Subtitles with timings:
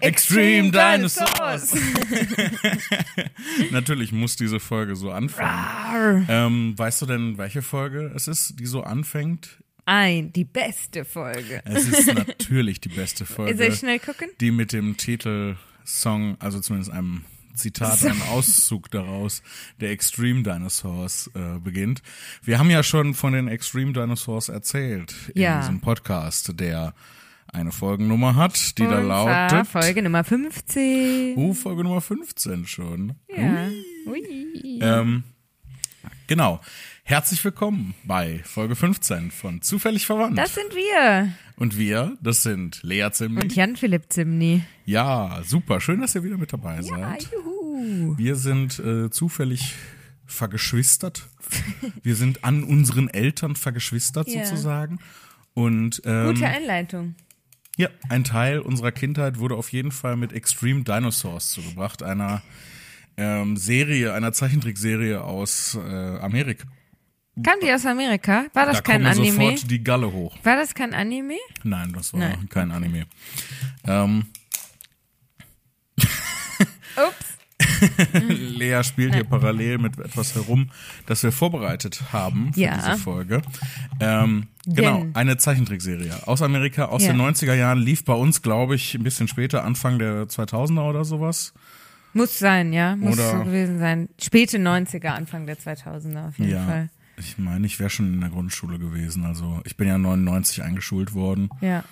[0.00, 1.74] Extreme, Extreme, Extreme Dinosaurs.
[3.70, 6.26] Natürlich muss diese Folge so anfangen.
[6.28, 9.58] Ähm, weißt du denn, welche Folge es ist, die so anfängt?
[9.84, 11.62] Ein, die beste Folge.
[11.64, 13.56] Es ist natürlich die beste Folge.
[13.56, 14.28] Soll ich schnell gucken?
[14.40, 19.42] Die mit dem Titelsong, also zumindest einem Zitat, einem Auszug daraus,
[19.80, 22.02] der Extreme Dinosaurs äh, beginnt.
[22.42, 25.60] Wir haben ja schon von den Extreme Dinosaurs erzählt in Ja.
[25.60, 26.92] diesem Podcast, der
[27.52, 29.66] eine Folgennummer hat, die da Und zwar lautet.
[29.68, 31.34] Folge Nummer 15.
[31.36, 33.14] Oh, Folge Nummer 15 schon.
[33.34, 33.68] Ja.
[34.06, 34.78] Ui.
[34.80, 35.24] Ähm,
[36.26, 36.60] genau.
[37.04, 40.36] Herzlich willkommen bei Folge 15 von Zufällig Verwandt.
[40.36, 41.32] Das sind wir.
[41.56, 43.40] Und wir, das sind Lea Zimni.
[43.42, 44.62] Und Jan-Philipp Zimni.
[44.84, 45.80] Ja, super.
[45.80, 47.28] Schön, dass ihr wieder mit dabei Ja, seid.
[47.32, 48.14] juhu.
[48.18, 49.74] Wir sind äh, zufällig
[50.26, 51.26] vergeschwistert.
[52.02, 54.44] Wir sind an unseren Eltern vergeschwistert Ja.
[54.44, 54.98] sozusagen.
[55.54, 57.14] Und ähm, Gute Einleitung.
[57.78, 62.42] Ja, ein Teil unserer Kindheit wurde auf jeden Fall mit Extreme Dinosaurs zugebracht, einer
[63.16, 66.66] ähm, Serie, einer Zeichentrickserie aus äh, Amerika.
[67.40, 68.46] Kam die aus Amerika?
[68.52, 69.30] War das da kein Anime?
[69.30, 70.36] sofort die Galle hoch.
[70.42, 71.36] War das kein Anime?
[71.62, 72.48] Nein, das war Nein.
[72.48, 73.06] kein Anime.
[73.84, 74.26] Ähm,
[76.96, 77.37] Ups.
[78.28, 80.70] Lea spielt hier parallel mit etwas herum,
[81.06, 82.76] das wir vorbereitet haben für Ja.
[82.76, 83.42] diese Folge.
[84.00, 87.12] Ähm, genau, eine Zeichentrickserie aus Amerika, aus Ja.
[87.12, 91.04] den 90er Jahren, lief bei uns, glaube ich, ein bisschen später, Anfang der 2000er oder
[91.04, 91.52] sowas.
[92.14, 92.96] Muss sein, ja.
[92.96, 94.08] Muss Oder- so gewesen sein.
[94.20, 96.64] Späte 90er, Anfang der 2000er auf jeden ja.
[96.64, 96.88] Fall.
[97.18, 99.24] Ich meine, ich wäre schon in der Grundschule gewesen.
[99.24, 101.50] Also ich bin ja 99 eingeschult worden.
[101.60, 101.84] Ja.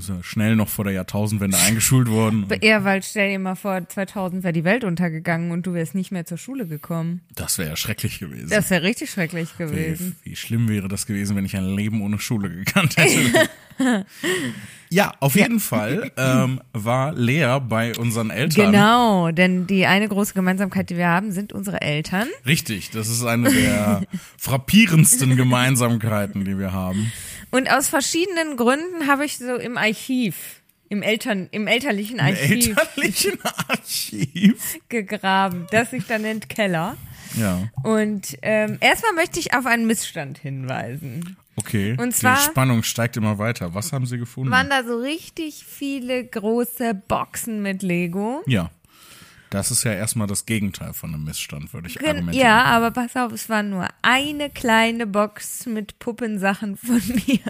[0.00, 2.46] Ist ja schnell noch vor der Jahrtausendwende eingeschult worden.
[2.62, 6.10] Ja, weil stell dir mal vor, 2000 wäre die Welt untergegangen und du wärst nicht
[6.10, 7.20] mehr zur Schule gekommen.
[7.34, 8.48] Das wäre ja schrecklich gewesen.
[8.50, 10.16] Das wäre richtig schrecklich gewesen.
[10.22, 13.48] Wie, wie schlimm wäre das gewesen, wenn ich ein Leben ohne Schule gekannt hätte.
[14.90, 18.72] ja, auf jeden Fall ähm, war Lea bei unseren Eltern.
[18.72, 22.28] Genau, denn die eine große Gemeinsamkeit, die wir haben, sind unsere Eltern.
[22.46, 24.02] Richtig, das ist eine der
[24.38, 27.12] frappierendsten Gemeinsamkeiten, die wir haben.
[27.50, 33.38] Und aus verschiedenen Gründen habe ich so im Archiv, im Eltern, im elterlichen Archiv Elterlichen
[33.68, 34.78] Archiv.
[34.88, 36.96] gegraben, das sich dann nennt Keller.
[37.38, 41.36] Ja, Und ähm, erstmal möchte ich auf einen Missstand hinweisen.
[41.56, 41.96] okay.
[41.96, 43.72] Und zwar- Die Spannung steigt immer weiter.
[43.72, 44.50] Was haben Sie gefunden?
[44.50, 48.42] Waren da so richtig viele große Boxen mit Lego?
[48.46, 48.70] ja.
[49.50, 52.46] Das ist ja erstmal das Gegenteil von einem Missstand, würde ich Gen- argumentieren.
[52.46, 57.40] Ja, aber pass auf, es war nur eine kleine Box mit Puppensachen von mir.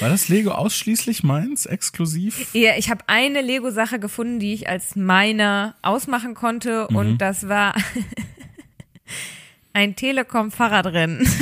[0.00, 2.52] War das Lego ausschließlich meins, exklusiv?
[2.54, 7.74] Ja, ich habe eine Lego-Sache gefunden, die ich als meiner ausmachen konnte und das war
[9.72, 11.26] ein Telekom-Fahrradrennen.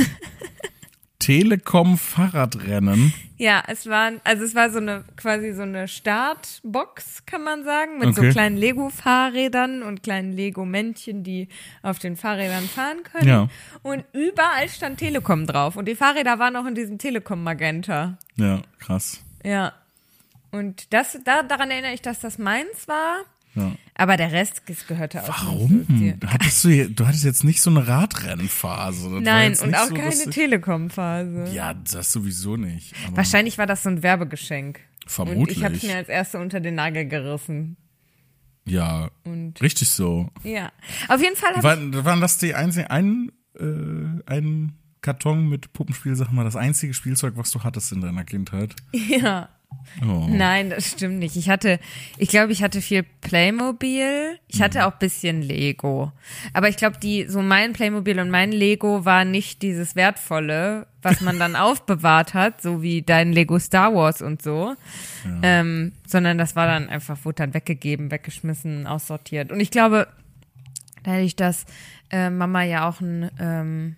[1.26, 3.12] Telekom Fahrradrennen.
[3.36, 7.98] Ja, es waren, also es war so eine quasi so eine Startbox, kann man sagen,
[7.98, 8.26] mit Okay.
[8.28, 11.48] so kleinen Lego-Fahrrädern und kleinen Lego-Männchen, die
[11.82, 13.28] auf den Fahrrädern fahren können.
[13.28, 13.48] Ja.
[13.82, 15.76] Und überall stand Telekom drauf.
[15.76, 18.18] Und die Fahrräder waren auch in diesem Telekom-Magenta.
[18.36, 19.20] Ja, krass.
[19.44, 19.72] Ja.
[20.52, 23.16] Und das, da, daran erinnere ich, dass das meins war.
[23.56, 23.72] Ja.
[23.94, 25.86] Aber der Rest gehörte auch Warum?
[25.88, 26.28] nicht so.
[26.28, 29.10] Hattest du, du hattest jetzt nicht so eine Radrennphase.
[29.10, 31.46] Das Nein, und auch so, keine ich- Telekom-Phase.
[31.52, 32.94] Ja, das sowieso nicht.
[33.14, 34.80] Wahrscheinlich war das so ein Werbegeschenk.
[35.06, 35.40] Vermutlich.
[35.40, 37.76] Und ich habe es mir als erste unter den Nagel gerissen.
[38.66, 40.28] Ja, Und- richtig so.
[40.42, 40.70] Ja.
[41.08, 46.42] Auf jeden Fall War, waren das die einzigen, ein, äh, ein Karton mit Puppenspielsachen war
[46.44, 48.74] das einzige Spielzeug, was du hattest in deiner Kindheit?
[48.92, 49.08] ich.
[49.22, 49.48] Ja.
[50.02, 50.26] Oh.
[50.28, 51.36] Nein, das stimmt nicht.
[51.36, 51.78] Ich hatte,
[52.18, 54.38] ich glaube, ich hatte viel Playmobil.
[54.46, 56.12] Ich hatte auch bisschen Lego.
[56.52, 61.20] Aber ich glaube, die, so mein Playmobil und mein Lego war nicht dieses Wertvolle, was
[61.20, 64.74] man dann aufbewahrt hat, so wie dein Lego Star Wars und so.
[65.42, 69.50] Ähm, sondern das war dann einfach, wurde dann weggegeben, weggeschmissen, aussortiert.
[69.50, 70.08] Und ich glaube,
[71.04, 71.64] dadurch, dass
[72.10, 73.96] äh, Mama ja auch ein, ähm,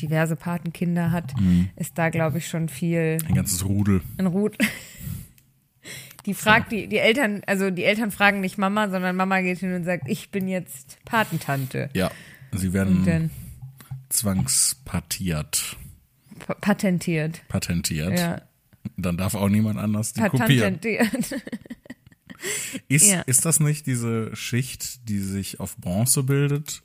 [0.00, 1.34] diverse Patenkinder hat,
[1.76, 4.00] ist da, glaube ich, schon viel Ein ganzes Rudel.
[4.18, 4.56] ein Ruth.
[6.30, 9.74] Die fragt die, die Eltern, also die Eltern fragen nicht Mama, sondern Mama geht hin
[9.74, 11.90] und sagt, ich bin jetzt Patentante.
[11.92, 12.12] Ja,
[12.52, 13.30] sie werden dann
[14.10, 15.76] zwangspartiert,
[16.38, 17.42] pa- patentiert.
[17.48, 18.16] patentiert.
[18.16, 18.42] Ja,
[18.96, 20.74] Dann darf auch niemand anders die kopieren.
[20.74, 21.42] patentiert.
[22.88, 23.20] Ist, Ja.
[23.22, 26.80] ist das nicht diese Schicht, die sich auf Bronze bildet?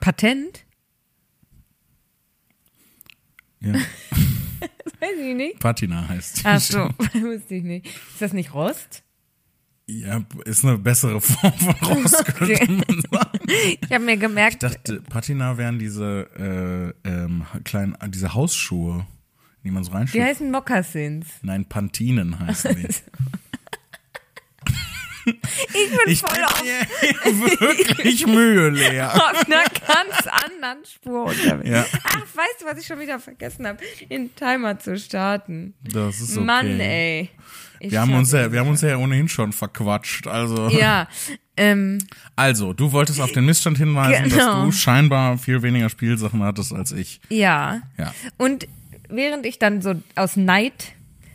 [0.00, 0.64] Patent?
[3.60, 3.74] Ja.
[5.00, 5.58] Weiß ich nicht.
[5.58, 6.42] Patina heißt die.
[6.44, 6.78] Ach so,
[7.14, 7.86] wusste ich nicht.
[7.86, 9.02] Ist das nicht Rost?
[9.90, 13.38] Ja, ist eine bessere Form von Rost, könnte man sagen.
[13.80, 19.06] Ich habe mir gemerkt, Ich dachte, Patina wären diese äh, ähm, kleinen, diese Hausschuhe,
[19.64, 20.24] die man so die reinschiebt.
[20.24, 21.26] heißen Mokassins.
[21.42, 22.88] Nein, Pantinen heißen die.
[25.28, 26.62] Ich bin Ich voll auf,
[27.60, 29.00] wirklich Mühe, Lea.
[29.12, 31.68] auf einer ganz anderen Spur unterwegs.
[31.68, 31.86] Ja.
[32.04, 33.78] Ach, weißt du, was ich schon wieder vergessen habe?
[34.10, 35.74] Den Timer zu starten.
[35.82, 36.44] Das ist okay.
[36.46, 37.30] Mann, ey.
[37.80, 40.26] Ich Wir haben uns ja, wir haben uns ja ohnehin schon verquatscht.
[40.26, 41.06] Also, Ja,
[41.56, 41.98] ähm,
[42.34, 44.64] also du wolltest auf den Missstand hinweisen, dass Genau.
[44.64, 47.20] du scheinbar viel weniger Spielsachen hattest als ich.
[47.28, 47.82] ja.
[47.96, 48.12] Ja.
[48.36, 48.66] Und
[49.08, 50.92] während ich dann so aus Neid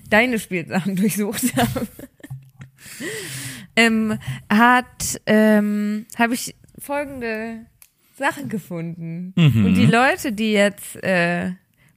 [0.09, 1.87] deine Spielsachen durchsucht habe,
[3.75, 4.17] ähm,
[4.49, 7.65] hat, ähm, habe ich folgende
[8.17, 9.33] Sachen gefunden.
[9.35, 9.65] Mhm.
[9.65, 11.51] Und die Leute, die jetzt äh,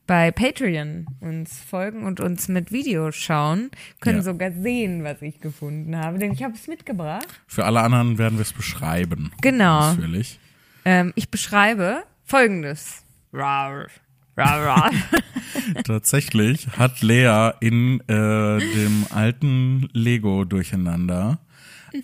[0.07, 3.71] bei Patreon uns folgen und uns mit Videos schauen,
[4.01, 4.23] können Ja.
[4.23, 7.27] sogar sehen, was ich gefunden habe, denn ich habe es mitgebracht.
[7.47, 9.33] Für alle anderen werden wir es beschreiben.
[9.43, 9.93] Genau.
[9.95, 10.39] Natürlich.
[10.85, 13.03] Ähm, ich beschreibe folgendes.
[13.33, 14.91] Rar.
[15.85, 21.39] Tatsächlich hat Lea in äh, dem alten Lego Durcheinander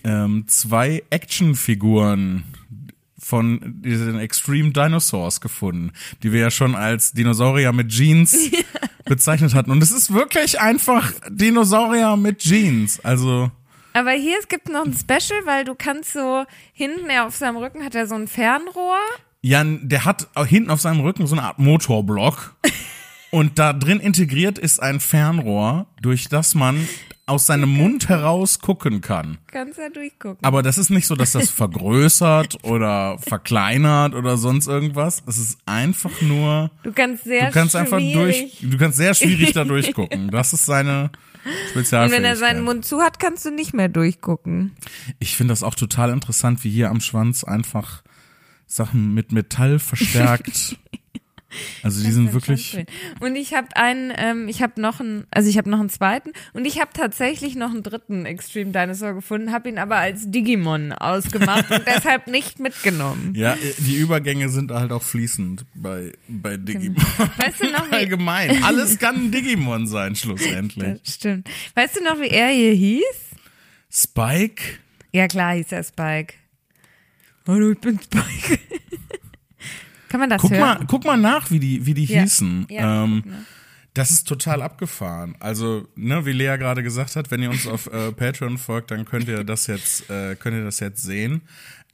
[0.05, 2.45] ähm, zwei Actionfiguren
[3.19, 5.93] von diesen Extreme Dinosaurs gefunden,
[6.23, 8.51] die wir ja schon als Dinosaurier mit Jeans
[9.05, 9.71] bezeichnet hatten.
[9.71, 13.01] Und es ist wirklich einfach Dinosaurier mit Jeans.
[13.01, 13.51] Also
[13.95, 17.57] Aber hier, es gibt noch ein Special, weil du kannst so, hinten er auf seinem
[17.57, 18.99] Rücken hat er so ein Fernrohr.
[19.41, 22.57] Jan, der hat hinten auf seinem Rücken so eine Art Motorblock.
[23.31, 26.87] Und da drin integriert ist ein Fernrohr, durch das man
[27.33, 29.39] aus seinem Mund heraus gucken kann.
[29.51, 30.39] Kannst da durchgucken.
[30.45, 35.23] Aber das ist nicht so, dass das vergrößert oder verkleinert oder sonst irgendwas.
[35.27, 38.59] Es ist einfach nur, Du kannst sehr du kannst einfach durch, schwierig.
[38.63, 40.31] du kannst sehr schwierig da durchgucken.
[40.31, 41.11] Das ist seine
[41.45, 42.19] Und Spezialfähigkeit.
[42.23, 44.73] wenn er seinen Mund zu hat, kannst du nicht mehr durchgucken.
[45.19, 48.03] Ich finde das auch total interessant, wie hier am Schwanz einfach
[48.67, 50.77] Sachen mit Metall verstärkt.
[51.83, 52.85] Also die sind Das wirklich.
[53.21, 56.33] Und ich habe einen, ähm, ich habe noch einen, also ich habe noch einen zweiten
[56.53, 60.93] und ich habe tatsächlich noch einen dritten Extreme Dinosaur gefunden, habe ihn aber als Digimon
[60.93, 63.35] ausgemacht und deshalb nicht mitgenommen.
[63.35, 67.05] ja, die Übergänge sind halt auch fließend bei, bei Digimon.
[67.37, 68.63] Weißt du noch, wie, Allgemein.
[68.65, 71.01] Alles kann ein Digimon sein, schlussendlich.
[71.03, 71.49] das stimmt.
[71.75, 73.03] Weißt du noch, wie er hier hieß?
[73.91, 74.63] Spike?
[75.13, 76.35] Ja, klar hieß er Spike.
[77.47, 78.59] Hallo, ich bin Spike.
[80.13, 80.61] Kann man das Guck hören?
[80.61, 82.21] mal, guck mal nach, wie die, wie die Ja.
[82.21, 82.67] hießen.
[82.69, 83.25] Ja, ähm,
[83.95, 85.37] das ist total abgefahren.
[85.41, 89.07] Also, ne, wie Lea gerade gesagt hat, wenn ihr uns auf äh, Patreon folgt, dann
[89.07, 91.41] könnt ihr das jetzt, äh, könnt ihr das jetzt sehen.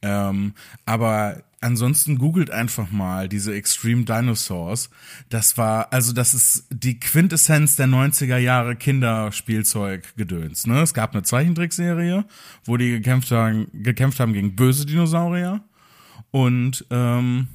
[0.03, 0.55] Ähm,
[0.85, 4.91] aber ansonsten googelt einfach mal diese Extreme Dinosaurs.
[5.29, 10.67] Das war, also das ist die Quintessenz der 90er Jahre Kinderspielzeug-Gedöns.
[10.67, 10.83] Ne?
[10.83, 12.25] Es gab eine Zeichentrickserie,
[12.65, 15.63] wo die gekämpft haben, gekämpft haben gegen böse Dinosaurier.
[16.31, 17.49] Und ähm,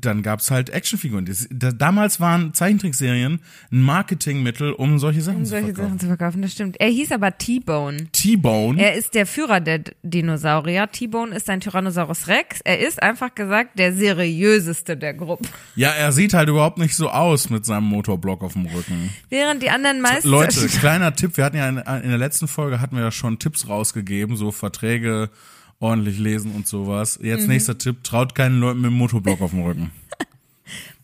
[0.00, 1.28] dann gab's halt Actionfiguren.
[1.50, 3.40] Damals waren Zeichentrickserien
[3.72, 5.88] ein Marketingmittel, um solche Sachen um zu solche verkaufen.
[5.88, 6.80] Sachen zu verkaufen, das stimmt.
[6.80, 8.08] Er hieß aber T-Bone.
[8.12, 8.80] T-Bone.
[8.80, 10.90] Er ist der Führer der Dinosaurier.
[10.90, 12.60] T-Bone ist ein Tyrannosaurus Rex.
[12.62, 15.48] Er ist einfach gesagt der seriöseste der Gruppe.
[15.74, 19.10] Ja, er sieht halt überhaupt nicht so aus mit seinem Motorblock auf dem Rücken.
[19.28, 22.80] Während die anderen meist Leute, kleiner Tipp, wir hatten ja in, in der letzten Folge
[22.80, 25.30] hatten wir ja schon Tipps rausgegeben, so Verträge
[25.80, 27.18] ordentlich lesen und sowas.
[27.22, 27.48] Jetzt Mhm.
[27.48, 29.90] nächster Tipp, traut keinen Leuten mit dem Motorblock auf dem Rücken.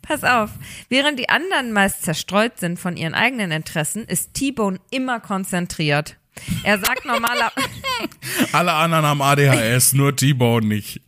[0.01, 0.51] Pass auf.
[0.87, 6.15] Während die anderen meist zerstreut sind von ihren eigenen Interessen, ist T-Bone immer konzentriert.
[6.63, 7.51] Er sagt normaler
[8.53, 11.01] Alle anderen haben ADHS, nur T-Bone nicht.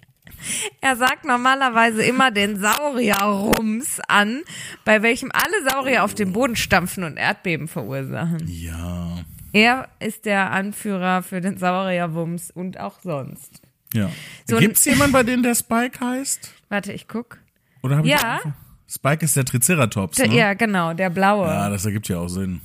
[0.81, 4.41] er sagt normalerweise immer den Saurierrums an,
[4.85, 8.43] bei welchem alle Saurier auf den Boden stampfen und Erdbeben verursachen.
[8.47, 9.19] Ja.
[9.53, 13.61] Er ist der Anführer für den Saurierwumms und auch sonst.
[13.93, 14.09] Ja.
[14.47, 16.53] So ein- Gibt's jemanden, bei dem der Spike heißt?
[16.69, 17.39] Warte, ich guck.
[17.81, 18.35] Oder hab ich Ja.
[18.35, 18.51] einfach-
[18.87, 20.35] Spike ist der Triceratops, Der, ne?
[20.35, 21.47] Ja, genau, der blaue.
[21.47, 22.59] Ja, Ja, das ergibt ja auch Sinn.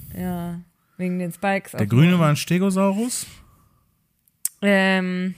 [0.96, 1.72] wegen den Spikes.
[1.72, 3.26] Der grüne war ein Stegosaurus.
[4.62, 5.34] Ähm,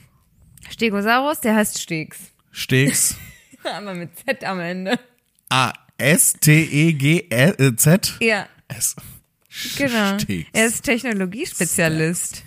[0.69, 2.31] Stegosaurus, der heißt Stegs.
[2.51, 3.17] Stegs.
[3.63, 4.97] Aber mit Z am Ende.
[5.49, 8.95] A S T E G E Z Ja, S.
[9.77, 10.17] genau.
[10.53, 12.43] Er ist Technologiespezialist.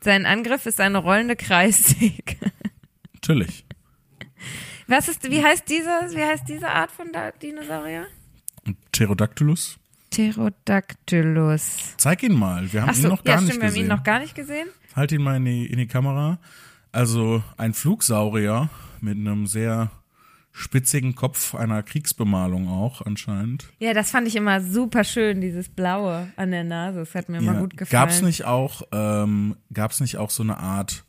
[0.00, 2.36] Sein Angriff ist eine rollende Kreissäge.
[3.14, 3.64] Natürlich.
[4.86, 7.06] Was ist, wie heißt diese, wie heißt diese Art von
[7.40, 8.06] Dinosaurier?
[8.92, 9.78] Pterodactylus.
[10.10, 11.94] Pterodactylus.
[11.96, 12.70] Zeig ihn mal.
[12.72, 13.88] Wir haben Ach ihn so, noch ja, gar stimmt, nicht wir haben ihn gesehen.
[13.88, 14.68] noch gar nicht gesehen.
[14.94, 16.38] halt ihn mal in die, in die Kamera.
[16.92, 18.68] Also ein Flugsaurier
[19.00, 19.90] mit einem sehr
[20.56, 23.72] spitzigen Kopf, einer Kriegsbemalung auch anscheinend.
[23.80, 27.00] Ja, das fand ich immer super schön, dieses Blaue an der Nase.
[27.00, 28.00] Das hat mir immer gut gefallen.
[28.06, 31.04] Gab's nicht auch, ähm, gab's nicht auch so eine Art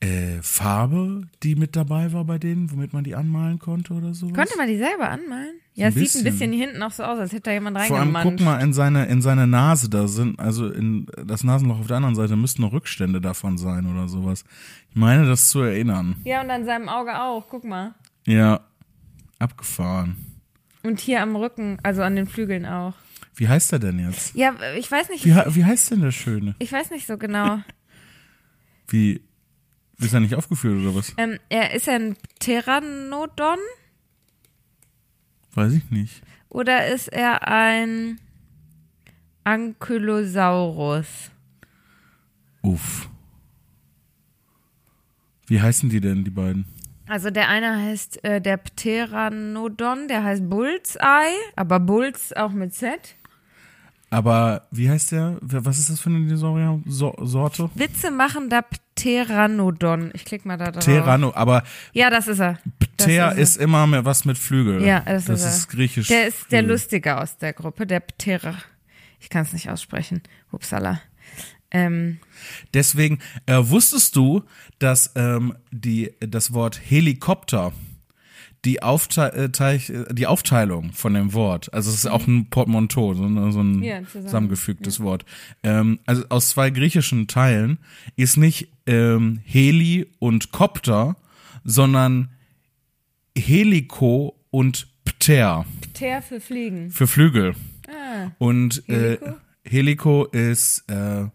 [0.00, 4.34] äh, Farbe, die mit dabei war bei denen, womit man die anmalen konnte oder sowas?
[4.34, 5.60] Konnte man die selber anmalen?
[5.74, 8.16] Ja, es sieht ein bisschen hinten auch so aus, als hätte da jemand Vor allem
[8.22, 11.96] guck mal in seine, in seine Nase, da sind, also in das Nasenloch auf der
[11.96, 14.44] anderen Seite müssten noch Rückstände davon sein oder sowas.
[14.90, 16.16] Ich meine, das zu erinnern.
[16.24, 17.94] Ja, und an seinem Auge auch, guck mal.
[18.26, 18.60] Ja,
[19.38, 20.16] abgefahren.
[20.82, 22.94] Und hier am Rücken, also an den Flügeln auch.
[23.34, 24.34] Wie heißt er denn jetzt?
[24.34, 26.54] Ja, ich weiß nicht, Wie, wie heißt denn der Schöne?
[26.58, 27.60] ich weiß nicht so genau.
[28.88, 29.22] Wie,
[29.98, 31.14] ist er nicht aufgeführt oder was?
[31.16, 33.58] ähm, er ist er ein Pteranodon
[35.54, 36.22] Weiß ich nicht.
[36.48, 38.18] oder ist er ein
[39.44, 41.30] Ankylosaurus?
[42.62, 43.08] Uff.
[45.46, 46.64] Wie heißen die denn, die beiden?
[47.10, 53.16] Also der eine heißt äh, der Pteranodon, der heißt Bullseye, aber Bulls auch mit Z.
[54.10, 55.36] Aber wie heißt der?
[55.40, 57.68] Was ist das für eine Dinosaurier-Sorte?
[57.74, 58.64] Witze machender
[58.94, 60.12] Pteranodon.
[60.14, 60.84] Ich klicke mal da drauf.
[60.84, 62.58] Pterano, aber Ja, das ist er.
[62.78, 63.32] Pter er.
[63.36, 64.80] ist immer mehr was mit Flügel.
[64.80, 65.50] Ja, das, das ist er.
[65.50, 66.06] ist griechisch.
[66.06, 66.62] Der ist der.
[66.62, 68.54] Lustige aus der Gruppe, der Ptera.
[69.18, 70.22] Ich kann es nicht aussprechen.
[70.52, 71.00] Upsala.
[71.70, 72.18] Ähm,
[72.74, 74.42] Deswegen äh, wusstest du,
[74.78, 77.72] dass ähm, die das Wort Helikopter
[78.64, 83.24] die, Aufte äh, die Aufteilung von dem Wort, also es ist auch ein Portmanteau, so,
[83.24, 84.26] ein- so ein Ja, zusammen.
[84.26, 85.24] zusammengefügtes Wort.
[85.62, 87.78] Ähm, also aus zwei griechischen Teilen
[88.16, 91.16] ist nicht ähm, Heli und Kopter,
[91.64, 92.30] sondern
[93.36, 96.90] Heliko und Pter Pter für Fliegen.
[96.90, 97.54] für Flügel.
[97.88, 99.24] Ah, Und Helico?
[99.26, 99.32] Äh,
[99.64, 101.26] Helico ist, äh,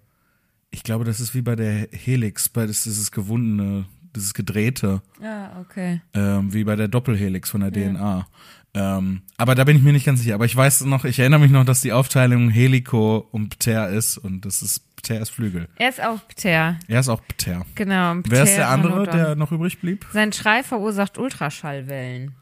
[0.75, 5.01] ich glaube, das ist wie bei der Helix, bei das ist das gewundene, dieses gedrehte,
[5.23, 6.01] ah okay.
[6.13, 8.27] ähm, wie bei der Doppelhelix von der DNA.
[8.73, 10.35] Ähm, aber da bin ich mir nicht ganz sicher.
[10.35, 14.17] Aber ich weiß noch, ich erinnere mich noch, dass die Aufteilung Helico und Pter ist
[14.17, 15.69] und das ist Pter ist Flügel.
[15.77, 16.77] Er ist auch Pter.
[16.89, 17.65] Er ist auch Pter.
[17.75, 18.11] Genau.
[18.11, 19.17] ein Wer ist der andere, Pteranodon.
[19.17, 20.05] der noch übrig blieb?
[20.11, 22.35] Sein Schrei verursacht Ultraschallwellen.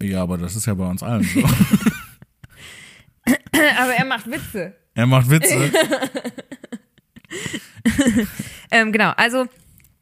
[0.00, 1.42] Ja, aber das ist ja bei uns allen so.
[3.80, 4.76] Aber er macht Witze.
[4.94, 5.72] er macht Witze.
[8.70, 9.46] Ähm, genau, also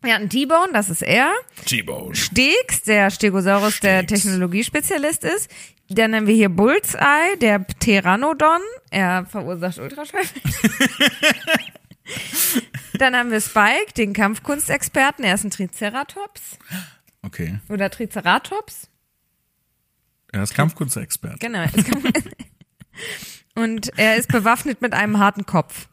[0.02, 1.32] wir hatten T-Bone, das ist er.
[1.66, 2.14] T-Bone.
[2.16, 4.22] Steaks, der Stegosaurus, der Steaks.
[4.22, 5.50] Technologiespezialist ist.
[5.88, 8.60] Dann haben wir hier Bullseye, der Pteranodon.
[8.90, 10.30] Er verursacht Ultraschallwellen.
[12.94, 15.24] Dann haben wir Spike, den Kampfkunstexperten.
[15.24, 16.58] Er ist ein Triceratops.
[17.22, 17.58] Okay.
[17.68, 18.88] Oder Triceratops.
[20.32, 21.38] Er ist Kampfkunstexperte.
[21.38, 21.60] Genau.
[21.60, 22.10] er ist Kampf-
[23.54, 25.88] Und er ist bewaffnet mit einem harten Kopf.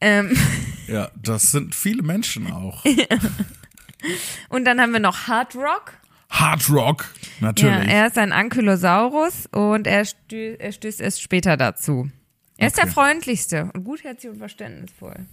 [0.00, 0.36] Ähm,
[0.88, 2.84] Ja, das sind viele Menschen auch.
[4.48, 5.94] und dann haben wir noch Hard Rock.
[6.30, 7.06] Hard Rock,
[7.40, 7.88] Ja, natürlich.
[7.88, 12.10] er ist ein Ankylosaurus und er, stö er stößt erst später dazu.
[12.56, 12.92] Er ist der Okay.
[12.94, 15.26] freundlichste und gutherzig und verständnisvoll.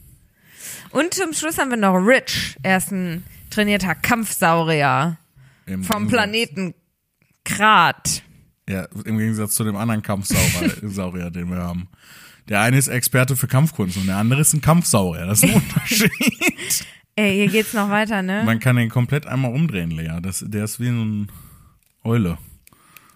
[0.92, 2.58] Und zum Schluss haben wir noch Rich.
[2.64, 5.18] Er ist ein trainierter Kampfsaurier
[5.66, 6.74] Im vom Gegensatz- Planeten
[7.44, 8.24] Krat.
[8.70, 11.90] Ja, im Gegensatz zu dem anderen Kampfsaurier, Saurier, den wir haben.
[12.50, 15.26] Der eine ist Experte für Kampfkunst und der andere ist ein Kampfsaurier.
[15.26, 16.12] Das ist ein Unterschied.
[17.16, 18.44] Ey, hier geht's noch weiter, ne?
[18.44, 20.20] Man kann den komplett einmal umdrehen, Lea.
[20.22, 21.32] Das, der ist wie so ein
[22.04, 22.38] Eule.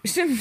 [0.06, 0.40] Stimmt.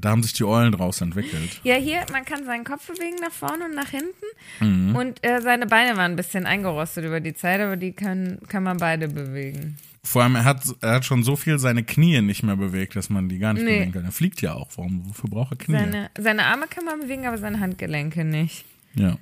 [0.00, 1.60] Da haben sich die Eulen draus entwickelt.
[1.62, 4.10] Ja, hier, man kann seinen Kopf bewegen nach vorne und nach hinten.
[4.60, 4.94] Mhm.
[4.94, 8.62] Und äh, seine Beine waren ein bisschen eingerostet über die Zeit, aber die kann, kann
[8.62, 9.78] man beide bewegen.
[10.06, 13.08] Vor allem, er hat, er hat schon so viel seine Knie nicht mehr bewegt, dass
[13.08, 13.78] man die gar nicht Nee.
[13.78, 14.04] bewegen kann.
[14.04, 14.68] Er fliegt ja auch.
[14.76, 15.76] Warum, wofür braucht er Knie?
[15.78, 18.64] Seine, seine Arme kann man bewegen, aber seine Handgelenke nicht.
[18.94, 19.16] Ja.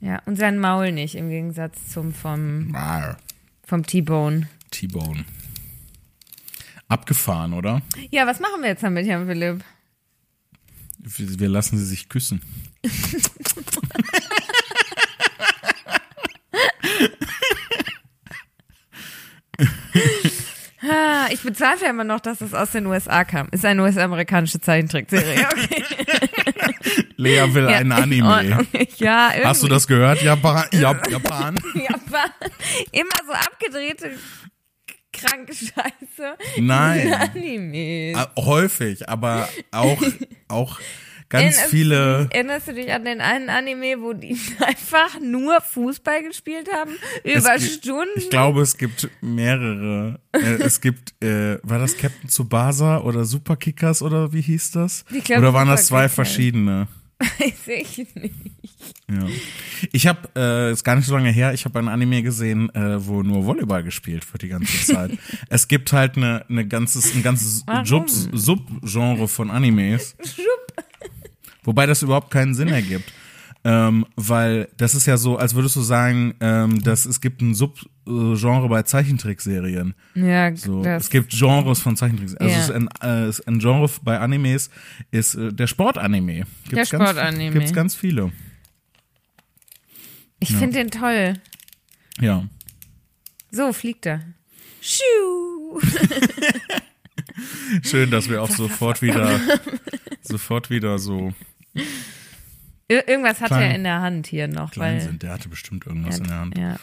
[0.00, 3.18] Ja, und sein Maul nicht, im Gegensatz zum vom, Rar.
[3.64, 4.48] vom T-Bone.
[4.70, 5.24] T-Bone.
[6.88, 7.82] Abgefahren, oder?
[8.10, 9.62] Ja, was machen wir jetzt damit, Jan Philipp?
[10.98, 12.40] Wir, wir lassen sie sich küssen.
[20.88, 23.48] Ah, ich bezweifle immer noch, dass es aus den USA kam.
[23.52, 25.46] Ist eine US-amerikanische Zeichentrickserie.
[25.56, 25.84] Okay.
[27.16, 28.66] Lea will Ja, einen in Anime.
[28.98, 29.44] Ja, irgendwie.
[29.44, 30.22] Hast du das gehört?
[30.22, 30.64] Japan?
[30.72, 31.58] Jap Japan?
[31.74, 32.30] Japan.
[32.92, 34.10] Immer so abgedrehte,
[35.12, 36.36] kranke Scheiße.
[36.58, 37.12] Nein.
[37.14, 38.16] Animes.
[38.16, 40.02] Ah, Häufig, aber auch,
[40.48, 40.80] auch
[41.28, 42.28] ganz Erinnerst- viele.
[42.30, 46.92] Erinnerst du dich an den einen Anime, wo die einfach nur Fußball gespielt haben?
[47.24, 48.10] Über Es Stunden?
[48.16, 50.20] Ich glaube, es gibt mehrere.
[50.32, 55.04] Äh, es gibt, äh, war das Captain Tsubasa oder Superkickers oder wie hieß das?
[55.24, 56.88] Glaub, oder waren das zwei verschiedene?
[57.18, 58.34] Weiß ich nicht.
[59.10, 59.26] Ja.
[59.92, 63.04] Ich habe, äh, ist gar nicht so lange her, ich habe ein Anime gesehen, äh,
[63.06, 65.12] wo nur Volleyball gespielt wird die ganze Zeit.
[65.48, 67.64] es gibt halt eine, eine ganzes, ein ganzes
[68.32, 70.14] Subgenre von Animes.
[71.66, 73.12] Wobei das überhaupt keinen Sinn ergibt.
[73.64, 77.52] Ähm, weil das ist ja so, als würdest du sagen, ähm, dass es gibt ein
[77.52, 79.94] Subgenre bei Zeichentrickserien.
[80.14, 82.46] Ja, So, es gibt Genres von Zeichentrickserien.
[82.46, 82.62] Also Ja.
[82.62, 84.70] es ist ein, äh, es ein Genre bei Animes
[85.10, 86.46] ist äh, der Sportanime.
[86.68, 87.50] Gibt's Der Sportanime.
[87.52, 88.30] Gibt's ganz viele.
[90.38, 91.34] ich finde den toll.
[92.20, 92.46] Ja.
[93.50, 94.20] So fliegt er.
[94.80, 95.80] Schiu.
[97.82, 99.38] Schön, dass wir auch sofort wieder,
[100.22, 101.32] sofort wieder so
[102.88, 105.22] Ir irgendwas hat Klein- er in der Hand hier noch, klein weil sind.
[105.22, 106.58] Der hatte bestimmt irgendwas in der Hand.
[106.58, 106.76] ja.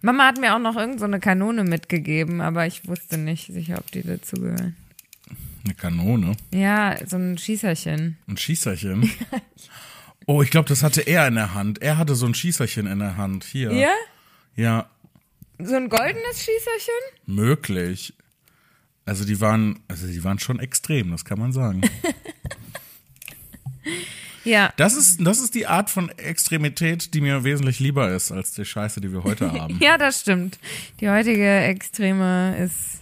[0.00, 3.78] Mama hat mir auch noch irgend so eine Kanone mitgegeben, aber ich wusste nicht sicher,
[3.78, 4.76] ob die dazugehören.
[5.64, 6.36] Eine Kanone.
[6.52, 8.16] Ja, so ein Schießerchen.
[8.28, 9.10] Ein Schießerchen.
[10.26, 11.82] Oh, ich glaube, das hatte er in der Hand.
[11.82, 13.42] Er hatte so ein Schießerchen in der Hand.
[13.42, 13.72] Hier.
[13.72, 13.90] Ja?
[14.54, 14.88] Ja,
[15.58, 16.94] So ein goldenes Schießerchen?
[17.26, 18.14] möglich.
[19.04, 21.80] Also die waren, also die waren schon extrem, das kann man sagen.
[24.44, 24.72] Ja.
[24.76, 28.64] Das ist, das ist die Art von Extremität, die mir wesentlich lieber ist als die
[28.64, 29.78] Scheiße, die wir heute haben.
[29.80, 30.58] Ja, das stimmt.
[31.00, 33.01] Die heutige Extreme ist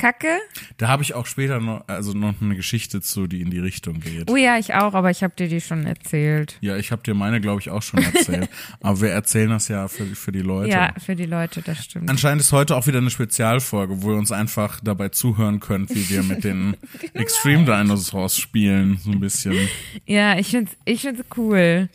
[0.00, 0.38] Kacke.
[0.78, 4.00] Da habe ich auch später noch, also noch eine Geschichte zu, die in die Richtung
[4.00, 4.30] geht.
[4.30, 6.56] Oh ja, ich auch, aber ich habe dir die schon erzählt.
[6.62, 8.48] Ja, ich habe dir meine, glaube ich, auch schon erzählt.
[8.80, 10.70] Aber wir erzählen das ja für, für die Leute.
[10.70, 12.08] Ja, für die Leute, das stimmt.
[12.08, 16.08] Anscheinend ist heute auch wieder eine Spezialfolge, wo ihr uns einfach dabei zuhören könnt, wie
[16.08, 16.76] wir mit den
[17.12, 19.68] Extreme Dinosaurs spielen, so ein bisschen.
[20.06, 21.90] Ja, ich find's, ich find's cool.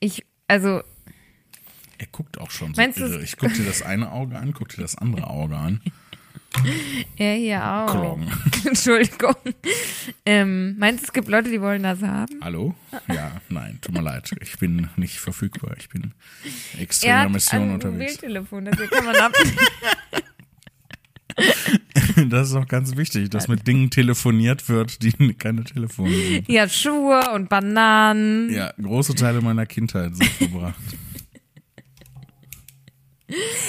[0.00, 0.82] Ich, also,
[1.98, 3.22] Er guckt auch schon so Meinst irre.
[3.22, 5.80] Ich guck dir das eine Auge an, guck dir das andere Auge an.
[7.16, 7.90] er hier auch.
[7.90, 8.26] Klong.
[8.66, 9.34] Entschuldigung.
[10.26, 12.40] Ähm, meinst du, es gibt Leute, die wollen das haben?
[12.42, 12.74] Hallo?
[13.08, 14.30] Ja, nein, tut mir leid.
[14.40, 15.74] Ich bin nicht verfügbar.
[15.78, 16.12] Ich bin
[16.76, 18.14] Er extremer hat Mission ein unterwegs.
[18.16, 19.32] Mobiltelefon, das hier kann man ab.
[22.30, 26.48] Das ist auch ganz wichtig, dass mit Dingen telefoniert wird, die keine Telefone sind.
[26.48, 28.50] ja, Schuhe und Bananen.
[28.52, 30.74] Ja, große Teile meiner Kindheit sind verbracht.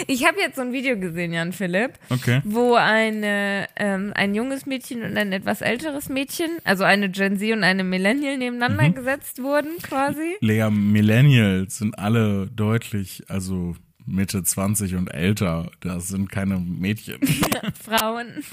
[0.07, 2.41] Ich habe jetzt so ein Video gesehen, Jan Philipp, Okay.
[2.45, 7.51] wo eine, ähm, ein junges Mädchen und ein etwas älteres Mädchen, also eine Gen Z
[7.51, 8.95] und eine Millennial nebeneinander Mhm.
[8.95, 10.37] gesetzt wurden, quasi.
[10.39, 15.69] Lea, Millennials sind alle deutlich, also Mitte 20 und älter.
[15.81, 17.19] Das sind keine Mädchen.
[17.83, 18.43] Frauen.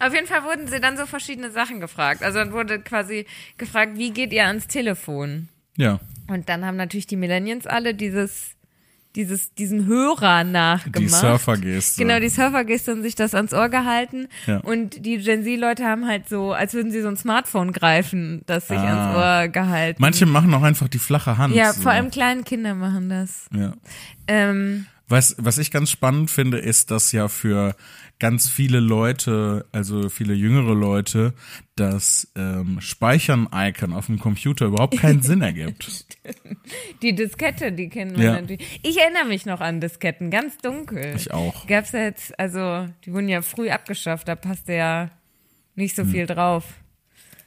[0.00, 2.22] Auf jeden Fall wurden sie dann so verschiedene Sachen gefragt.
[2.24, 5.48] Also dann wurde quasi gefragt, wie geht ihr ans Telefon?
[5.76, 8.56] Ja, Und dann haben natürlich die Millennials alle dieses,
[9.18, 10.98] dieses, diesen Hörer nachgemacht.
[11.02, 12.00] die Surfergeste.
[12.02, 14.28] Genau, die Surfergeste und sich das ans Ohr gehalten.
[14.46, 14.58] Ja.
[14.60, 18.68] Und die Gen Z-Leute haben halt so, als würden sie so ein Smartphone greifen, das
[18.68, 18.86] sich Ah.
[18.86, 20.00] ans Ohr gehalten.
[20.00, 21.54] Manche machen auch einfach die flache Hand.
[21.54, 21.82] ja, so.
[21.82, 23.46] vor allem kleine Kinder machen das.
[23.52, 23.74] Ja.
[24.28, 27.74] Ähm, Was, was ich ganz spannend finde, ist, dass ja für
[28.20, 31.34] ganz viele Leute, also viele jüngere Leute,
[31.76, 36.06] das ähm, Speichern-Icon auf dem Computer überhaupt keinen Sinn ergibt.
[37.02, 38.32] die Diskette, die kennen wir Ja.
[38.40, 38.80] natürlich.
[38.82, 41.14] Ich erinnere mich noch an Disketten, ganz dunkel.
[41.16, 41.66] Ich auch.
[41.66, 45.10] Gab's ja jetzt, also, die wurden ja früh abgeschafft, da passte ja
[45.76, 46.04] nicht Hm.
[46.06, 46.64] so viel drauf.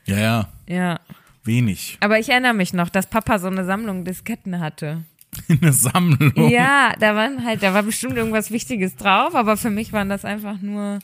[0.06, 1.00] Ja, ja, Ja.
[1.44, 1.98] wenig.
[2.00, 5.04] Aber ich erinnere mich noch, dass Papa so eine Sammlung Disketten hatte.
[5.48, 6.50] Eine Sammlung.
[6.50, 10.26] Ja, da waren halt, da war bestimmt irgendwas Wichtiges drauf, aber für mich waren das
[10.26, 11.00] einfach nur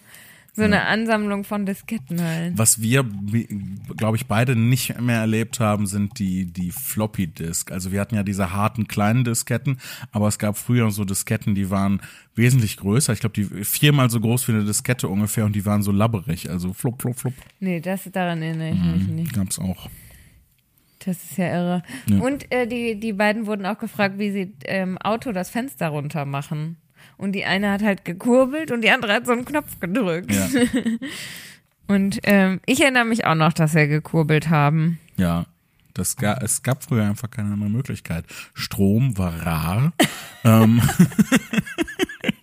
[0.58, 2.58] so eine Ansammlung von Disketten halt.
[2.58, 3.06] Was wir,
[3.96, 7.72] glaube ich, beide nicht mehr erlebt haben, sind die, die Floppy Disk.
[7.72, 9.78] Also wir hatten ja diese harten kleinen Disketten,
[10.12, 12.02] aber es gab früher so Disketten, die waren
[12.34, 13.13] wesentlich größer.
[13.13, 16.50] Ich glaube, die viermal so groß wie eine Diskette ungefähr und die waren so labberig.
[16.50, 17.34] Also flop, flop, flop.
[17.60, 19.34] Nee, das daran erinnere ich mich nicht.
[19.34, 19.88] Gab's auch.
[21.08, 21.84] Das ist ja irre.
[22.08, 22.20] Ja.
[22.20, 26.26] Und äh, die, die beiden wurden auch gefragt, wie sie im Auto das Fenster runter
[26.26, 26.76] machen.
[27.15, 30.34] Und die eine hat halt gekurbelt und die andere hat so einen Knopf gedrückt.
[30.34, 30.48] Ja.
[31.88, 35.00] Und ähm, ich erinnere mich auch noch, dass wir gekurbelt haben.
[35.15, 35.46] Ja.
[35.93, 38.26] Das ga, es gab früher einfach keine andere Möglichkeit.
[38.54, 39.93] Strom war rar.
[40.43, 40.82] ähm,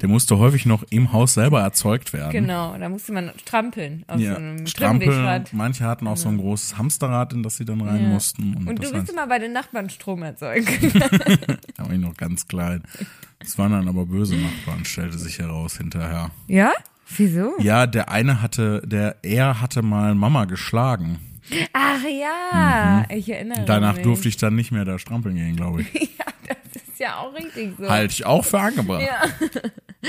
[0.00, 2.32] der musste häufig noch im Haus selber erzeugt werden.
[2.32, 5.44] Genau, da musste man strampeln auf so Ja, einem Strampeln.
[5.52, 8.08] Manche hatten auch so ein großes Hamsterrad, in das sie dann rein Ja.
[8.08, 8.54] mussten.
[8.56, 10.66] Und, Und du bist immer bei den Nachbarn Strom erzeugen.
[11.76, 12.82] da war ich noch ganz klein.
[13.40, 16.30] Das waren dann aber böse Nachbarn, stellte sich heraus hinterher.
[16.46, 16.72] ja?
[17.18, 17.52] Wieso?
[17.60, 21.18] Ja, der eine hatte, der, er hatte mal Mama geschlagen.
[21.74, 24.02] Ach ja, ich erinnere Danach mich.
[24.04, 25.92] durfte ich dann nicht mehr da strampeln gehen, glaube ich.
[26.18, 26.24] Ja,
[26.94, 27.88] ist ja auch richtig so.
[27.88, 29.02] Halte ich auch für angebracht.
[29.02, 29.22] Ja.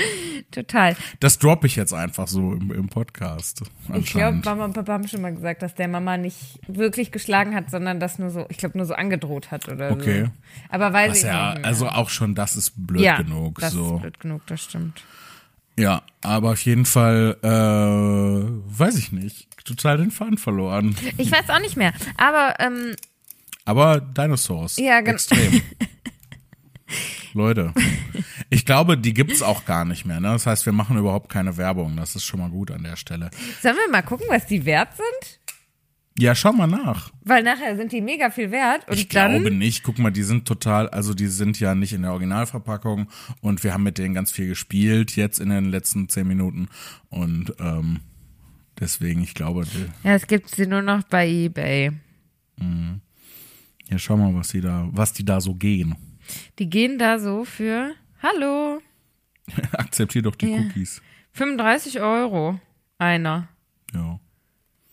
[0.50, 0.94] Total.
[1.20, 3.62] Das droppe ich jetzt einfach so im, im Podcast.
[3.94, 4.40] Ich glaube.
[4.44, 7.98] Mama und Papa haben schon mal gesagt, dass der Mama nicht wirklich geschlagen hat, sondern
[7.98, 10.24] das nur so, ich glaube, nur so angedroht hat oder Okay.
[10.26, 10.30] so.
[10.68, 13.58] Aber weiß Was ich ja, also auch schon das ist blöd ja, genug.
[13.58, 13.96] das so.
[13.96, 15.02] ist blöd genug, das stimmt.
[15.78, 17.48] Ja, aber auf jeden Fall, äh,
[18.78, 20.94] weiß ich nicht, total den Faden verloren.
[21.18, 21.92] Ich weiß auch nicht mehr.
[22.16, 22.94] Aber ähm,
[23.64, 24.76] Aber Dinosaurs.
[24.78, 25.12] Ja, genau.
[25.14, 25.62] Extrem.
[27.34, 27.72] Leute,
[28.50, 30.20] ich glaube, die gibt's auch gar nicht mehr.
[30.20, 30.28] Ne?
[30.28, 31.96] Das heißt, wir machen überhaupt keine Werbung.
[31.96, 33.30] Das ist schon mal gut an der Stelle.
[33.60, 35.40] Sollen wir mal gucken, was die wert sind?
[36.18, 37.10] Ja, schau mal nach.
[37.24, 38.88] Weil nachher sind die mega viel wert.
[38.88, 39.82] Und Ich glaube nicht.
[39.82, 43.08] Guck mal, die sind total, also die sind ja nicht in der Originalverpackung
[43.42, 46.68] und wir haben mit denen ganz viel gespielt jetzt in den letzten zehn Minuten
[47.10, 48.00] und ähm,
[48.80, 49.66] deswegen, ich glaube,
[50.04, 51.92] Ja, es gibt sie nur noch bei eBay.
[53.90, 55.96] ja, schau mal, was die da, was die da so gehen.
[56.58, 58.80] Die gehen da so für, hallo,
[59.72, 60.58] Akzeptier doch die Ja.
[60.58, 61.02] Cookies.
[61.32, 62.60] 35 Euro.
[62.98, 63.48] Einer.
[63.94, 64.18] Ja.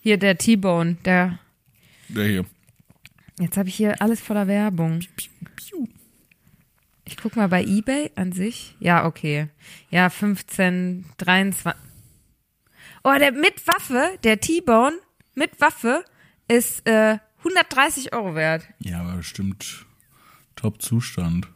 [0.02, 1.39] Hier der T-Bone, der.
[2.10, 2.46] Der hier.
[3.39, 5.00] Jetzt habe ich hier alles voller Werbung.
[7.06, 8.76] Ich guck mal bei eBay an sich.
[8.80, 9.48] Ja, okay.
[9.89, 11.82] Ja, 15, 23.
[13.04, 14.96] Oh, der mit Waffe, der T-Bone
[15.36, 16.06] mit Waffe
[16.48, 18.67] ist äh, 130 Euro wert.
[18.80, 19.86] Ja, aber bestimmt
[20.63, 21.49] Top-Zustand.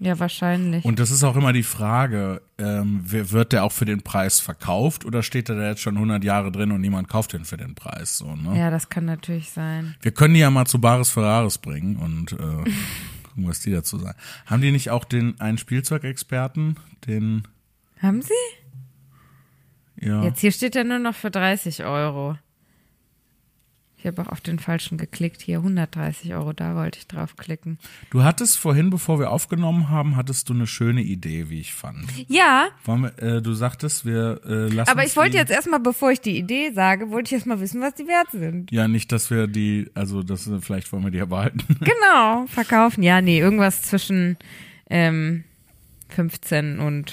[0.00, 0.84] Ja, wahrscheinlich.
[0.84, 5.04] Und das ist auch immer die Frage, ähm, wird der auch für den Preis verkauft
[5.04, 7.74] oder steht der da jetzt schon 100 Jahre drin und niemand kauft den für den
[7.74, 8.18] Preis?
[8.18, 8.58] So, ne?
[8.58, 9.96] ja, das kann natürlich sein.
[10.00, 12.36] Wir können die ja mal zu Baris Ferraris bringen und äh,
[13.24, 14.18] gucken, was die dazu sagen.
[14.46, 17.46] Haben die nicht auch den einen Spielzeugexperten, den
[18.00, 18.32] Haben Sie?
[20.00, 22.36] ja Jetzt hier steht er nur noch für 30 Euro.
[23.98, 25.42] Ich habe auch auf den falschen geklickt.
[25.42, 27.78] Hier 130 Euro, da wollte ich draufklicken.
[28.10, 32.06] Du hattest vorhin, bevor wir aufgenommen haben, hattest du eine schöne Idee, wie ich fand.
[32.28, 36.20] Ja, wir, äh, du sagtest, wir äh, lassen aber ich wollte jetzt erstmal, bevor ich
[36.20, 38.70] die Idee sage, wollte ich erst mal wissen, was die wert sind.
[38.70, 41.58] ja nicht, dass wir die, also das äh, vielleicht wollen wir die erhalten.
[41.80, 43.02] Genau, verkaufen.
[43.02, 44.36] Ja, nee, irgendwas zwischen
[44.90, 45.44] ähm,
[46.10, 47.12] 15 und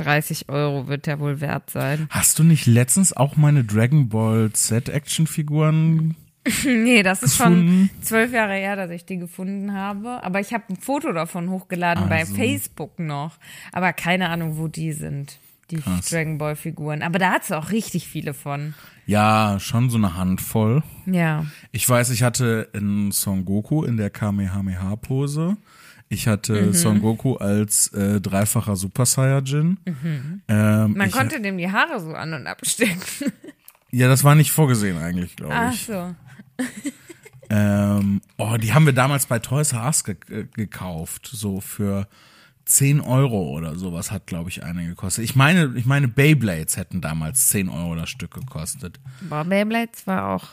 [0.00, 2.06] 30 Euro wird der wohl wert sein.
[2.10, 6.16] Hast du nicht letztens auch meine Dragon Ball Z Actionfiguren?
[6.64, 7.90] Nee, das ist Gefunden?
[7.92, 10.24] schon zwölf Jahre her, dass ich die gefunden habe.
[10.24, 12.34] Aber ich habe ein Foto davon hochgeladen bei Also.
[12.34, 13.36] Facebook noch.
[13.72, 15.38] Aber keine Ahnung, wo die sind,
[15.70, 16.08] die Krass.
[16.08, 17.02] Dragon Ball Figuren.
[17.02, 18.72] Aber da hat's auch richtig viele von.
[19.04, 20.82] Ja, schon so eine Handvoll.
[21.04, 21.44] Ja.
[21.72, 25.58] Ich weiß, ich hatte in Son Goku in der Kamehameha-Pose.
[26.12, 26.72] Ich hatte Mhm.
[26.74, 29.78] Son Goku als äh, dreifacher Super Saiyajin.
[29.86, 30.96] Ähm, Mhm.
[30.98, 33.00] Man ich, konnte dem die Haare so an und abstecken.
[33.92, 35.86] Ja, das war nicht vorgesehen eigentlich, glaube Ach ich.
[35.86, 36.14] so.
[37.52, 42.06] Ähm, oh, die haben wir damals bei Toys R Us ge äh, gekauft, so für
[42.66, 45.24] 10 Euro oder sowas hat, glaube ich, eine gekostet.
[45.24, 49.00] Ich meine, ich meine, Beyblades hätten damals 10 Euro das Stück gekostet.
[49.22, 50.46] Boah, Beyblades war auch.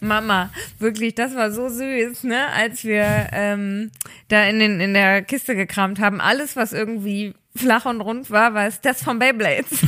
[0.00, 2.48] Mama, wirklich, das war so süß, ne?
[2.48, 3.90] Als wir ähm,
[4.28, 6.20] da in, den, in der Kiste gekramt haben.
[6.20, 9.68] Alles, was irgendwie flach und rund war, war es das von Beyblades.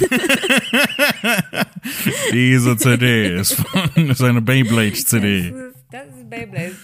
[2.33, 5.55] Diese CD ist, von, ist eine Beyblade-CD.
[5.91, 6.77] Das ist Beyblades.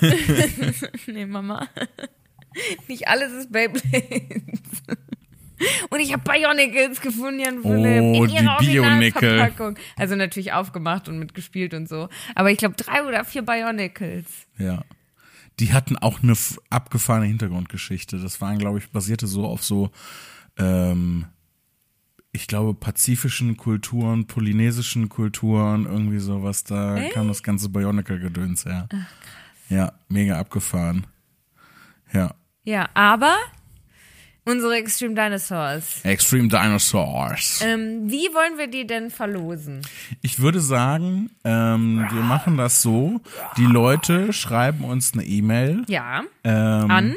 [1.06, 1.68] nee, Mama.
[2.88, 3.82] Nicht alles ist Beyblades.
[5.90, 9.74] Und ich habe Bionicles gefunden, Jan Philipp, Oh, in ihrer die Bionicle.
[9.96, 12.08] Also natürlich aufgemacht und mitgespielt und so.
[12.34, 14.26] Aber ich glaube drei oder vier Bionicles.
[14.58, 14.82] Ja.
[15.60, 16.34] Die hatten auch eine
[16.70, 18.18] abgefahrene Hintergrundgeschichte.
[18.18, 19.90] Das waren, glaube ich, basierte so auf so,
[20.58, 21.26] ähm,
[22.32, 26.64] ich glaube, pazifischen Kulturen, polynesischen Kulturen, irgendwie sowas.
[26.64, 28.88] Da kam das ganze Bionicle-Gedöns her.
[29.68, 31.06] Ja, mega abgefahren.
[32.12, 32.34] Ja.
[32.64, 33.36] Ja, aber
[34.44, 36.00] unsere Extreme Dinosaurs.
[36.04, 37.62] Extreme Dinosaurs.
[37.64, 39.82] Ähm, wie wollen wir die denn verlosen?
[40.22, 43.20] Ich würde sagen, ähm, wir machen das so.
[43.56, 45.84] Die Leute schreiben uns eine E-Mail.
[45.88, 47.16] Ja, Ähm, an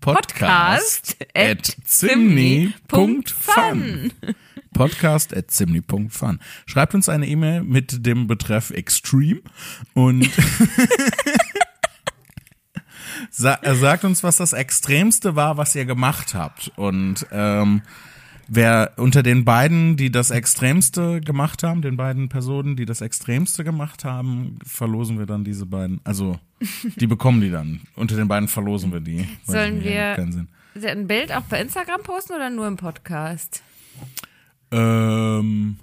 [0.00, 2.72] Podcast Podcast at zimni.fun.
[4.74, 6.40] Podcast at zimni.fun.
[6.66, 9.42] Schreibt uns eine E-Mail mit dem Betreff Extreme
[9.94, 10.28] und
[13.34, 16.70] sa äh, sagt uns, was das Extremste war, was ihr gemacht habt.
[16.76, 17.80] Und ähm,
[18.46, 23.64] wer unter den beiden, die das Extremste gemacht haben, den beiden Personen, die das Extremste
[23.64, 26.00] gemacht haben, verlosen wir dann diese beiden.
[26.04, 26.38] Also
[26.96, 27.80] die bekommen die dann.
[27.96, 29.26] Unter den beiden verlosen wir die.
[29.46, 30.14] Sollen wir-
[30.74, 33.62] ein Bild auch bei Instagram posten oder nur im Podcast?
[34.70, 35.76] Ähm.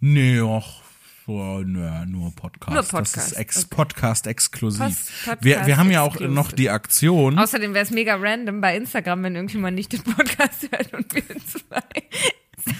[0.00, 0.82] Nee, ach,
[1.26, 2.68] so, nö, nur Podcast.
[2.72, 3.66] Nur Das Podcast, ist ex okay.
[3.70, 4.80] Podcast exklusiv.
[4.86, 7.38] Post- Podcast wir, wir haben ja auch noch die Aktion.
[7.38, 11.22] Außerdem wäre es mega random bei Instagram, wenn irgendjemand nicht den Podcast hört und wir
[11.26, 11.82] zwei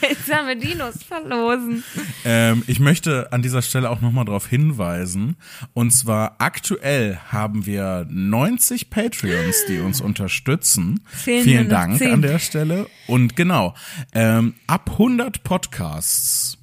[0.01, 1.85] seltsame Dinos verlosen.
[2.25, 5.37] Ähm, ich möchte an dieser Stelle auch nochmal darauf hinweisen.
[5.75, 11.05] Und zwar aktuell haben wir 90 Patreons, die uns unterstützen.
[11.07, 12.13] Fehlen Vielen nur noch Dank 10.
[12.13, 12.87] an der Stelle.
[13.07, 13.75] Und genau,
[14.13, 16.59] ähm, ab 100 Podcasts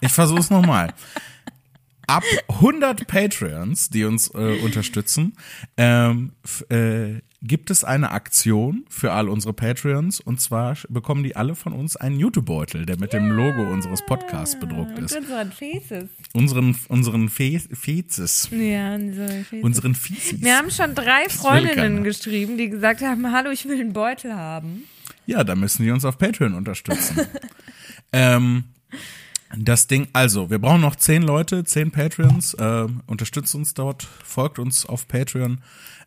[0.00, 0.92] Ich versuch's nochmal.
[2.06, 5.36] Ab 100 Patreons, die uns äh, unterstützen,
[5.76, 6.32] ähm,
[6.68, 11.72] äh, gibt es eine Aktion für all unsere Patreons und zwar bekommen die alle von
[11.72, 15.16] uns einen YouTube-Beutel, der mit dem Logo unseres Podcasts bedruckt ist.
[15.16, 16.08] unseren Faces.
[16.34, 18.48] Unseren, unseren Fe Fezes.
[18.50, 19.62] Ja, unsere Faces.
[19.62, 20.42] Unseren Fizis.
[20.42, 24.84] Wir haben schon drei Freundinnen geschrieben, die gesagt haben, hallo, ich will einen Beutel haben.
[25.26, 27.26] Ja, da müssen die uns auf Patreon unterstützen.
[28.12, 28.64] ähm,
[29.56, 32.54] das Ding, also, wir brauchen noch zehn Leute, zehn Patreons.
[32.54, 35.60] Äh, unterstützt uns dort, folgt uns auf Patreon,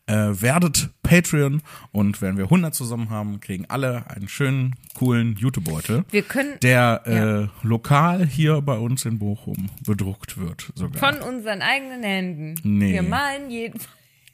[0.05, 6.03] äh, werdet Patreon und wenn wir 100 zusammen haben, kriegen alle einen schönen, coolen YouTube-Beutel,
[6.11, 7.49] Wir können der äh, Ja.
[7.61, 10.71] lokal hier bei uns in Bochum bedruckt wird.
[10.75, 10.99] Sogar.
[10.99, 12.55] von unseren eigenen Händen.
[12.63, 12.93] Nee.
[12.93, 13.79] Wir malen jeden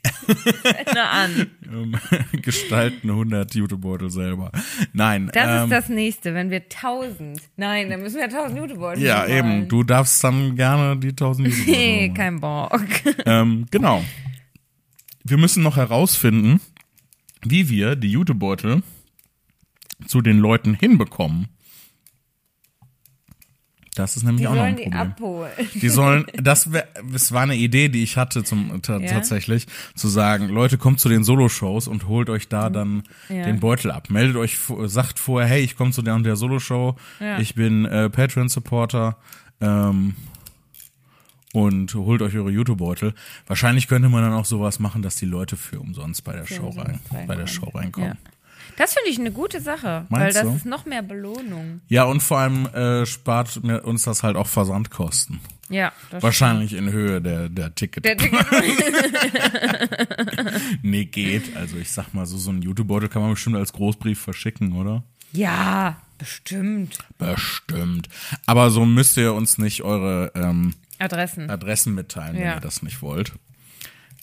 [0.06, 1.48] Spender an.
[1.72, 1.96] ähm,
[2.42, 4.52] gestalten 100 YouTube-Beutel selber.
[4.94, 5.30] Nein.
[5.34, 7.42] Das ähm, ist das nächste, wenn wir 1000.
[7.58, 9.32] Nein, dann müssen wir 1000 YouTube-Beutel Ja, malen.
[9.62, 9.68] eben.
[9.68, 12.14] Du darfst dann gerne die 1000 YouTube-Beutel Nee, machen.
[12.16, 12.82] kein Bock.
[13.26, 14.04] Ähm, genau.
[15.24, 16.62] Wir müssen noch herausfinden,
[17.44, 18.84] wie wir die Jutebeutel
[20.08, 21.50] zu den Leuten hinbekommen.
[23.96, 25.12] Das ist nämlich Die auch noch ein sollen die Problem.
[25.12, 25.52] abholen.
[25.74, 29.08] Die sollen, das, wär, das war eine Idee, die ich hatte zum, ta- Ja?
[29.12, 33.36] tatsächlich, zu sagen, Leute, kommt zu den Solo-Shows und holt euch da dann Mhm.
[33.36, 33.44] Ja.
[33.46, 34.10] den Beutel ab.
[34.10, 37.40] Meldet euch, sagt vorher, hey, ich komme zu der und der Solo-Show, Ja.
[37.40, 39.18] ich bin äh, Patreon-Supporter,
[39.60, 40.16] ähm,
[41.52, 43.14] und holt euch eure YouTube-Beutel.
[43.48, 46.70] Wahrscheinlich könnte man dann auch sowas machen, dass die Leute für umsonst bei der Show
[46.70, 47.48] rein, bei der.
[47.48, 48.18] Show reinkommen.
[48.80, 50.56] Das finde ich eine gute Sache, weil Meinst das du?
[50.56, 51.82] ist noch mehr Belohnung.
[51.90, 55.40] Ja, und vor allem äh, spart uns das halt auch Versandkosten.
[55.70, 58.04] Ja, das Wahrscheinlich in Höhe der, der Ticket.
[58.06, 58.40] Der Ticket
[60.82, 61.56] nee, geht.
[61.56, 65.04] Also ich sag mal so, so ein YouTube-Beutel kann man bestimmt als Großbrief verschicken, oder?
[65.32, 66.98] ja, bestimmt.
[67.18, 68.10] Bestimmt.
[68.48, 71.50] Aber so müsst ihr uns nicht eure ähm, Adressen.
[71.50, 72.56] Adressen mitteilen, wenn Ja.
[72.56, 73.34] ihr das nicht wollt.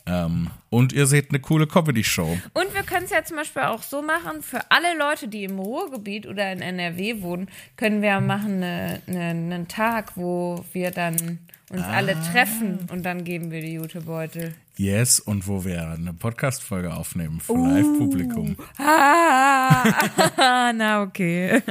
[0.06, 2.38] Ähm, und ihr seht eine coole Comedy-Show.
[2.54, 5.58] Und wir können es ja zum Beispiel auch so machen, für alle Leute, die im
[5.58, 11.40] Ruhrgebiet oder in NRW wohnen, können wir machen eine, eine, einen Tag, wo wir dann
[11.70, 12.32] uns alle Ah.
[12.32, 14.54] treffen und dann geben wir die Jutebeutel.
[14.76, 17.66] Yes, und wo wir eine Podcast-Folge aufnehmen für Uh.
[17.66, 18.56] Live-Publikum.
[18.78, 21.62] Ah, na okay.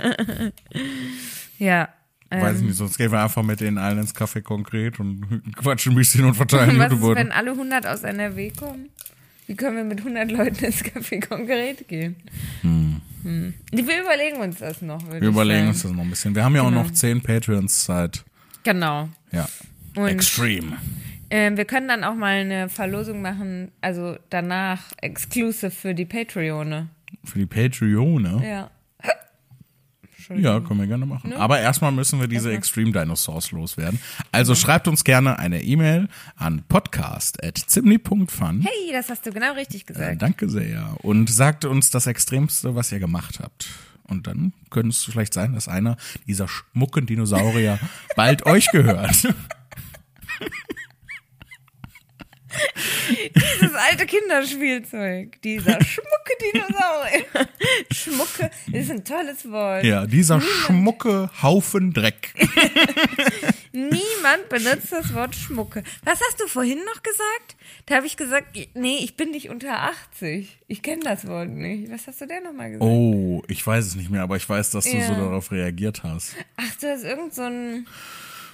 [1.60, 1.88] ja.
[2.41, 5.21] Weiß ich Ähm, nicht, sonst gehen wir einfach mit denen allen ins Café konkret und
[5.56, 7.15] quatschen ein bisschen und verteilen was ist, YouTube-Beutel.
[7.26, 8.89] wenn alle 100 aus NRW kommen?
[9.48, 12.15] Wie können wir mit 100 Leuten ins Café konkret gehen?
[12.62, 13.02] Hm.
[13.71, 15.02] Wir überlegen uns das noch.
[15.12, 15.67] Wir überlegen sagen.
[15.69, 16.36] uns das noch ein bisschen.
[16.36, 16.84] Wir haben ja auch Genau.
[16.84, 18.24] noch zehn Patreons seit,
[18.63, 19.10] Genau.
[19.32, 19.48] ja,
[19.95, 20.78] Und Extreme.
[21.32, 26.89] ähm, wir können dann auch mal eine Verlosung machen, also danach exclusive für die Patreone.
[27.24, 28.41] Für die Patreone.
[28.48, 28.69] Ja.
[30.30, 31.34] Ja, können wir gerne machen.
[31.34, 34.00] Aber erstmal müssen wir diese Extreme Dinosaurs loswerden.
[34.32, 38.62] Also schreibt uns gerne eine E-Mail an podcast.zimni.fun.
[38.62, 40.22] Hey, das hast du genau richtig Äh, gesagt.
[40.22, 40.96] danke sehr.
[41.04, 43.68] Und sagt uns das Extremste, was ihr gemacht habt.
[44.04, 47.80] Und dann könnte es vielleicht sein, dass einer dieser schmucken Dinosaurier
[48.16, 49.28] bald euch gehört.
[53.10, 55.41] Dieses alte Kinderspielzeug.
[55.41, 57.26] Dieser schmucke Dinosaurier.
[57.91, 59.84] Schmucke ist ein tolles Wort.
[59.84, 62.34] Ja, dieser schmucke Haufen Dreck.
[63.72, 65.84] Niemand benutzt das Wort Schmucke.
[66.04, 67.56] Was hast du vorhin noch gesagt?
[67.86, 70.58] Da habe ich gesagt, nee, ich bin nicht unter 80.
[70.68, 71.91] Ich kenne das Wort nicht.
[71.91, 72.84] Was hast du denn nochmal gesagt?
[72.89, 75.06] Oh, ich weiß es nicht mehr, aber ich weiß, dass du Ja.
[75.08, 76.36] so darauf reagiert hast.
[76.58, 77.86] Ach, du hast irgend so ein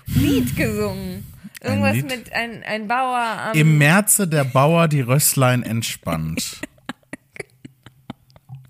[0.07, 1.25] Lied gesungen.
[1.61, 2.05] Irgendwas Lied?
[2.05, 3.57] mit ein, ein Bauer am...
[3.57, 6.61] Im Märze der Bauer die Rösslein entspannt.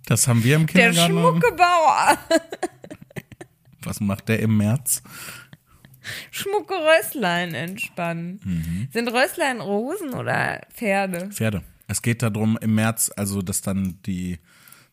[0.07, 1.13] Das haben wir im der Kindergarten.
[1.13, 2.17] schmucke Bauer.
[3.83, 5.03] Was macht der im März?
[6.31, 8.41] Schmucke Rösslein entspannen.
[8.43, 8.87] Mhm.
[8.91, 11.29] Sind Rösslein Rosen oder Pferde?
[11.29, 11.63] Pferde.
[11.87, 14.39] Es geht darum, im März, also dass dann die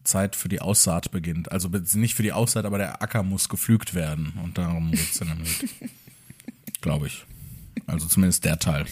[0.04, 1.50] Zeit für die Aussaat beginnt.
[1.50, 4.34] Also nicht für die Aussaat, aber der Acker muss gepflügt werden.
[4.44, 5.68] Und darum geht's dann damit.
[6.80, 7.26] Glaube ich.
[7.86, 8.86] Also zumindest der Teil.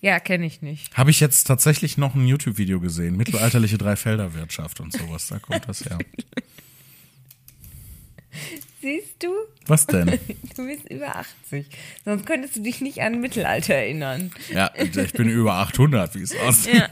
[0.00, 0.96] Ja, kenne ich nicht.
[0.96, 3.16] Habe ich jetzt tatsächlich noch ein YouTube-Video gesehen.
[3.16, 5.28] Mittelalterliche Dreifelderwirtschaft und sowas.
[5.28, 5.98] Da kommt das her.
[8.82, 9.28] Siehst du?
[9.66, 10.18] Was denn?
[10.56, 11.66] Du bist über 80.
[12.04, 14.30] Sonst könntest du dich nicht an Mittelalter erinnern.
[14.52, 16.74] Ja, ich bin über 800, wie es aussieht.
[16.74, 16.88] Ja.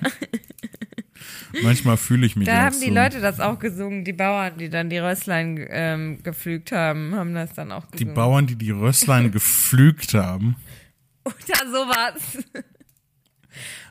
[1.63, 2.95] Manchmal fühle ich mich Da haben die so.
[2.95, 4.05] Leute das auch gesungen.
[4.05, 8.15] Die Bauern, die dann die Rösslein ähm, gepflügt haben, haben das dann auch Die gesungen.
[8.15, 10.57] Bauern, die die Rösslein gepflügt haben.
[11.25, 12.45] Oder sowas.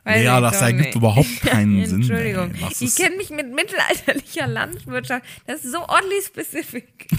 [0.04, 0.96] Weiß ja, das ergibt nicht.
[0.96, 1.98] überhaupt keinen Sinn.
[1.98, 2.54] Entschuldigung.
[2.56, 2.68] ey.
[2.80, 5.24] Ich kenne mich mit mittelalterlicher Landwirtschaft.
[5.48, 7.08] Das ist so oddly specific.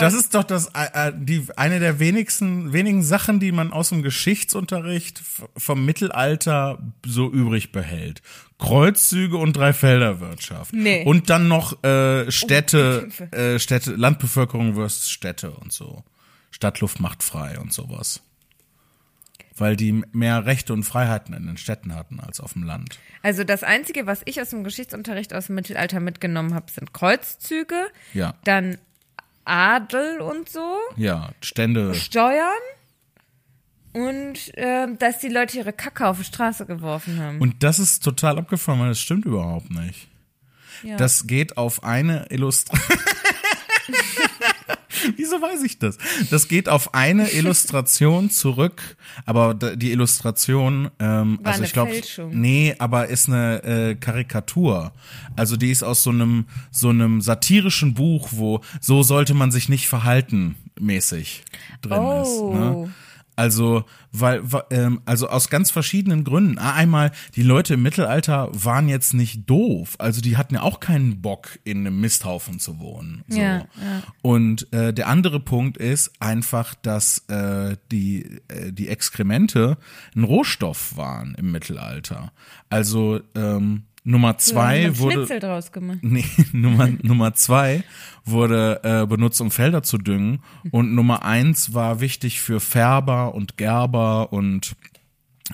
[0.00, 3.88] Das ist doch das äh, äh, die eine der wenigsten wenigen Sachen, die man aus
[3.90, 5.22] dem Geschichtsunterricht
[5.56, 8.22] vom Mittelalter so übrig behält.
[8.58, 10.72] Kreuzzüge und Dreifelderwirtschaft.
[10.72, 11.04] Nee.
[11.04, 13.32] Und dann noch äh, Städte, Hilfe.
[13.32, 16.02] äh, Städte, Landbevölkerung versus Städte und so.
[16.50, 18.20] Stadtluft macht frei und sowas.
[19.58, 22.98] Weil die mehr Rechte und Freiheiten in den Städten hatten als auf dem Land.
[23.22, 27.88] Also das Einzige, was ich aus dem Geschichtsunterricht aus dem Mittelalter mitgenommen habe, sind Kreuzzüge,
[28.14, 28.34] Ja.
[28.44, 28.78] dann
[29.44, 31.94] Adel und so, Ja, Stände.
[31.94, 32.52] Steuern
[33.92, 37.40] und ähm, dass die Leute ihre Kacke auf die Straße geworfen haben.
[37.40, 40.08] Und das ist total abgefahren, weil das stimmt überhaupt nicht.
[40.82, 40.96] ja.
[40.96, 42.98] Das geht auf eine Illustration.
[45.16, 45.98] Wieso weiß ich das?
[46.30, 51.92] Das geht auf eine Illustration zurück, aber die Illustration, ähm, War also ich glaube,
[52.30, 54.92] nee, aber ist eine äh, Karikatur.
[55.36, 59.68] Also die ist aus so einem so einem satirischen Buch, wo so sollte man sich
[59.68, 61.44] nicht verhalten mäßig
[61.82, 62.22] drin Oh.
[62.22, 62.58] ist.
[62.60, 62.94] Ne?
[63.38, 66.58] Also, weil, ähm, also aus ganz verschiedenen Gründen.
[66.58, 69.94] Ah, Einmal, die Leute im Mittelalter waren jetzt nicht doof.
[69.98, 73.22] Also die hatten ja auch keinen Bock, in einem Misthaufen zu wohnen.
[73.28, 73.38] So.
[73.38, 74.02] Ja, ja.
[74.22, 79.78] Und äh, der andere Punkt ist einfach, dass äh, die, äh, die Exkremente
[80.16, 82.32] ein Rohstoff waren im Mittelalter.
[82.70, 85.14] Also ähm, Nummer zwei haben wurde.
[85.16, 85.98] Schnitzel draus gemacht.
[86.02, 87.82] Nee, Nummer, Nummer zwei
[88.24, 90.40] wurde äh, benutzt, um Felder zu düngen.
[90.70, 94.76] Und Nummer eins war wichtig für Färber und Gerber und,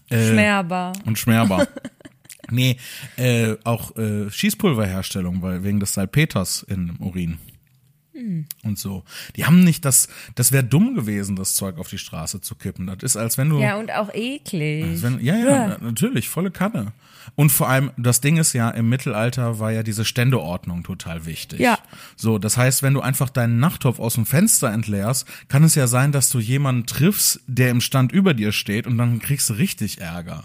[0.08, 0.92] äh, Schmerber.
[1.04, 1.66] und Schmerber.
[2.50, 2.76] nee,
[3.16, 7.38] äh, auch äh, Schießpulverherstellung, weil wegen des Salpeters im Urin.
[8.62, 9.02] Und so.
[9.34, 12.86] Die haben nicht das, das wäre dumm gewesen, das Zeug auf die Straße zu kippen.
[12.86, 13.58] Das ist, als wenn du.
[13.58, 15.02] Ja, und auch eklig.
[15.02, 16.92] Wenn, ja, ja, na- natürlich, volle Kanne.
[17.34, 21.60] Und vor allem, das Ding ist ja, im Mittelalter war ja diese Ständeordnung total wichtig.
[21.60, 21.78] Ja.
[22.16, 25.86] So, das heißt, wenn du einfach deinen Nachttopf aus dem Fenster entleerst, kann es ja
[25.86, 29.54] sein, dass du jemanden triffst, der im Stand über dir steht und dann kriegst du
[29.54, 30.44] richtig Ärger.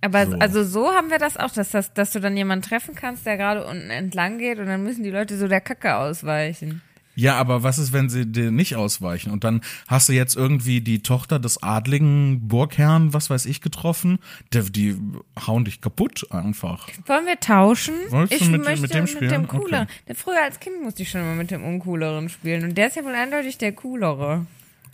[0.00, 0.38] Aber So.
[0.38, 3.36] also so haben wir das auch, dass, das, dass du dann jemanden treffen kannst, der
[3.36, 6.82] gerade unten entlang geht und dann müssen die Leute so der Kacke ausweichen.
[7.20, 9.32] Ja, aber was ist, wenn sie dir nicht ausweichen?
[9.32, 14.20] Und dann hast du jetzt irgendwie die Tochter des adligen Burgherrn, was weiß ich, getroffen.
[14.54, 14.96] Die, die
[15.44, 16.86] hauen dich kaputt einfach.
[17.06, 17.94] Wollen wir tauschen?
[18.10, 19.88] Wolltest ich du mit- möchte mit dem mit dem cooleren.
[20.06, 20.14] Okay.
[20.14, 23.02] Früher als Kind musste ich schon immer mit dem uncooleren spielen und der ist ja
[23.04, 24.46] wohl eindeutig der coolere.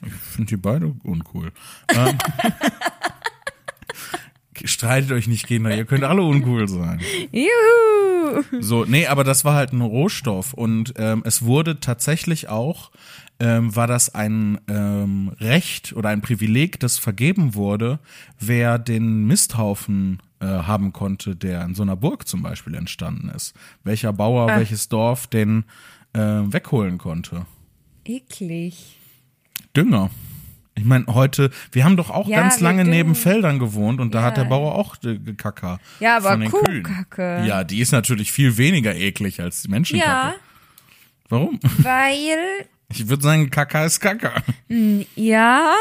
[0.07, 1.53] Ich finde die beide uncool.
[1.95, 2.17] Ähm,
[4.65, 7.01] Streitet euch nicht, Kinder, ihr könnt alle uncool sein.
[7.33, 8.43] Juhu!
[8.61, 12.91] So, nee, aber das war halt ein Rohstoff und ähm, es wurde tatsächlich auch,
[13.41, 17.99] ähm, war das ein ähm, Recht oder ein Privileg, das vergeben wurde,
[18.41, 23.55] wer den Misthaufen äh, haben konnte, der in so einer Burg zum Beispiel entstanden ist.
[23.83, 24.57] Welcher Bauer, Ah.
[24.59, 25.65] welches Dorf den
[26.15, 27.47] äh, wegholen konnte.
[28.05, 28.97] Eklig.
[29.77, 30.11] Dünger.
[30.77, 33.15] Ich meine, heute, wir haben doch auch Ja, ganz lange neben düngen.
[33.15, 34.25] Feldern gewohnt und da Ja.
[34.27, 35.79] hat der Bauer auch äh, Gekacke.
[36.01, 36.37] Ja, aber.
[36.49, 37.45] Kuhkacke.
[37.47, 40.11] Ja, die ist natürlich viel weniger eklig als die Menschenkacke.
[40.11, 40.35] Ja,
[41.29, 41.61] Warum?
[41.79, 42.39] weil,
[42.91, 44.31] Ich würde sagen, Kacke ist Kacke.
[45.15, 45.73] ja,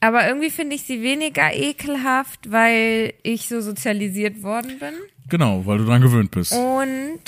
[0.00, 4.94] aber irgendwie finde ich sie weniger ekelhaft, weil ich so sozialisiert worden bin.
[5.28, 6.52] Genau, weil du dran gewöhnt bist.
[6.52, 7.20] Und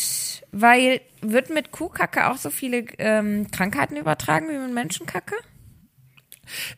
[0.52, 5.34] weil, wird mit Kuhkacke auch so viele ähm, Krankheiten übertragen wie mit Menschenkacke?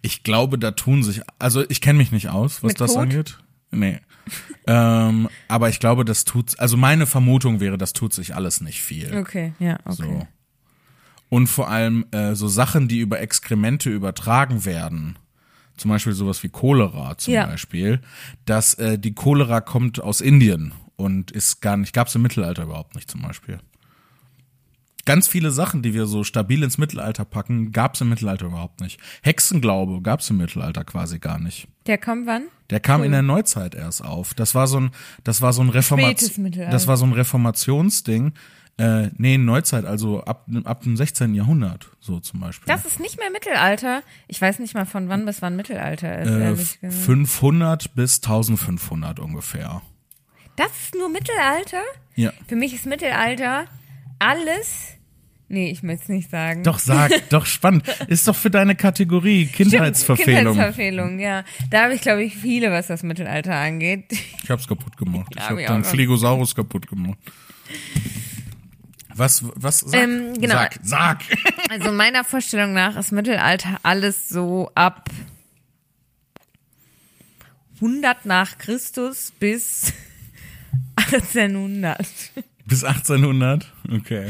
[0.03, 3.03] Ich glaube, da tun sich, also ich kenne mich nicht aus, was Mit das Kot?
[3.03, 3.39] angeht.
[3.71, 4.01] Nee.
[4.67, 8.83] ähm, aber ich glaube, das tut, also meine Vermutung wäre, das tut sich alles nicht
[8.83, 9.17] viel.
[9.17, 9.95] Okay, ja, okay.
[9.95, 10.27] So.
[11.29, 15.17] Und vor allem äh, so Sachen, die über Exkremente übertragen werden,
[15.77, 17.47] zum Beispiel sowas wie Cholera zum Ja.
[17.47, 18.01] Beispiel,
[18.45, 22.65] dass äh, die Cholera kommt aus Indien und ist gar nicht, gab es im Mittelalter
[22.65, 23.61] überhaupt nicht zum Beispiel.
[25.05, 28.81] Ganz viele Sachen, die wir so stabil ins Mittelalter packen, gab es im Mittelalter überhaupt
[28.81, 29.01] nicht.
[29.23, 31.69] Hexenglaube gab es im Mittelalter quasi gar nicht.
[31.87, 32.45] Der kommt wann?
[32.71, 34.35] Der kam in der Neuzeit erst auf.
[34.35, 34.91] Das war so ein,
[35.25, 38.33] das war so ein Reformation, das war so ein Reformationsding.
[38.79, 41.35] Äh, nee, Neuzeit, also ab, ab dem 16.
[41.35, 42.67] Jahrhundert, so zum Beispiel.
[42.67, 44.03] Das ist nicht mehr Mittelalter.
[44.27, 47.03] Ich weiß nicht mal von wann bis wann Mittelalter ist, äh, ehrlich gesagt.
[47.03, 49.83] 500 bis 1500 ungefähr.
[50.57, 51.83] Das ist nur Mittelalter?
[52.15, 52.33] Ja.
[52.47, 53.67] Für mich ist Mittelalter
[54.21, 54.97] alles.
[55.49, 56.63] Nee, ich möchte es nicht sagen.
[56.63, 57.89] Doch, sag, doch spannend.
[58.07, 60.55] Ist doch für deine Kategorie Kindheitsverfehlung.
[60.55, 61.43] Kindheitsverfehlung, ja.
[61.71, 64.05] Da habe ich, glaube ich, viele, was das Mittelalter angeht.
[64.45, 65.33] Ich hab's kaputt gemacht.
[65.35, 65.85] Ich Hab hab noch.
[65.87, 67.19] Flegosaurus kaputt gemacht.
[69.13, 70.55] Was, was, sag, Ähm, genau.
[70.55, 71.19] sag, sag.
[71.69, 75.11] Also meiner Vorstellung nach ist Mittelalter alles so ab
[77.77, 79.93] 100 nach Christus bis
[80.97, 82.07] 1800.
[82.71, 83.67] Bis 1800?
[83.93, 84.29] Okay.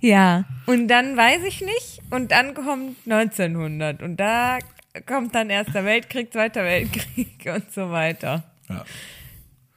[0.00, 2.00] Ja, und dann weiß ich nicht.
[2.10, 4.02] Und dann kommt 1900.
[4.02, 4.58] Und da
[5.06, 8.44] kommt dann Erster Weltkrieg, Zweiter Weltkrieg und so weiter.
[8.68, 8.84] Ja,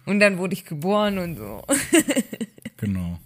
[0.06, 1.62] Und dann wurde ich geboren und so.
[2.78, 3.20] genau.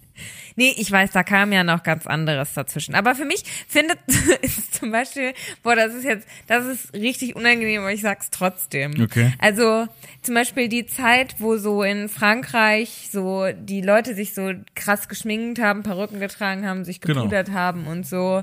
[0.60, 2.94] Nee, ich weiß, da kam ja noch ganz anderes dazwischen.
[2.94, 3.98] Aber für mich findet
[4.42, 5.32] ist zum Beispiel,
[5.62, 8.92] boah, das ist jetzt, das ist richtig unangenehm, aber ich sag's trotzdem.
[9.02, 9.32] Okay.
[9.38, 9.88] Also
[10.20, 15.62] zum Beispiel die Zeit, wo so in Frankreich so die Leute sich so krass geschminkt
[15.62, 17.22] haben, Perücken getragen haben, sich Genau.
[17.22, 18.42] gepudert haben und so.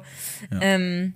[0.59, 1.13] Ähm,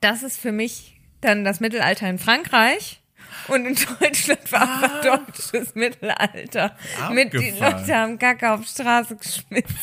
[0.00, 2.99] das ist für mich dann das Mittelalter in Frankreich.
[3.48, 6.76] Und in Deutschland war aber deutsches Mittelalter.
[7.12, 7.70] Mit die Ah.
[7.70, 9.64] Leute haben Kacke auf die Straße geschmissen.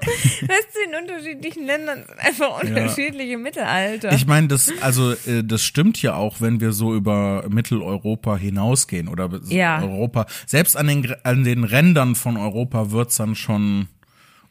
[0.00, 4.12] weißt du, in unterschiedlichen Ländern sind einfach unterschiedliche Mittelalter.
[4.12, 9.08] Ich meine, das, also, äh, das stimmt ja auch, wenn wir so über Mitteleuropa hinausgehen
[9.08, 9.82] oder Ja.
[9.82, 10.26] Europa.
[10.46, 13.88] Selbst an den, an den Rändern von Europa wird's dann schon,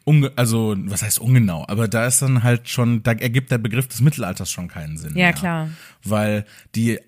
[0.08, 1.66] unge also, was heißt ungenau?
[1.68, 5.12] Aber da ist dann halt schon, da ergibt der Begriff des Mittelalters schon keinen Sinn.
[5.12, 5.34] Ja, mehr.
[5.34, 5.70] klar.
[6.03, 6.45] Weil
[6.76, 6.99] die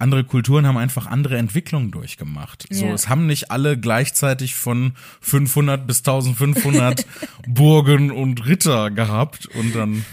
[0.00, 2.66] andere Kulturen haben einfach andere Entwicklungen durchgemacht.
[2.68, 2.92] So, Ja.
[2.92, 7.06] es haben nicht alle gleichzeitig von 500 bis 1500
[7.46, 10.04] Burgen und Ritter gehabt und dann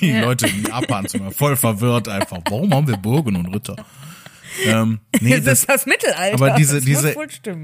[0.00, 2.38] die Leute in Japan zum Beispiel voll verwirrt einfach.
[2.50, 3.76] Warum haben wir Burgen und Ritter?
[4.64, 6.34] Ähm, nee, das, ist das Mittelalter.
[6.34, 7.14] aber diese, diese,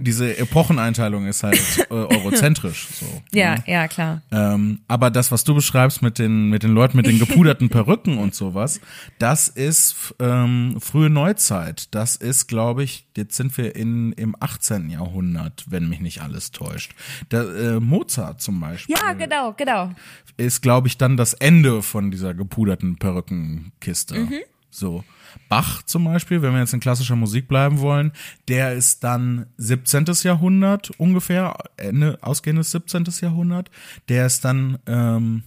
[0.01, 1.61] diese Epocheneinteilung ist halt
[1.91, 2.89] äh, eurozentrisch.
[2.93, 3.65] So, ja, ne?
[3.67, 4.23] ja, klar.
[4.31, 8.19] Ähm, aber das, was du beschreibst mit den, mit den Leuten mit den gepuderten Perücken
[8.19, 8.81] und sowas,
[9.19, 11.95] das ist ähm, frühe Neuzeit.
[11.95, 14.91] Das ist, glaube ich, jetzt sind wir in, im 18.
[14.91, 16.95] Jahrhundert, wenn mich nicht alles täuscht.
[17.31, 19.91] Der, äh, Mozart zum Beispiel Ja, genau, genau.
[20.37, 24.15] ist, glaube ich, dann das Ende von dieser gepuderten Perückenkiste.
[24.15, 24.41] Mhm.
[24.71, 25.05] So.
[25.49, 28.13] Bach zum Beispiel, wenn wir jetzt in klassischer Musik bleiben wollen,
[28.49, 30.07] der ist dann 17.
[30.23, 33.05] Jahrhundert ungefähr, Ende, ausgehendes 17.
[33.21, 33.71] Jahrhundert.
[34.09, 35.43] Der ist dann ähm,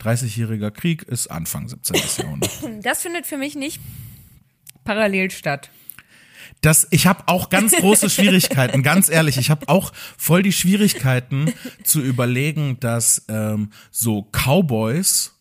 [0.00, 1.96] 30-jähriger Krieg, ist Anfang 17.
[2.18, 2.50] Jahrhundert.
[2.82, 3.80] Das findet für mich nicht
[4.84, 5.70] parallel statt.
[6.60, 11.52] Das, ich habe auch ganz große Schwierigkeiten, ganz ehrlich, ich habe auch voll die Schwierigkeiten
[11.84, 15.35] zu überlegen, dass ähm, so Cowboys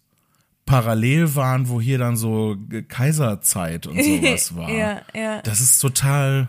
[0.65, 2.55] parallel waren, wo hier dann so
[2.87, 4.69] Kaiserzeit und sowas war.
[4.69, 5.41] Ja, ja.
[5.41, 6.47] Das ist total,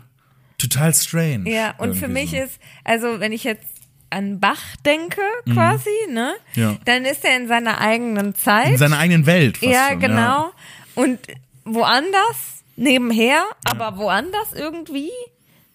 [0.59, 1.51] total strange.
[1.51, 2.37] Ja, und für mich so.
[2.39, 3.67] ist, also wenn ich jetzt
[4.11, 5.21] an Bach denke,
[5.53, 6.35] quasi, ne?
[6.55, 6.62] Mhm.
[6.62, 6.77] Ja.
[6.85, 8.69] Dann ist er in seiner eigenen Zeit.
[8.69, 9.61] in seiner eigenen Welt.
[9.61, 10.53] Ja, schon, genau.
[10.95, 11.19] Und
[11.64, 15.11] woanders, nebenher, aber woanders irgendwie,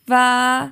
[0.07, 0.71] war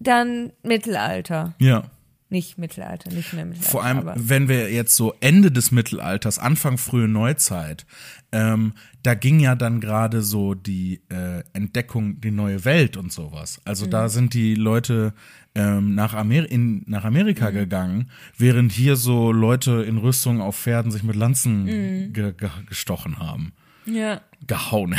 [0.00, 1.54] dann Mittelalter.
[1.58, 1.84] Ja.
[2.30, 3.70] Nicht Mittelalter, nicht mehr Mittelalter.
[3.70, 4.14] Vor allem, aber.
[4.18, 7.86] wenn wir jetzt so Ende des Mittelalters, Anfang frühe Neuzeit,
[8.32, 13.62] ähm, da ging ja dann gerade so die äh, Entdeckung, die neue Welt und sowas.
[13.64, 13.90] Also Mhm.
[13.90, 15.14] da sind die Leute
[15.54, 17.08] ähm, nach, Amer in, nach Mhm.
[17.08, 22.12] Amerika gegangen, während hier so Leute in Rüstung auf Pferden sich mit Lanzen Mhm.
[22.12, 23.52] ge ge gestochen haben.
[23.86, 24.94] Ja, Gehauen.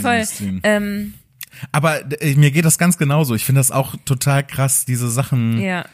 [0.00, 0.22] voll.
[0.62, 1.14] Ähm,
[1.72, 3.34] Aber äh, mir geht das ganz genauso.
[3.34, 5.84] Ich finde das auch total krass, diese Sachen, ja.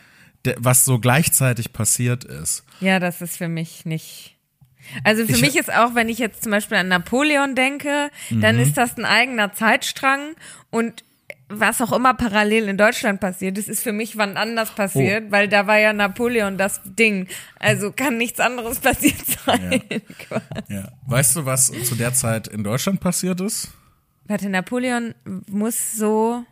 [0.58, 2.64] was so gleichzeitig passiert ist.
[2.80, 4.36] Ja, das ist für mich nicht.
[5.04, 8.56] Also für Ich- mich ist auch, wenn ich jetzt zum Beispiel an Napoleon denke, dann
[8.56, 8.62] Mhm.
[8.62, 10.34] ist das ein eigener Zeitstrang
[10.70, 11.04] und
[11.54, 15.32] was auch immer parallel in Deutschland passiert ist, ist für mich wann anders passiert, Oh.
[15.32, 17.28] weil da war ja Napoleon das Ding.
[17.58, 19.82] Also kann nichts anderes passiert sein.
[20.68, 20.88] Ja.
[21.06, 23.68] Weißt du, was zu der Zeit in Deutschland passiert ist?
[24.32, 25.14] Warte, Napoleon
[25.46, 26.42] muss so,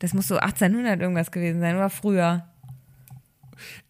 [0.00, 2.46] das muss so 1800 irgendwas gewesen sein, oder früher.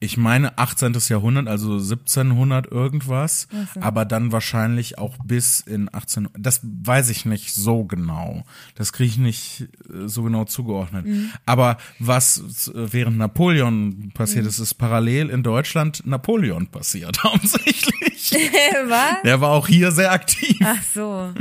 [0.01, 0.95] Ich meine 18.
[1.09, 3.49] Jahrhundert, also 1700 irgendwas,
[3.81, 6.29] aber dann wahrscheinlich auch bis in 18.
[6.39, 8.45] Das weiß ich nicht so genau.
[8.75, 11.07] Das kriege ich nicht äh, so genau zugeordnet.
[11.47, 18.31] Aber was äh, während Napoleon passiert ist, ist parallel in Deutschland Napoleon passiert, hauptsächlich.
[18.89, 19.23] Was?
[19.25, 20.59] Der war auch hier sehr aktiv.
[20.63, 21.33] Ach so.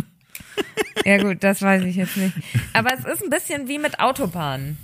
[1.06, 2.34] Ja gut, das weiß ich jetzt nicht.
[2.74, 4.78] Aber es ist ein bisschen wie mit Autobahnen.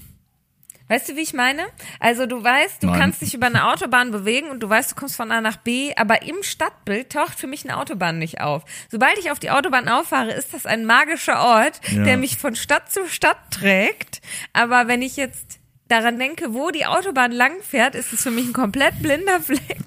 [0.90, 1.68] Weißt du, wie ich meine?
[2.00, 3.00] Also du weißt, du Nein.
[3.00, 5.94] kannst dich über eine Autobahn bewegen und du weißt, du kommst von A nach B,
[5.96, 8.64] aber im Stadtbild taucht für mich eine Autobahn nicht auf.
[8.90, 12.04] Sobald ich auf die Autobahn auffahre, ist das ein magischer Ort, Ja.
[12.06, 14.20] der mich von Stadt zu Stadt trägt.
[14.52, 15.60] Aber wenn ich jetzt
[15.90, 19.78] daran denke, wo die Autobahn lang fährt, ist es für mich ein komplett blinder Fleck.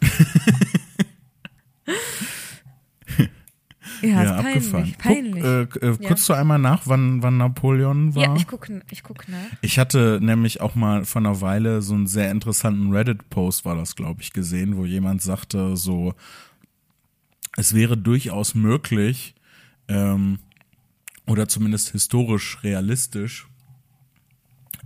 [4.00, 4.22] ja,
[4.52, 4.98] ist peinlich.
[4.98, 5.42] Peinlich.
[5.42, 8.22] Guck, äh, äh, Guckst du einmal nach, wann, wann Napoleon war?
[8.22, 9.38] Ja, ich gucke ich guck nach.
[9.60, 13.96] Ich hatte nämlich auch mal vor einer Weile so einen sehr interessanten Reddit-Post, war das,
[13.96, 16.14] glaube ich, gesehen, wo jemand sagte, so,
[17.56, 19.34] es wäre durchaus möglich,
[19.88, 20.38] ähm,
[21.26, 23.46] oder zumindest historisch realistisch,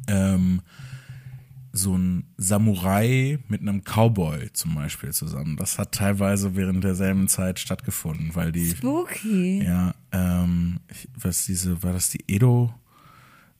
[0.09, 0.63] ähm,
[1.77, 5.57] so ein Samurai mit einem Cowboy zum Beispiel zusammen.
[5.57, 8.70] Das hat teilweise während derselben Zeit stattgefunden, weil die.
[8.70, 9.62] Spooky.
[9.62, 10.81] Ja, ähm,
[11.14, 12.72] was diese, war das die Edo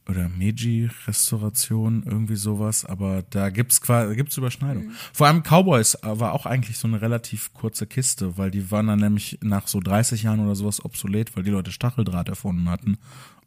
[0.09, 4.93] oder Meiji-Restauration, irgendwie sowas, aber da gibt's quasi, gibt's Überschneidungen.
[5.13, 8.87] Vor allem Cowboys äh, war auch eigentlich so eine relativ kurze Kiste, weil die waren
[8.87, 12.99] dann nämlich nach so 30 Jahren oder sowas obsolet, weil die Leute Stacheldraht erfunden hatten.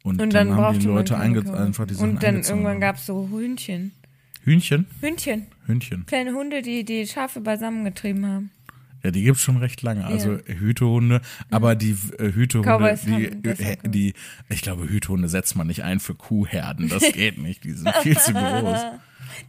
[0.03, 3.91] Und, Und dann, dann, haben die Leute einfach die Und dann irgendwann gab's so Hühnchen.
[4.43, 4.87] Hühnchen?
[5.01, 5.47] Hühnchen.
[5.65, 6.05] Hühnchen.
[6.05, 8.51] Kleine Hunde, die die Schafe beisammengetrieben haben.
[9.03, 10.05] Ja, die gibt's schon recht lange.
[10.05, 14.13] Also Hütehunde, aber die äh, Hütehunde, die, äh, die,
[14.49, 16.89] ich glaube, Hütehunde setzt man nicht ein für Kuhherden.
[16.89, 17.63] Das geht nicht.
[17.63, 18.79] Die sind viel zu groß.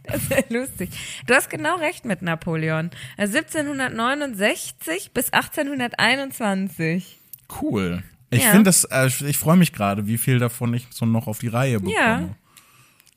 [0.03, 0.89] Das ist ja lustig.
[1.27, 2.91] Du hast genau recht mit Napoleon.
[3.17, 7.19] Also 1769 bis 1821.
[7.61, 8.03] Cool.
[8.29, 8.51] Ich Ja.
[8.51, 11.49] finde das, äh, ich freue mich gerade, wie viel davon ich so noch auf die
[11.49, 11.95] Reihe bekomme.
[11.97, 12.29] Ja.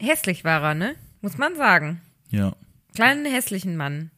[0.00, 0.94] Hässlich war er, ne?
[1.24, 2.02] Muss man sagen.
[2.28, 2.54] Ja.
[2.94, 4.10] Kleinen hässlichen Mann.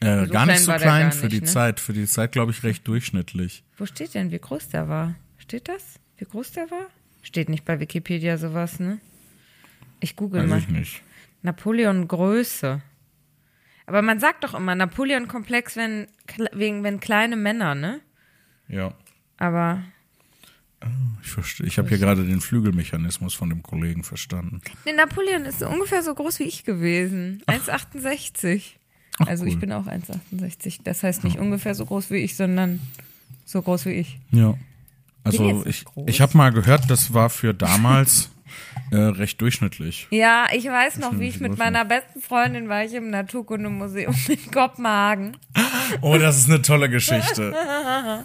[0.00, 1.46] Äh, So gar nicht so klein für nicht, die ne?
[1.46, 1.80] Zeit.
[1.80, 3.62] Für die Zeit, glaube ich, recht durchschnittlich.
[3.76, 5.14] Wo steht denn, wie groß der war?
[5.36, 6.00] Steht das?
[6.16, 6.86] Wie groß der war?
[7.20, 9.00] Steht nicht bei Wikipedia sowas, ne?
[10.00, 10.58] Ich google Weiß mal.
[10.60, 11.02] ich nicht.
[11.42, 12.80] Napoleon Größe.
[13.84, 16.06] Aber man sagt doch immer Napoleon Komplex, wenn
[16.52, 18.00] wegen wenn kleine Männer, ne?
[18.68, 18.94] Ja.
[19.36, 19.82] Aber
[21.22, 21.66] Ich verstehe.
[21.66, 24.60] Ich habe hier gerade den Flügelmechanismus von dem Kollegen verstanden.
[24.84, 27.42] nee, Napoleon ist so ungefähr so groß wie ich gewesen.
[27.46, 28.62] 1,68.
[29.18, 29.48] Ach, Also cool.
[29.50, 30.80] ich bin auch 1,68.
[30.84, 32.80] Das heißt nicht ungefähr so groß wie ich, sondern
[33.44, 34.18] so groß wie ich.
[34.30, 34.54] Ja.
[35.24, 38.30] Also ich, ich habe mal gehört, das war für damals
[38.90, 40.06] äh, recht durchschnittlich.
[40.10, 44.50] Ja, ich weiß noch, wie ich mit meiner besten Freundin war ich im Naturkundemuseum in
[44.50, 45.36] Kopenhagen.
[46.00, 47.54] Oh, das ist eine tolle Geschichte.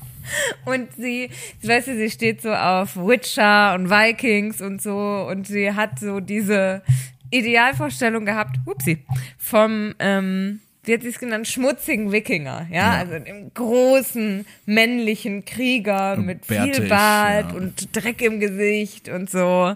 [0.66, 1.30] Und sie,
[1.64, 6.20] weißt du, sie steht so auf Witcher und Vikings und so und sie hat so
[6.20, 6.84] diese
[7.32, 8.99] Idealvorstellung gehabt, upsie,
[9.39, 12.99] vom, ähm, wie hat sie es genannt, schmutzigen Wikinger, ja, Ja.
[12.99, 17.57] also dem großen männlichen Krieger mit viel Bärtig, Bart ja.
[17.57, 19.74] und Dreck im Gesicht und so.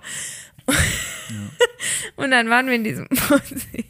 [2.16, 3.86] Und dann waren wir in diesem Museum.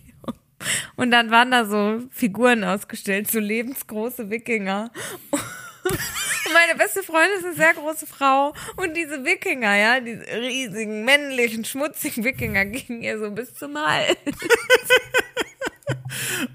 [0.96, 4.92] Und dann waren da so Figuren ausgestellt, so lebensgroße Wikinger.
[5.32, 5.42] Und
[6.54, 11.66] meine beste Freundin ist eine sehr große Frau und diese Wikinger, ja, diese riesigen, männlichen,
[11.66, 14.18] schmutzigen Wikinger gingen ihr so bis zum Hals.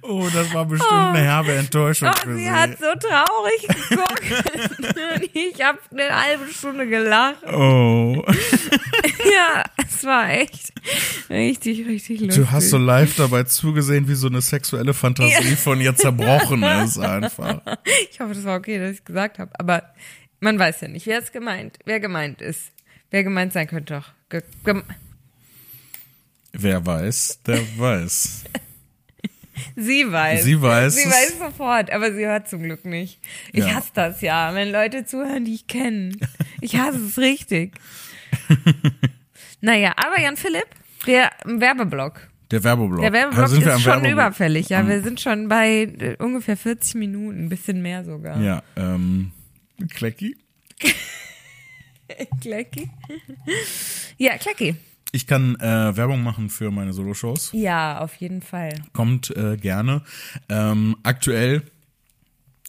[0.02, 2.50] Oh, das war bestimmt eine herbe Enttäuschung Oh, für sie sie.
[2.50, 5.34] hat so traurig geguckt.
[5.34, 7.44] ich habe eine halbe Stunde gelacht.
[7.46, 8.24] Oh,
[9.32, 9.62] Ja,
[10.00, 10.72] es war echt
[11.28, 12.44] richtig, richtig lustig.
[12.44, 16.98] du hast so live dabei zugesehen, wie so eine sexuelle Fantasie von ihr zerbrochen ist
[16.98, 17.60] einfach.
[18.10, 19.50] Ich hoffe, das war okay, dass ich gesagt habe.
[19.58, 19.82] Aber
[20.40, 22.72] man weiß ja nicht, wer es gemeint, wer gemeint ist.
[23.10, 24.12] Wer gemeint sein könnte doch.
[24.30, 24.42] Ge
[26.52, 28.44] Wer weiß, der weiß.
[29.76, 30.44] sie weiß.
[30.44, 33.18] Sie weiß Sie weiß sofort, aber sie hört zum Glück nicht.
[33.52, 33.74] Ich Ja.
[33.74, 36.12] hasse das ja, wenn Leute zuhören, die ich kenne.
[36.60, 37.74] Ich hasse es richtig.
[39.60, 40.66] naja, aber Jan Philipp,
[41.06, 42.28] der Werbeblock.
[42.50, 43.00] Der Werbeblock.
[43.00, 44.12] Der Werbeblock Also ist am schon Werbeblock?
[44.12, 44.68] überfällig.
[44.68, 48.40] Ja, wir sind schon bei äh, ungefähr 40 Minuten, ein bisschen mehr sogar.
[48.40, 49.30] Ja, ähm,
[49.94, 50.36] Klecki.
[52.40, 52.90] Klecki.
[54.18, 54.74] Ja, Klecki.
[55.12, 57.50] Ich kann äh, Werbung machen für meine Soloshows.
[57.52, 58.72] Ja, auf jeden Fall.
[58.92, 60.02] Kommt äh, gerne.
[60.48, 61.62] Ähm, aktuell,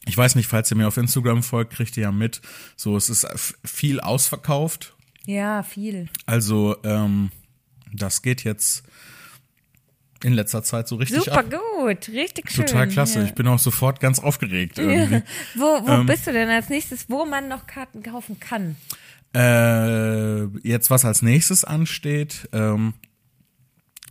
[0.06, 2.42] ich weiß nicht, falls ihr mir auf Instagram folgt, kriegt ihr ja mit.
[2.76, 4.96] So, es ist viel ausverkauft.
[5.26, 6.08] Ja, viel.
[6.26, 7.30] Also, ähm,
[7.94, 8.84] das geht jetzt
[10.24, 11.46] in letzter Zeit so richtig Super ab.
[11.50, 12.66] gut, richtig schön.
[12.66, 13.20] Total klasse.
[13.20, 13.26] Ja.
[13.26, 15.24] Ich bin auch sofort ganz aufgeregt irgendwie.
[15.56, 18.76] Wo, wo Ähm, bist du denn als nächstes, wo man noch Karten kaufen kann?
[19.34, 22.94] Äh, jetzt, was als nächstes ansteht, ähm,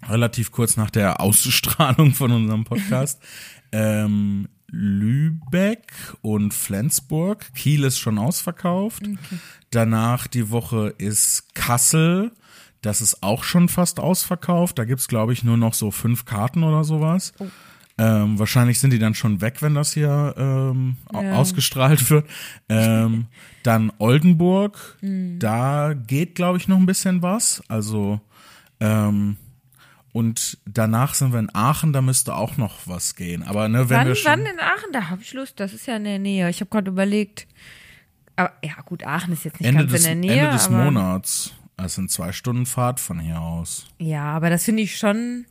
[0.09, 3.21] relativ kurz nach der Ausstrahlung von unserem Podcast,
[3.73, 5.93] ähm, Lübeck
[6.23, 7.53] und Flensburg.
[7.55, 9.03] Kiel ist schon ausverkauft.
[9.71, 12.33] Danach die Woche ist Kassel.
[12.83, 14.79] Das ist auch schon fast ausverkauft.
[14.79, 17.33] Da gibt's glaube ich, nur noch so fünf Karten oder sowas.
[17.99, 21.33] Ähm, wahrscheinlich sind die dann schon weg, wenn das hier ähm, Ja.
[21.35, 22.27] ausgestrahlt wird.
[22.71, 23.27] Ähm,
[23.63, 24.97] dann Oldenburg,
[25.39, 27.63] da geht, glaube ich, noch ein bisschen was.
[27.69, 28.21] Also
[28.81, 29.37] ähm,
[30.13, 33.43] und danach sind wir in Aachen, da müsste auch noch was gehen.
[33.43, 34.93] Aber ne, wenn Wann, wir schon wann in Aachen?
[34.93, 36.51] Da habe ich Lust, das ist ja in der Nähe.
[36.51, 37.47] Ich habe gerade überlegt.
[38.35, 40.41] Aber ja, gut, Aachen ist jetzt nicht Ende ganz des, in der Nähe.
[40.45, 43.87] Ende des Monats, das sind zwei Stunden Fahrt von hier aus.
[43.99, 45.47] Ja, aber das finde ich schon.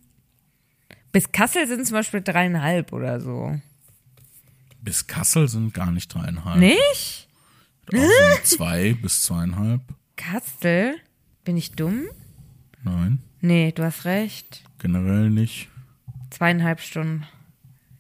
[1.12, 3.60] Bis Kassel sind zum Beispiel dreieinhalb oder so.
[4.82, 6.60] Bis Kassel sind gar nicht dreieinhalb.
[6.60, 7.28] Nicht?
[7.91, 8.07] Also
[8.43, 9.82] zwei bis zweieinhalb.
[10.18, 10.95] Kastel?
[11.43, 12.03] Bin ich dumm?
[12.84, 14.64] Nein, Nee, du hast recht.
[14.80, 15.70] generell nicht.
[16.30, 17.26] Zweieinhalb Stunden.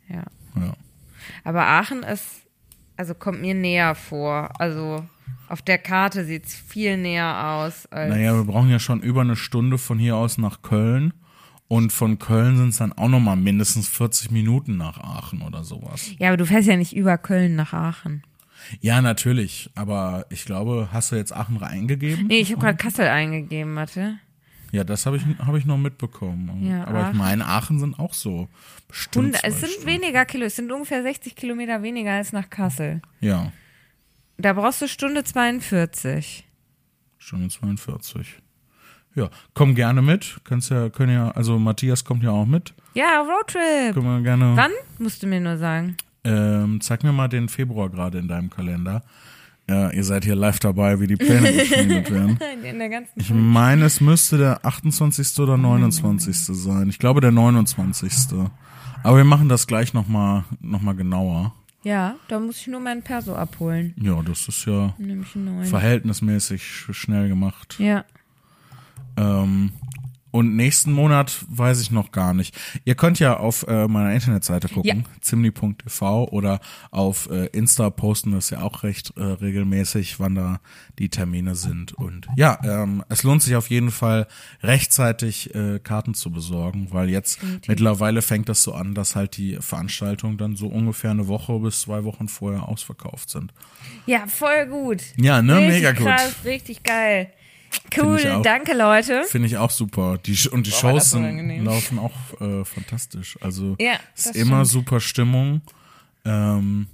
[0.07, 0.23] Ja.
[0.55, 0.73] Ja.
[1.43, 2.43] Aber Aachen ist,
[2.97, 4.59] also kommt mir näher vor.
[4.59, 5.05] Also
[5.47, 7.85] auf der Karte sieht es viel näher aus.
[7.87, 11.13] Als Naja, wir brauchen ja schon über eine Stunde von hier aus nach Köln.
[11.67, 16.11] Und von Köln sind es dann auch nochmal mindestens 40 Minuten nach Aachen oder sowas.
[16.17, 18.23] Ja, aber du fährst ja nicht über Köln nach Aachen.
[18.81, 19.69] Ja, natürlich.
[19.75, 22.27] Aber ich glaube, hast du jetzt Aachen eingegeben?
[22.27, 24.17] Nee, ich habe gerade Kassel eingegeben, warte.
[24.71, 26.65] Ja, das habe ich, hab ich noch mitbekommen.
[26.67, 27.11] Ja, aber Aachen.
[27.11, 28.47] ich meine, Aachen sind auch so
[28.87, 29.25] bestimmt.
[29.25, 29.87] Und es sind Stunden.
[29.87, 33.01] weniger Kilo, es sind ungefähr 60 Kilometer weniger als nach Kassel.
[33.19, 33.51] Ja,
[34.37, 36.45] Da brauchst du Stunde 42.
[37.17, 38.39] Stunde 42.
[39.15, 40.39] Ja, komm gerne mit.
[40.43, 42.73] Kannst ja, können ja, also Matthias kommt ja auch mit.
[42.93, 43.93] Ja, Roadtrip.
[43.93, 44.55] Können wir gerne.
[44.55, 44.71] Wann?
[44.99, 45.97] Musst du mir nur sagen.
[46.23, 49.03] Ähm, zeig mir mal den Februar gerade in deinem Kalender.
[49.69, 52.39] Ja, ihr seid hier live dabei, wie die Pläne geschmiedet werden.
[52.63, 55.37] In der ganzen Ich meine, es müsste der 28.
[55.39, 56.35] oder 29.
[56.35, 56.89] sein.
[56.89, 58.11] Ich glaube, der 29.
[59.03, 61.53] Aber wir machen das gleich nochmal noch mal genauer.
[61.83, 63.93] Ja, da muss ich nur meinen Perso abholen.
[64.01, 64.93] Ja, das ist ja
[65.63, 67.75] verhältnismäßig sch- schnell gemacht.
[67.79, 68.03] Ja.
[69.17, 69.71] Ähm,
[70.31, 72.55] und nächsten Monat weiß ich noch gar nicht.
[72.85, 76.59] Ihr könnt ja auf äh, meiner Internetseite gucken, zimni.tv oder
[76.91, 80.59] auf äh, Insta posten wir es ja auch recht äh, regelmäßig, wann da
[80.99, 81.93] die Termine sind.
[81.93, 84.27] Und ja, ähm, es lohnt sich auf jeden Fall
[84.61, 89.57] rechtzeitig äh, Karten zu besorgen, weil jetzt mittlerweile fängt das so an, dass halt die
[89.59, 93.53] Veranstaltungen dann so ungefähr eine Woche bis zwei Wochen vorher ausverkauft sind.
[94.05, 95.01] Ja, voll gut.
[95.17, 95.57] Ja, ne?
[95.57, 96.07] Richtig Mega gut.
[96.07, 97.31] krass, richtig geil.
[97.97, 98.41] Cool, auch.
[98.43, 99.23] danke Leute.
[99.29, 100.17] Finde ich auch super.
[100.17, 103.37] Die, und die Boah, Shows sind, laufen auch äh, fantastisch.
[103.41, 104.67] Also Ja, ist immer stimmt.
[104.67, 105.61] super Stimmung.
[106.25, 106.87] Ähm,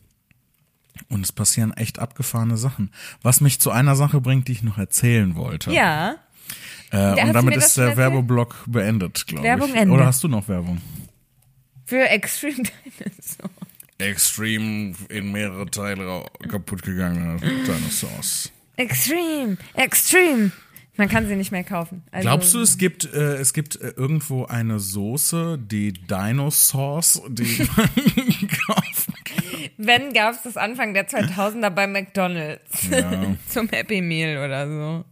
[1.10, 2.92] und es passieren echt abgefahrene Sachen.
[3.22, 5.72] Was mich zu einer Sache bringt, die ich noch erzählen wollte.
[5.72, 6.16] Ja.
[6.92, 7.98] Äh, hast und damit ist der?
[7.98, 9.76] Werbeblock beendet, glaube Werbung ich.
[9.76, 9.94] Ende.
[9.94, 10.82] Oder hast du noch Werbung?
[11.86, 12.64] Für Extreme
[13.00, 13.50] Dinosaur.
[13.98, 18.52] Extreme in mehrere Teile kaputt gegangene Dinosaurs.
[18.78, 20.52] Extreme, Extreme.
[20.98, 22.04] Man kann sie nicht mehr kaufen.
[22.12, 27.68] Also, Glaubst du, es gibt, äh, es gibt äh, irgendwo eine Soße, die Dinosaurs, die
[27.76, 27.90] man
[28.68, 29.14] kaufen
[29.78, 32.88] Wenn gab es das Anfang der 2000er bei McDonalds.
[32.90, 33.36] Ja.
[33.50, 35.06] Zum Happy Meal oder so.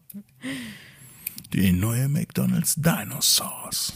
[1.51, 3.93] Die neue McDonald's Dinosaurs.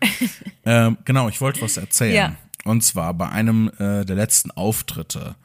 [0.64, 2.14] ähm, genau, ich wollte was erzählen.
[2.14, 2.36] Ja.
[2.64, 5.36] Und zwar bei einem äh, der letzten Auftritte.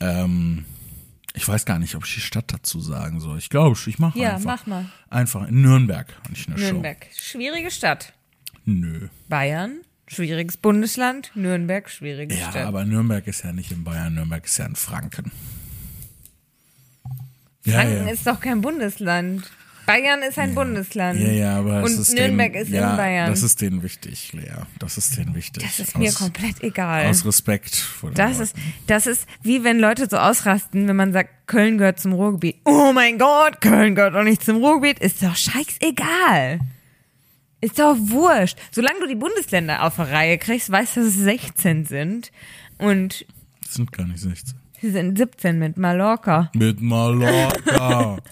[0.00, 0.64] Ähm,
[1.38, 3.38] ich weiß gar nicht, ob ich die Stadt dazu sagen soll.
[3.38, 4.44] Ich glaube, ich mache Ja, einfach.
[4.44, 4.84] mach mal.
[5.08, 7.06] Einfach in Nürnberg hatte ich eine Nürnberg.
[7.16, 8.04] Schwierige Stadt.
[8.04, 8.12] Show.
[8.64, 9.08] Nö.
[9.28, 11.30] Bayern, schwieriges Bundesland.
[11.34, 12.66] Nürnberg, schwierige Ja, Stadt.
[12.66, 15.30] aber Nürnberg ist ja nicht in Bayern, Nürnberg ist ja in Franken.
[17.64, 18.12] Ja, Franken ja.
[18.12, 19.50] ist doch kein Bundesland.
[19.88, 21.18] Bayern ist ein Bundesland.
[21.18, 23.30] Ja, ja, aber Und ist Nürnberg denen, ist ja, in Bayern.
[23.30, 24.52] Das ist denen wichtig, Lea.
[24.78, 25.62] Das ist denen wichtig.
[25.64, 27.06] Das ist mir Aus- komplett egal.
[27.06, 28.42] Aus Respekt vor den Das Leuten.
[28.42, 28.54] ist,
[28.86, 32.56] das ist wie wenn Leute so ausrasten, wenn man sagt, Köln gehört zum Ruhrgebiet.
[32.64, 34.98] Oh mein Gott, Köln gehört doch nicht zum Ruhrgebiet.
[35.00, 36.60] Ist doch scheißegal.
[37.60, 38.56] Ist doch wurscht.
[38.70, 42.30] Solange du die Bundesländer auf der Reihe kriegst, weißt du, dass es 16 sind.
[42.76, 43.26] Und
[43.62, 44.54] Das sind gar nicht 16.
[44.80, 46.50] sie sind 17 mit Mallorca.
[46.54, 48.18] Mit Mallorca.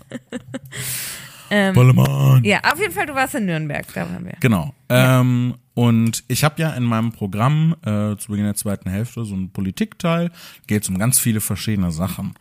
[1.51, 2.45] Ähm, Ballermann.
[2.45, 4.35] Ja, auf jeden Fall, du warst in Nürnberg, da waren wir.
[4.41, 4.75] Genau.
[4.89, 9.35] Ähm, und ich habe ja in meinem Programm äh, zu Beginn der zweiten Hälfte so
[9.35, 10.31] einen Politikteil.
[10.67, 12.35] Geht um ganz viele verschiedene Sachen.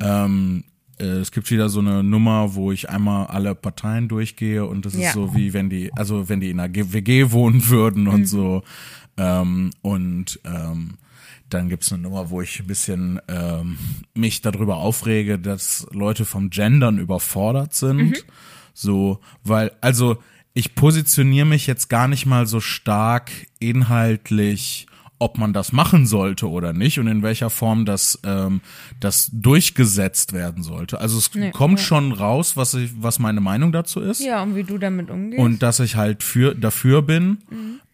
[0.00, 0.64] Ähm,
[0.98, 4.94] äh, es gibt wieder so eine Nummer, wo ich einmal alle Parteien durchgehe und das
[4.94, 5.08] Ja.
[5.08, 8.62] ist so wie wenn die, also wenn die in einer WG wohnen würden und so.
[9.16, 10.94] Ähm, und ähm,
[11.50, 13.78] dann gibt's eine Nummer, wo ich ein bisschen ähm,
[14.14, 18.24] mich darüber aufrege, dass Leute vom Gendern überfordert sind.
[18.74, 20.18] So, weil, also
[20.54, 23.30] ich positioniere mich jetzt gar nicht mal so stark
[23.92, 24.86] inhaltlich,
[25.20, 28.60] ob man das machen sollte oder nicht und in welcher Form das, ähm,
[29.00, 31.00] das durchgesetzt werden sollte.
[31.00, 31.84] Also es Nee, kommt ja.
[31.84, 35.40] schon raus, was ich, was meine Meinung dazu ist Ja, und wie du damit umgehst.
[35.42, 37.38] und dass ich halt für dafür bin.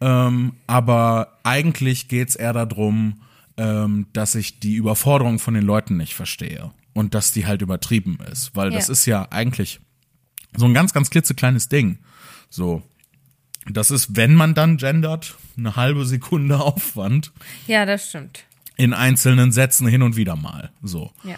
[0.03, 3.21] Ähm, aber eigentlich geht's eher darum,
[3.57, 8.19] ähm, dass ich die Überforderung von den Leuten nicht verstehe und dass die halt übertrieben
[8.31, 8.93] ist, weil das Ja.
[8.93, 9.81] ist ja eigentlich
[10.57, 11.99] so ein ganz, ganz klitzekleines Ding.
[12.51, 12.83] So.
[13.67, 17.33] Das ist, wenn man dann gendert, eine halbe Sekunde Aufwand
[17.67, 18.45] ja, das stimmt.
[18.77, 20.71] in einzelnen Sätzen hin und wieder mal.
[20.83, 21.11] So.
[21.25, 21.37] Ja.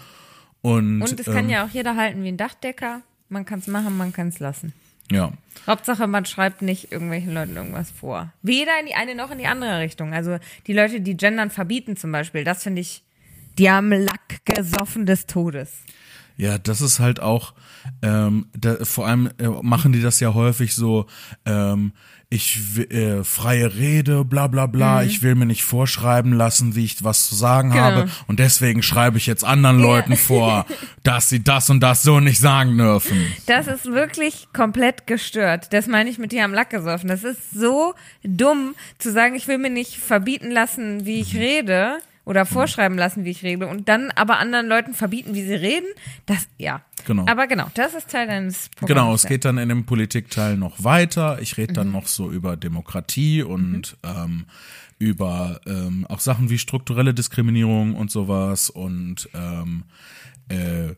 [0.61, 3.01] Und, Und es kann ähm, ja auch jeder halten wie ein Dachdecker.
[3.29, 4.73] Man kann es machen, man kann es lassen.
[5.11, 5.31] Ja.
[5.65, 8.31] Hauptsache, man schreibt nicht irgendwelchen Leuten irgendwas vor.
[8.41, 10.13] Weder in die eine noch in die andere Richtung.
[10.13, 13.03] Also die Leute, die Gendern verbieten zum Beispiel, das finde ich,
[13.57, 15.83] die haben Lack gesoffen des Todes.
[16.37, 17.53] Ja, das ist halt auch,
[18.01, 21.07] ähm, da, vor allem äh, machen die das ja häufig so,
[21.45, 21.93] ähm,
[22.29, 22.59] ich
[22.91, 27.25] äh, freie Rede, bla bla bla, ich will mir nicht vorschreiben lassen, wie ich was
[27.27, 27.73] zu sagen Mhm.
[27.73, 27.83] Genau.
[27.85, 30.65] habe und deswegen schreibe ich jetzt anderen Leuten vor,
[31.03, 33.25] dass sie das und das so nicht sagen dürfen.
[33.45, 35.71] Das ist wirklich komplett gestört.
[35.71, 37.07] Das meine ich mit dir am Lack gesoffen.
[37.07, 41.97] Das ist so dumm zu sagen, ich will mir nicht verbieten lassen, wie ich rede
[42.27, 45.87] oder vorschreiben lassen, wie ich rede und dann aber anderen Leuten verbieten, wie sie reden.
[46.25, 46.81] Das, ja.
[47.05, 47.25] Genau.
[47.25, 48.87] Aber genau, das ist Teil deines Programms.
[48.87, 51.39] Genau, es geht dann in dem Politikteil noch weiter.
[51.41, 51.75] Ich rede Mhm.
[51.75, 54.45] dann noch so über Demokratie und ähm,
[54.99, 59.83] über ähm, auch Sachen wie strukturelle Diskriminierung und sowas und ähm,
[60.49, 60.95] äh,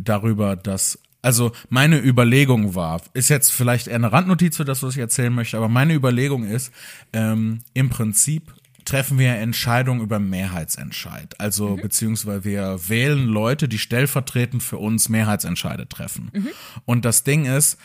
[0.00, 4.94] darüber, dass also meine Überlegung war, ist jetzt vielleicht eher eine Randnotiz für das, was
[4.94, 6.72] ich erzählen möchte, aber meine Überlegung ist,
[7.12, 8.54] ähm, im Prinzip
[8.84, 11.38] treffen wir Entscheidungen über Mehrheitsentscheid.
[11.40, 16.30] Also beziehungsweise wir wählen Leute, die stellvertretend für uns Mehrheitsentscheide treffen.
[16.84, 17.78] Und das Ding ist,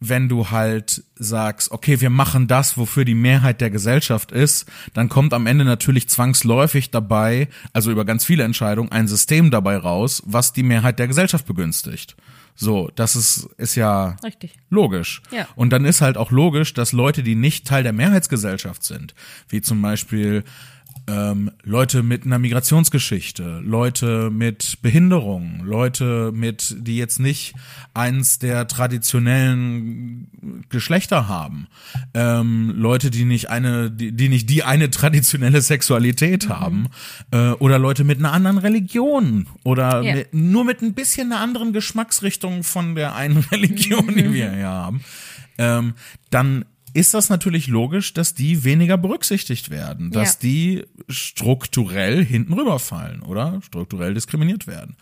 [0.00, 5.08] wenn du halt sagst, okay, wir machen das, wofür die Mehrheit der Gesellschaft ist, dann
[5.08, 10.22] kommt am Ende natürlich zwangsläufig dabei, also über ganz viele Entscheidungen, ein System dabei raus,
[10.24, 12.16] was die Mehrheit der Gesellschaft begünstigt.
[12.60, 14.58] So, das ist, ist ja Richtig.
[14.68, 15.22] logisch.
[15.30, 15.46] Ja.
[15.54, 19.14] Und dann ist halt auch logisch, dass Leute, die nicht Teil der Mehrheitsgesellschaft sind,
[19.48, 20.42] wie zum Beispiel
[21.08, 27.54] ähm, Leute mit einer Migrationsgeschichte, Leute mit Behinderung, Leute mit, die jetzt nicht
[27.94, 30.28] eins der traditionellen
[30.68, 31.66] Geschlechter haben,
[32.14, 36.88] ähm, Leute, die nicht eine, die, die nicht die eine traditionelle Sexualität haben,
[37.30, 40.14] äh, oder Leute mit einer anderen Religion oder Ja.
[40.14, 44.66] mit, nur mit ein bisschen einer anderen Geschmacksrichtung von der einen Religion, die wir hier
[44.68, 45.00] haben,
[45.56, 45.94] ähm,
[46.30, 46.66] dann
[46.98, 50.38] ist das natürlich logisch, dass die weniger berücksichtigt werden, dass Ja.
[50.42, 54.96] die strukturell hinten rüberfallen oder strukturell diskriminiert werden.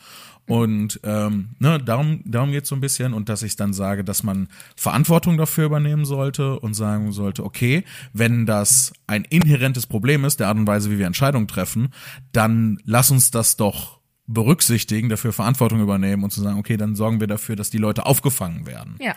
[0.49, 4.22] Und ähm, ne, darum, darum geht's so ein bisschen und dass ich dann sage, dass
[4.22, 7.82] man Verantwortung dafür übernehmen sollte und sagen sollte, okay,
[8.12, 11.88] wenn das ein inhärentes Problem ist, der Art und Weise, wie wir Entscheidungen treffen,
[12.30, 17.18] dann lass uns das doch berücksichtigen, dafür Verantwortung übernehmen und zu sagen, okay, dann sorgen
[17.18, 18.97] wir dafür, dass die Leute aufgefangen werden.
[19.01, 19.14] Ja.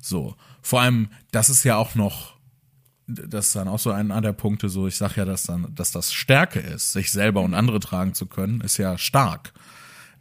[0.00, 0.36] So.
[0.62, 2.36] Vor allem, das ist ja auch noch,
[3.06, 5.92] das ist dann auch so einer der Punkte, so ich sag ja, dass dann, dass
[5.92, 9.52] das Stärke ist, sich selber und andere tragen zu können, ist ja stark.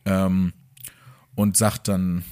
[0.06, 0.54] Ähm,
[1.36, 2.24] und sagt dann,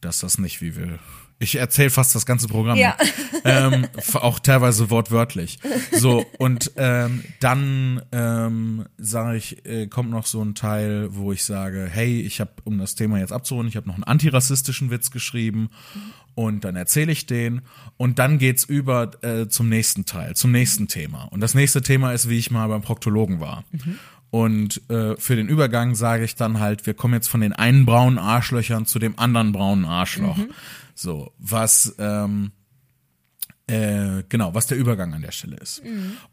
[0.00, 0.98] dass das nicht wie will.
[1.40, 2.78] Ich erzähle fast das ganze Programm.
[2.78, 2.96] Ja.
[3.44, 5.58] ähm, auch teilweise wortwörtlich.
[5.92, 11.44] So, und ähm, dann ähm, sage ich, äh, kommt noch so ein Teil, wo ich
[11.44, 15.10] sage, hey, ich habe, um das Thema jetzt abzurunden, ich habe noch einen antirassistischen Witz
[15.10, 15.70] geschrieben
[16.34, 17.62] und dann erzähle ich den
[17.96, 21.24] und dann geht's über äh, zum nächsten Teil, zum nächsten Thema.
[21.24, 23.64] Und das nächste Thema ist, wie ich mal beim Proktologen war.
[24.30, 27.86] Und äh, für den Übergang sage ich dann halt, wir kommen jetzt von den einen
[27.86, 30.38] braunen Arschlöchern zu dem anderen braunen Arschloch.
[30.94, 32.50] So, was ähm,
[33.66, 35.82] äh, genau, was der Übergang an der Stelle ist.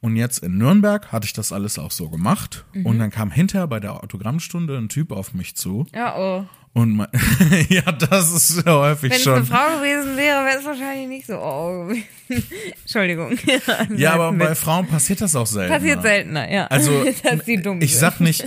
[0.02, 2.66] Und jetzt in Nürnberg hatte ich das alles auch so gemacht.
[2.84, 5.86] Und dann kam hinterher bei der Autogrammstunde ein Typ auf mich zu.
[5.94, 6.46] Ja, oh.
[6.74, 7.08] Und mein,
[7.70, 9.36] ja, das ist ja häufig Wenn es schon.
[9.36, 11.34] eine Frau gewesen wäre, wäre es wahrscheinlich nicht so.
[11.38, 11.92] Oh.
[12.82, 13.38] Entschuldigung.
[13.98, 14.60] Ja, aber bei Witz.
[14.60, 15.74] Frauen passiert das auch selten.
[15.74, 16.68] Passiert seltener, ja.
[16.68, 18.00] Also, dass die dumm ich sind.
[18.00, 18.46] sag nicht,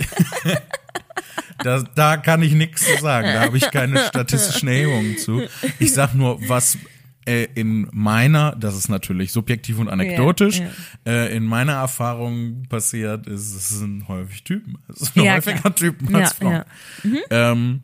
[1.63, 3.27] da, da kann ich nichts zu sagen.
[3.33, 5.43] Da habe ich keine statistischen Erhebungen zu.
[5.79, 6.77] Ich sag nur, was
[7.27, 13.27] äh, in meiner, das ist natürlich subjektiv und anekdotisch, Ja, Äh, in meiner Erfahrung passiert
[13.27, 14.77] ist, es sind häufig Typen.
[14.89, 15.75] Es sind Ja, häufiger klar.
[15.75, 16.51] Typen Ja, als Frauen.
[17.03, 17.51] ja.
[17.51, 17.83] Ähm,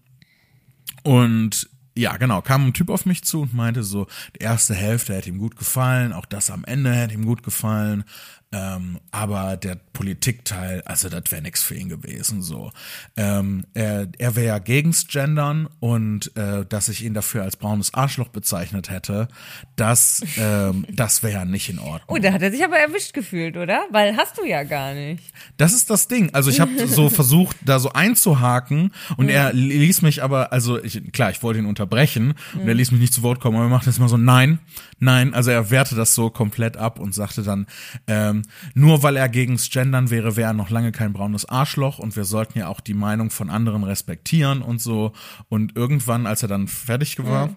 [1.03, 5.13] und ja, genau, kam ein Typ auf mich zu und meinte so, die erste Hälfte
[5.13, 8.05] hätte ihm gut gefallen, auch das am Ende hätte ihm gut gefallen.
[8.53, 12.41] Ähm, aber der Politikteil, also das wäre nix für ihn gewesen.
[12.41, 12.71] So,
[13.15, 17.93] ähm, er, er wäre ja gegens Gendern und äh, dass ich ihn dafür als braunes
[17.93, 19.29] Arschloch bezeichnet hätte,
[19.77, 22.01] das, ähm, das wäre ja nicht in Ordnung.
[22.07, 23.85] Oh, da hat er sich aber erwischt gefühlt, oder?
[23.91, 25.23] Weil hast du ja gar nicht.
[25.55, 26.33] Das ist das Ding.
[26.33, 31.13] Also ich habe so versucht, da so einzuhaken und er ließ mich aber, also ich,
[31.13, 33.69] klar, ich wollte ihn unterbrechen und er ließ mich nicht zu Wort kommen, aber er
[33.69, 34.59] machte jetzt mal so, nein,
[34.99, 37.65] nein, also er wehrte das so komplett ab und sagte dann,
[38.07, 38.40] ähm,
[38.73, 42.25] nur weil er gegens Gendern wäre, wäre er noch lange kein braunes Arschloch und wir
[42.25, 45.13] sollten ja auch die Meinung von anderen respektieren und so.
[45.49, 47.55] Und irgendwann, als er dann fertig war,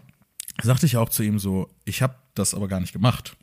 [0.62, 3.36] sagte ich auch zu ihm so, ich habe das aber gar nicht gemacht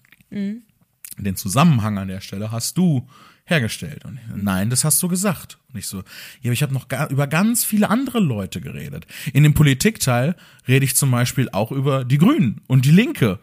[1.17, 3.07] den Zusammenhang an der Stelle hast du
[3.45, 4.05] hergestellt.
[4.05, 5.57] Und ich, nein, das hast du gesagt.
[5.71, 6.03] Und ich so, ja,
[6.45, 9.07] aber ich habe noch gar, über ganz viele andere Leute geredet.
[9.33, 10.35] In dem Politikteil
[10.67, 13.39] rede ich zum Beispiel auch über die Grünen und die Linke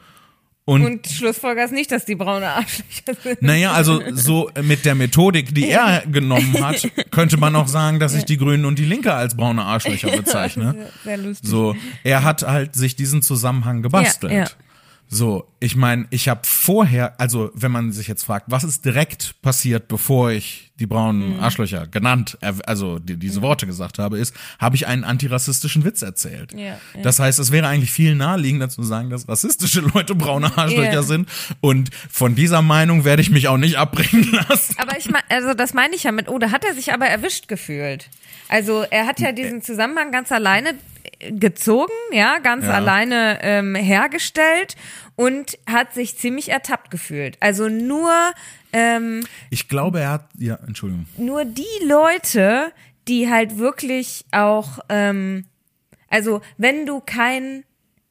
[0.68, 3.40] Und, Und Schlussfolger ist nicht, dass die braune Arschlöcher sind.
[3.40, 8.14] naja, also so mit der Methodik, die er genommen hat, könnte man auch sagen, dass
[8.14, 10.74] ich die Grünen und die Linke als braune Arschlöcher bezeichne.
[10.74, 11.48] Sehr, sehr lustig.
[11.48, 14.30] So, er hat halt sich diesen Zusammenhang gebastelt.
[14.30, 14.46] Ja, ja.
[15.10, 19.40] So, ich meine, ich habe vorher, also wenn man sich jetzt fragt, was ist direkt
[19.40, 21.40] passiert, bevor ich die braunen Mhm.
[21.40, 26.02] Arschlöcher genannt, äh, also die, diese Worte gesagt habe, ist, habe ich einen antirassistischen Witz
[26.02, 26.52] erzählt.
[26.52, 26.78] Ja, ja.
[27.02, 31.02] Das heißt, es wäre eigentlich viel naheliegender zu sagen, dass rassistische Leute braune Arschlöcher Ja.
[31.02, 31.28] sind.
[31.60, 34.76] Und von dieser Meinung werde ich mich auch nicht abbringen lassen.
[34.78, 37.06] Aber ich meine, also das meine ich ja mit, oh, da hat er sich aber
[37.06, 38.10] erwischt gefühlt.
[38.48, 40.74] Also er hat ja diesen Zusammenhang ganz alleine äh,
[41.20, 42.72] gezogen, ja, ganz Ja.
[42.74, 44.76] alleine ähm, hergestellt
[45.16, 47.36] und hat sich ziemlich ertappt gefühlt.
[47.40, 48.12] Also nur,
[48.72, 51.06] ähm, Ich glaube, er hat, ja, Entschuldigung.
[51.16, 52.72] nur die Leute,
[53.08, 55.46] die halt wirklich auch, ähm,
[56.08, 57.64] also wenn du kein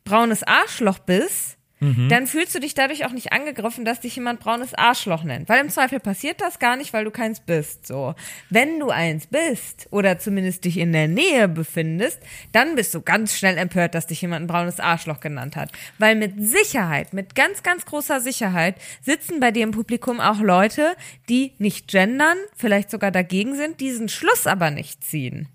[0.04, 4.74] braunes Arschloch bist, dann fühlst du dich dadurch auch nicht angegriffen, dass dich jemand braunes
[4.74, 5.48] Arschloch nennt.
[5.48, 7.86] Weil im Zweifel passiert das gar nicht, weil du keins bist.
[7.86, 8.16] So.
[8.50, 12.20] Wenn du eins bist oder zumindest dich in der Nähe befindest,
[12.52, 15.72] dann bist du ganz schnell empört, dass dich jemand ein braunes Arschloch genannt hat.
[16.00, 20.96] Weil mit Sicherheit, mit ganz, ganz großer Sicherheit sitzen bei dir im Publikum auch Leute,
[21.30, 25.48] die nicht gendern, vielleicht sogar dagegen sind, diesen Schluss aber nicht ziehen.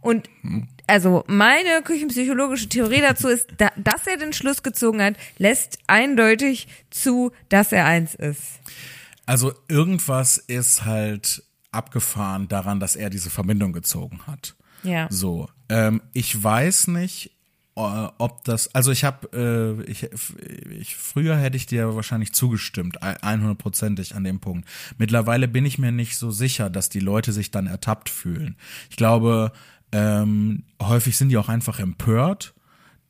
[0.00, 0.28] Und
[0.86, 6.68] also meine küchenpsychologische Theorie dazu ist, da, dass er den Schluss gezogen hat, lässt eindeutig
[6.90, 8.60] zu, dass er eins ist.
[9.26, 14.54] Also irgendwas ist halt abgefahren daran, dass er diese Verbindung gezogen hat.
[14.82, 15.06] Ja.
[15.10, 17.30] So, ähm, ich weiß nicht,
[17.76, 19.28] äh, ob das, also ich habe,
[19.86, 20.08] äh, ich,
[20.70, 24.68] ich, früher hätte ich dir wahrscheinlich zugestimmt, 100%ig an dem Punkt.
[24.98, 28.56] Mittlerweile bin ich mir nicht so sicher, dass die Leute sich dann ertappt fühlen.
[28.90, 29.52] Ich glaube,
[29.92, 32.54] ähm, häufig sind die auch einfach empört.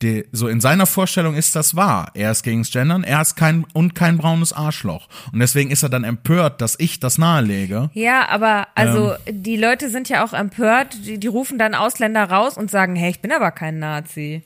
[0.01, 2.11] Die, so in seiner Vorstellung ist das wahr.
[2.13, 5.07] Er ist gegens Gendern, er ist kein und kein braunes Arschloch.
[5.31, 7.89] Und deswegen ist er dann empört, dass ich das nahelege.
[7.93, 12.57] Ja, aber also die Leute sind ja auch empört, die, die rufen dann Ausländer raus
[12.57, 14.43] und sagen, hey, ich bin aber kein Nazi.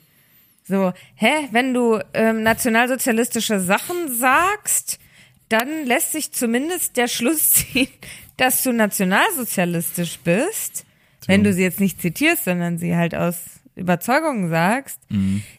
[0.62, 5.00] So, hä, wenn du ähm, nationalsozialistische Sachen sagst,
[5.48, 7.88] dann lässt sich zumindest der Schluss ziehen,
[8.36, 10.84] dass du nationalsozialistisch bist,
[11.28, 15.00] wenn du sie jetzt nicht zitierst, sondern sie halt aus Überzeugung sagst.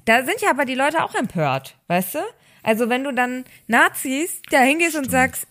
[0.06, 2.20] Da sind ja aber die Leute auch empört, weißt du?
[2.64, 5.48] Also wenn du dann Nazis da hingehst und sagst,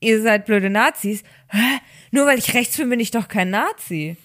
[0.00, 1.78] ihr seid blöde Nazis, hä?
[2.10, 4.16] nur weil ich rechts bin, bin ich doch kein Nazi.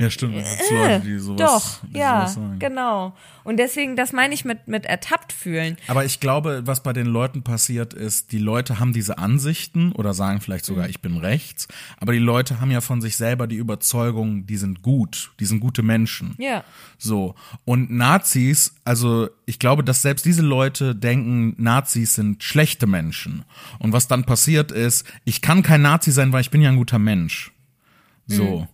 [0.00, 0.34] Ja, stimmt.
[0.34, 3.14] Gibt Leute, die sowas, Äh, Doch, die ja, sowas genau.
[3.44, 5.76] Und deswegen, das meine ich mit, mit ertappt fühlen.
[5.88, 10.14] Aber ich glaube, was bei den Leuten passiert ist, die Leute haben diese Ansichten oder
[10.14, 10.90] sagen vielleicht sogar, Mhm.
[10.90, 14.82] ich bin rechts, aber die Leute haben ja von sich selber die Überzeugung, die sind
[14.82, 16.34] gut, die sind gute Menschen.
[16.38, 16.64] Ja.
[16.98, 17.34] So.
[17.64, 23.44] Und Nazis, also ich glaube, dass selbst diese Leute denken, Nazis sind schlechte Menschen.
[23.78, 26.76] Und was dann passiert ist, ich kann kein Nazi sein, weil ich bin ja ein
[26.76, 27.52] guter Mensch.
[28.26, 28.66] So.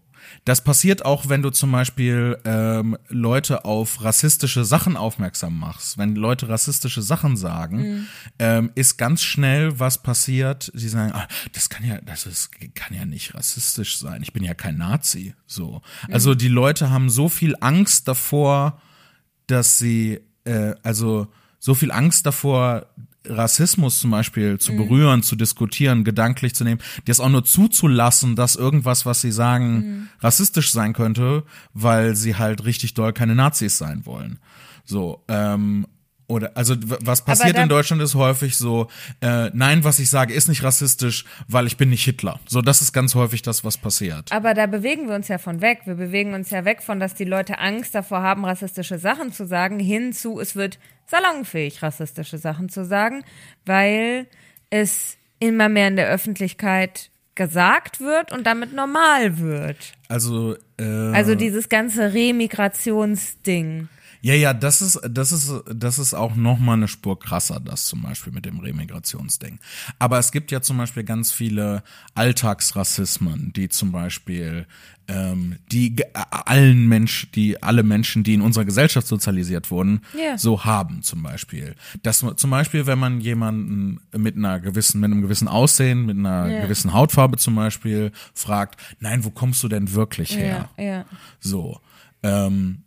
[0.47, 5.99] Das passiert auch, wenn du zum Beispiel ähm, Leute auf rassistische Sachen aufmerksam machst.
[5.99, 8.07] Wenn Leute rassistische Sachen sagen,
[8.39, 10.71] ähm, ist ganz schnell was passiert.
[10.73, 14.23] Sie sagen, ah, das kann ja, das ist, kann ja nicht rassistisch sein.
[14.23, 15.35] Ich bin ja kein Nazi.
[15.47, 15.83] So.
[16.13, 18.81] Also die Leute haben so viel Angst davor,
[19.49, 21.27] dass sie, äh, also
[21.59, 22.87] so viel Angst davor,
[23.29, 28.57] Rassismus zum Beispiel zu berühren, zu diskutieren, gedanklich zu nehmen, das auch nur zuzulassen, dass
[28.57, 34.07] irgendwas, was sie sagen, rassistisch sein könnte, weil sie halt richtig doll keine Nazis sein
[34.07, 34.39] wollen.
[34.85, 35.87] So, ähm,
[36.29, 38.89] oder also was passiert in Deutschland ist häufig so,
[39.21, 42.41] äh, nein, was ich sage, ist nicht rassistisch, weil ich bin nicht Hitler.
[42.49, 44.33] So, das ist ganz häufig das, was passiert.
[44.33, 45.83] Aber da bewegen wir uns ja von weg.
[45.85, 49.47] Wir bewegen uns ja weg von, dass die Leute Angst davor haben, rassistische Sachen zu
[49.47, 53.25] sagen, hin zu, es wird salonfähig, rassistische Sachen zu sagen,
[53.65, 54.27] weil
[54.71, 59.93] es immer mehr in der Öffentlichkeit gesagt wird und damit normal wird.
[60.09, 63.89] Also, äh, Also dieses ganze Remigrationsding.
[64.27, 67.87] Ja, ja, das ist, das ist, das ist auch noch mal eine Spur krasser, das
[67.87, 69.61] zum Beispiel mit dem Remigrationsding.
[70.01, 74.67] Aber es gibt ja zum Beispiel ganz viele Alltagsrassismen, die zum Beispiel,
[75.07, 75.95] ähm, die
[76.31, 80.37] allen Menschen, die alle Menschen, die in unserer Gesellschaft sozialisiert wurden, Ja.
[80.39, 81.77] so haben zum Beispiel.
[82.03, 86.51] Das zum Beispiel, wenn man jemanden mit einer gewissen, mit einem gewissen Aussehen, mit einer
[86.51, 86.61] Ja.
[86.63, 90.69] gewissen Hautfarbe zum Beispiel fragt, nein, wo kommst du denn wirklich her?
[90.77, 91.05] Ja.
[91.39, 91.79] So.
[92.25, 92.83] Ähm,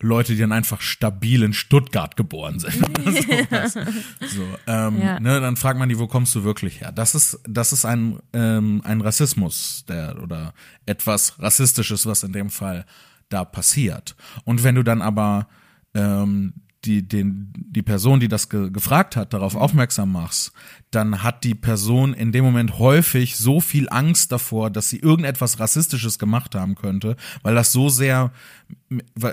[0.00, 2.74] Leute, die dann einfach stabil in Stuttgart geboren sind.
[3.04, 5.20] so, das, so, ähm, Ja.
[5.20, 6.92] ne, dann fragt man die, wo kommst du wirklich her?
[6.92, 10.54] Das ist, das ist ein, ähm, ein Rassismus, der oder
[10.86, 12.84] etwas Rassistisches, was in dem Fall
[13.28, 14.16] da passiert.
[14.44, 15.48] Und wenn du dann aber
[15.94, 16.54] ähm,
[16.86, 20.52] die, den, die Person, die das ge gefragt hat, darauf aufmerksam machst,
[20.90, 25.58] dann hat die Person in dem Moment häufig so viel Angst davor, dass sie irgendetwas
[25.58, 28.32] Rassistisches gemacht haben könnte, weil das so sehr,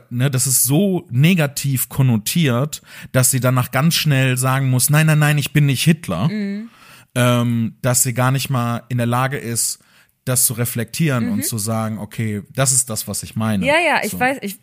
[0.10, 2.82] ne, das ist so negativ konnotiert,
[3.12, 6.70] dass sie danach ganz schnell sagen muss, nein, nein, nein, ich bin nicht Hitler, mhm.
[7.16, 9.80] ähm, dass sie gar nicht mal in der Lage ist,
[10.26, 11.34] das zu reflektieren mhm.
[11.34, 13.66] und zu sagen, okay, das ist das, was ich meine.
[13.66, 14.20] Ja, ja, ich so.
[14.20, 14.58] weiß, ich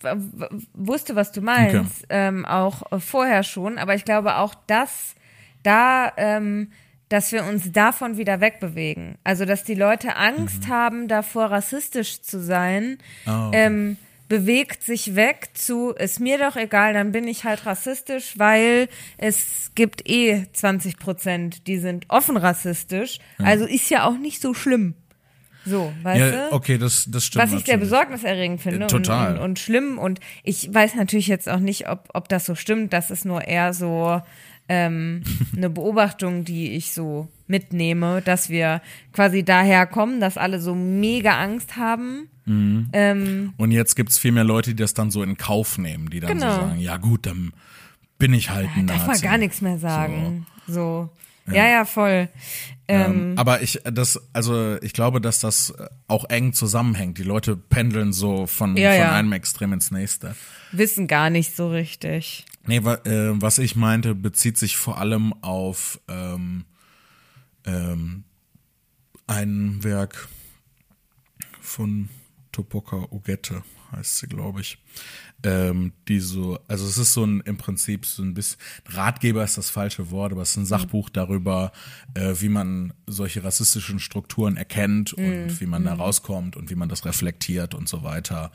[0.72, 2.06] wusste, was du meinst, okay.
[2.08, 5.14] ähm, auch vorher schon, aber ich glaube auch, dass
[5.62, 6.70] da, ähm,
[7.10, 9.18] dass wir uns davon wieder wegbewegen.
[9.24, 10.68] Also, dass die Leute Angst mhm.
[10.68, 13.96] haben, davor rassistisch zu sein, oh, ähm,
[14.30, 18.88] bewegt sich weg zu, ist mir doch egal, dann bin ich halt rassistisch, weil
[19.18, 23.18] es gibt eh 20 Prozent, die sind offen rassistisch.
[23.38, 23.46] Ja.
[23.46, 24.94] Also ist ja auch nicht so schlimm.
[25.64, 26.54] So, weißt ja, du?
[26.54, 27.44] Okay, das, das stimmt.
[27.44, 28.86] Was ich sehr besorgniserregend finde.
[28.86, 29.32] Total.
[29.32, 29.98] Und, und, und, schlimm.
[29.98, 32.92] Und ich weiß natürlich jetzt auch nicht, ob, ob das so stimmt.
[32.92, 34.22] Das ist nur eher so
[34.68, 35.22] ähm,
[35.56, 38.80] eine Beobachtung, die ich so mitnehme, dass wir
[39.12, 42.28] quasi daher kommen, dass alle so mega Angst haben.
[42.46, 42.88] Mhm.
[42.92, 46.20] Ähm, und jetzt gibt's viel mehr Leute, die das dann so in Kauf nehmen, die
[46.20, 46.54] dann genau.
[46.54, 47.52] so sagen, ja gut, dann
[48.18, 48.98] bin ich halt ein Nazi.
[48.98, 50.46] Darf man gar nichts mehr sagen.
[50.66, 50.72] So.
[50.72, 51.10] so.
[51.52, 52.28] Ja, ja, voll.
[52.88, 55.72] Ähm, ähm, aber ich, das, also ich glaube, dass das
[56.08, 57.18] auch eng zusammenhängt.
[57.18, 59.12] Die Leute pendeln so von, ja, von ja.
[59.12, 60.34] einem Extrem ins nächste.
[60.72, 62.44] Wissen gar nicht so richtig.
[62.66, 66.64] Nee, wa, äh, was ich meinte, bezieht sich vor allem auf ähm,
[67.64, 68.24] ähm,
[69.26, 70.28] ein Werk
[71.60, 72.08] von
[72.52, 74.78] Topoka Ogette, heißt sie, glaube ich
[75.44, 79.58] ähm, die so, also es ist so ein im Prinzip so ein bisschen Ratgeber ist
[79.58, 81.72] das falsche Wort, aber es ist ein Sachbuch darüber,
[82.14, 85.60] äh, wie man solche rassistischen Strukturen erkennt und mm.
[85.60, 86.00] wie man da mhm.
[86.00, 88.50] rauskommt und wie man das reflektiert und so weiter.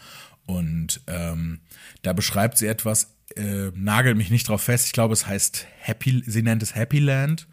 [0.45, 1.61] Und ähm,
[2.03, 6.23] da beschreibt sie etwas, äh, nagel mich nicht drauf fest, ich glaube, es heißt Happy,
[6.25, 7.47] sie nennt es Happy Land.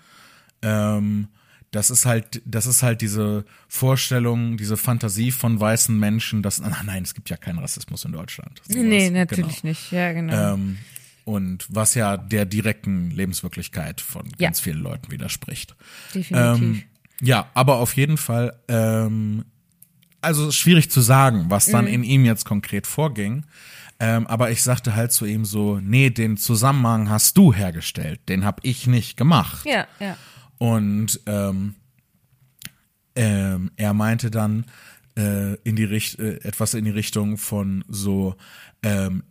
[0.60, 1.28] Ähm,
[1.72, 6.82] das ist halt, das ist halt diese Vorstellung, diese Fantasie von weißen Menschen, dass, ach
[6.84, 8.60] nein, es gibt ja keinen Rassismus in Deutschland.
[8.68, 8.82] Sowas.
[8.82, 9.70] Nee, natürlich genau.
[9.70, 10.54] nicht, ja, genau.
[10.54, 10.78] Ähm,
[11.24, 14.48] und was ja der direkten Lebenswirklichkeit von ja.
[14.48, 15.74] ganz vielen Leuten widerspricht.
[16.14, 16.62] Definitiv.
[16.62, 16.82] Ähm,
[17.22, 19.46] ja, aber auf jeden Fall, ähm,
[20.20, 21.94] also schwierig zu sagen, was dann mhm.
[21.94, 23.46] in ihm jetzt konkret vorging.
[23.98, 28.44] Ähm, aber ich sagte halt zu ihm so, nee, den Zusammenhang hast du hergestellt, den
[28.44, 29.64] hab ich nicht gemacht.
[29.64, 30.18] Ja, ja.
[30.62, 31.74] Und ähm,
[33.16, 34.66] ähm, er meinte dann
[35.18, 38.36] äh, in die Richt äh, etwas in die Richtung von so,
[38.84, 39.24] ähm,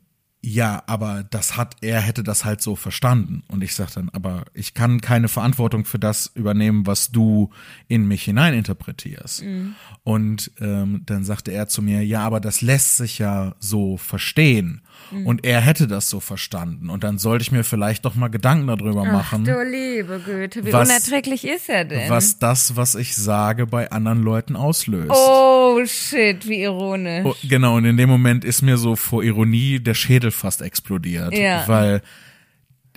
[0.44, 3.44] ja, aber das hat, er hätte das halt so verstanden.
[3.48, 7.52] Und ich sag dann, aber ich kann keine Verantwortung für das übernehmen, was du
[7.88, 9.44] in mich hineininterpretierst.
[9.44, 9.76] Mhm.
[10.04, 14.82] Und ähm, dann sagte er zu mir, ja, aber das lässt sich ja so verstehen.
[15.12, 15.28] Mhm.
[15.28, 16.90] Und er hätte das so verstanden.
[16.90, 19.46] Und dann sollte ich mir vielleicht doch mal Gedanken darüber Ach, machen.
[19.46, 22.10] Du liebe Güte, wie was, unerträglich ist er denn?
[22.10, 25.12] Was das, was ich sage, bei anderen Leuten auslöst.
[25.12, 27.26] Oh shit, wie ironisch.
[27.26, 31.38] Oh, genau, und in dem Moment ist mir so vor Ironie der Schädel fast explodiert.
[31.38, 31.68] Ja.
[31.68, 32.02] Weil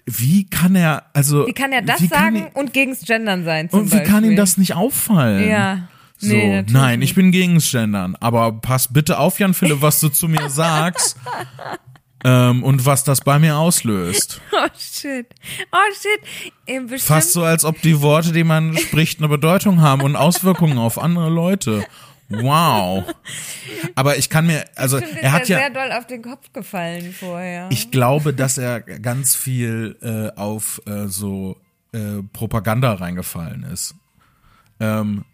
[0.07, 1.47] wie kann er, also.
[1.47, 3.69] Wie kann er das sagen ihn, und gegens Gendern sein?
[3.71, 4.13] Und wie Beispiel?
[4.13, 5.49] kann ihm das nicht auffallen?
[5.49, 5.89] Ja.
[6.19, 10.09] So, nee, nein, ich bin gegens Gendern, aber pass bitte auf, Jan Philipp, was du
[10.09, 11.17] zu mir sagst.
[12.25, 14.41] ähm, und was das bei mir auslöst.
[14.53, 15.27] Oh shit.
[15.73, 17.01] Oh shit.
[17.03, 20.99] Fast so, als ob die Worte, die man spricht, eine Bedeutung haben und Auswirkungen auf
[20.99, 21.85] andere Leute.
[22.29, 23.05] Wow.
[23.95, 27.13] Aber ich kann mir, also Bestimmt er hat ja sehr doll auf den Kopf gefallen
[27.13, 27.69] vorher.
[27.71, 31.61] Ich glaube, dass er ganz viel äh, auf äh, so
[31.93, 33.95] äh, Propaganda reingefallen ist.
[34.81, 35.25] Ähm,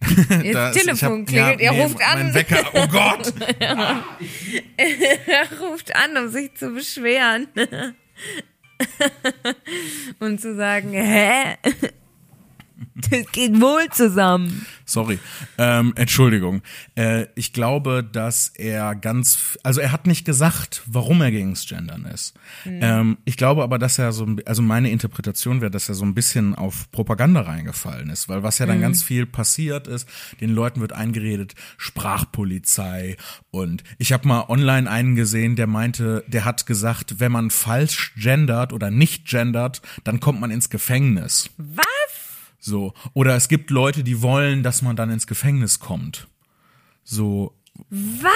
[0.42, 2.22] Jetzt das, Telefon hab, klingelt, ja, er nee, ruft an.
[2.24, 3.32] Mein Wecker, oh Gott!
[4.76, 7.48] er ruft an, um sich zu beschweren.
[10.20, 11.56] Und zu sagen, hä?
[13.10, 14.66] Das geht wohl zusammen.
[14.84, 15.18] Sorry.
[15.58, 16.62] Ähm, Entschuldigung.
[16.94, 22.04] Äh, ich glaube, dass er ganz, also er hat nicht gesagt, warum er gegens Gendern
[22.04, 22.34] ist.
[22.64, 22.80] Mhm.
[22.82, 26.14] Ähm, ich glaube aber, dass er so, also meine Interpretation wäre, dass er so ein
[26.14, 28.82] bisschen auf Propaganda reingefallen ist, weil was ja dann mhm.
[28.82, 30.08] ganz viel passiert ist,
[30.40, 33.16] den Leuten wird eingeredet, Sprachpolizei
[33.50, 38.12] und ich habe mal online einen gesehen, der meinte, der hat gesagt, wenn man falsch
[38.16, 41.50] gendert oder nicht gendert, dann kommt man ins Gefängnis.
[41.56, 41.86] Was?
[42.60, 42.92] So.
[43.14, 46.28] Oder es gibt Leute, die wollen, dass man dann ins Gefängnis kommt.
[47.02, 47.56] So.
[47.88, 48.30] Was?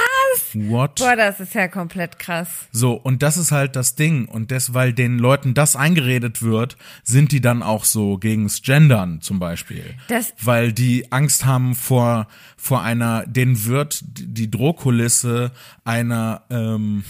[0.55, 0.97] What?
[0.97, 2.49] Boah, das ist ja komplett krass.
[2.73, 4.27] So, und das ist halt das Ding.
[4.27, 9.21] Und das, weil den Leuten das eingeredet wird, sind die dann auch so gegens Gendern
[9.21, 9.95] zum Beispiel.
[10.09, 15.53] Das weil die Angst haben vor, vor einer, denen wird die Drohkulisse
[15.85, 17.05] einer ähm,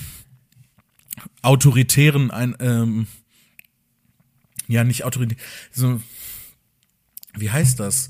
[1.43, 3.07] autoritären, ein, ähm,
[4.67, 5.39] ja, nicht Autorität,
[5.71, 6.01] so,
[7.37, 8.09] wie heißt das?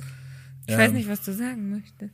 [0.67, 2.13] Ich weiß nicht, was du sagen möchtest.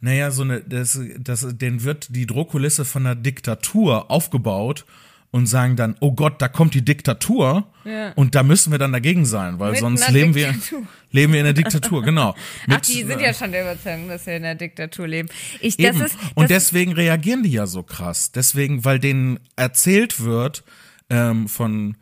[0.00, 4.84] Naja, so eine, das, das, denen wird die Drohkulisse von einer Diktatur aufgebaut
[5.30, 8.12] und sagen dann, oh Gott, da kommt die Diktatur Ja.
[8.12, 10.82] und da müssen wir dann dagegen sein, weil Mit sonst leben wir, Diktatur.
[11.10, 12.34] leben wir in der Diktatur, genau.
[12.62, 15.28] Ach, Mit, die sind ja schon der Überzeugung, dass wir in der Diktatur leben.
[15.60, 16.04] Ich, das Eben.
[16.06, 18.32] ist, das und deswegen reagieren die ja so krass.
[18.32, 20.64] Deswegen, weil denen erzählt wird
[21.10, 21.96] ähm, von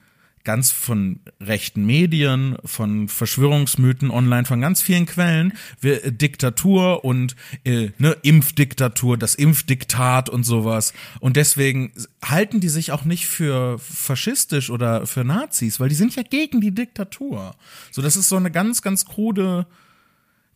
[0.46, 7.36] ganz von rechten Medien, von Verschwörungsmythen online, von ganz vielen Quellen, wir, äh, Diktatur und
[7.64, 10.94] äh, ne, Impfdiktatur, das Impfdiktat und sowas.
[11.20, 11.92] Und deswegen
[12.24, 16.62] halten die sich auch nicht für faschistisch oder für Nazis, weil die sind ja gegen
[16.62, 17.54] die Diktatur.
[17.90, 19.66] So, das ist so eine ganz, ganz krude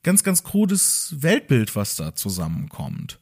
[0.02, 3.18] ganz, ganz krudes Weltbild, was da zusammenkommt.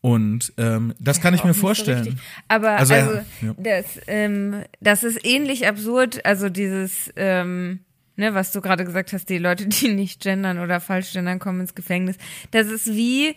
[0.00, 2.04] Und ähm, das kann ich mir so vorstellen.
[2.04, 2.18] richtig.
[2.46, 3.54] Aber Also, also, ja, ja.
[3.58, 7.80] Das, ähm, das ist ähnlich absurd, also dieses, ähm,
[8.16, 11.60] ne, was du gerade gesagt hast, die Leute, die nicht gendern oder falsch gendern, kommen
[11.60, 12.16] ins Gefängnis.
[12.52, 13.34] Das ist wie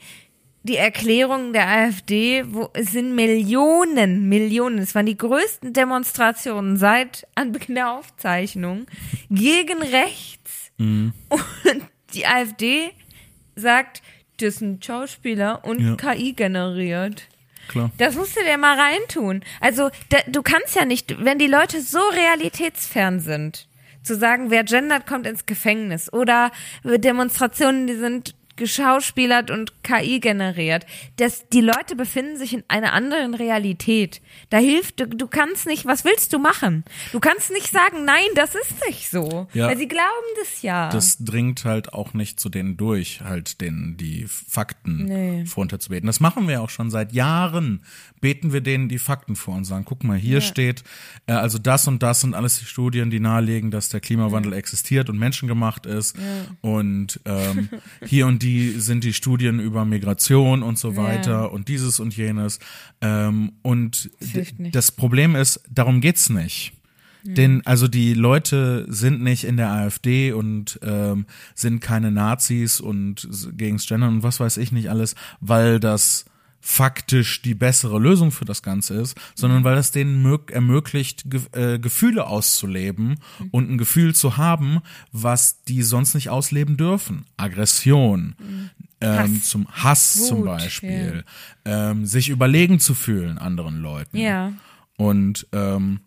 [0.63, 7.27] die Erklärung der AfD, wo es sind Millionen, Millionen, es waren die größten Demonstrationen seit
[7.33, 8.85] Anbeginn der Aufzeichnung
[9.31, 10.71] gegen rechts.
[10.77, 11.13] Mhm.
[11.29, 11.83] Und
[12.13, 12.91] die AfD
[13.55, 14.03] sagt,
[14.41, 15.95] das sind Schauspieler und Ja.
[15.95, 17.27] KI generiert.
[17.67, 17.91] Klar.
[17.97, 19.43] Das musst du dir mal reintun.
[19.61, 23.67] Also, da, du kannst ja nicht, wenn die Leute so realitätsfern sind,
[24.03, 26.11] zu sagen, wer gendert, kommt ins Gefängnis.
[26.11, 26.51] Oder
[26.83, 30.85] Demonstrationen, die sind geschauspielert und KI generiert.
[31.17, 34.21] Das, die Leute befinden sich in einer anderen Realität.
[34.51, 36.85] Da hilft, du, du kannst nicht, was willst du machen?
[37.11, 39.47] Du kannst nicht sagen, nein, das ist nicht so.
[39.53, 39.67] Ja.
[39.67, 40.05] Weil sie glauben
[40.39, 40.89] das ja.
[40.89, 45.43] Das dringt halt auch nicht zu denen durch, halt denen die Fakten Nee.
[45.57, 46.05] runterzubeten.
[46.05, 47.83] Das machen wir auch schon seit Jahren.
[48.21, 50.83] Beten wir denen die Fakten vor und sagen, guck mal, hier steht,
[51.25, 55.09] äh, also das und das sind alles die Studien, die nahelegen, dass der Klimawandel existiert
[55.09, 56.15] und menschengemacht ist.
[56.61, 57.69] Und ähm,
[58.05, 62.59] hier und die sind die Studien über Migration und so weiter und dieses und jenes.
[63.01, 64.09] Ähm, und
[64.71, 66.73] das Problem ist, darum geht's nicht.
[67.23, 73.27] Denn also die Leute sind nicht in der AfD und ähm, sind keine Nazis und
[73.55, 76.25] gegens Gendern und was weiß ich nicht alles, weil das
[76.61, 81.41] faktisch die bessere Lösung für das Ganze ist, sondern weil das denen mög ermöglicht, ge
[81.53, 84.79] äh, Gefühle auszuleben und ein Gefühl zu haben,
[85.11, 87.25] was die sonst nicht ausleben dürfen.
[87.37, 88.35] Aggression,
[89.01, 89.43] ähm, Hass.
[89.43, 91.25] zum Hass zum Wut, Beispiel,
[91.65, 94.17] ähm, sich überlegen zu fühlen anderen Leuten.
[94.17, 94.53] ja.
[94.97, 96.01] Und ähm,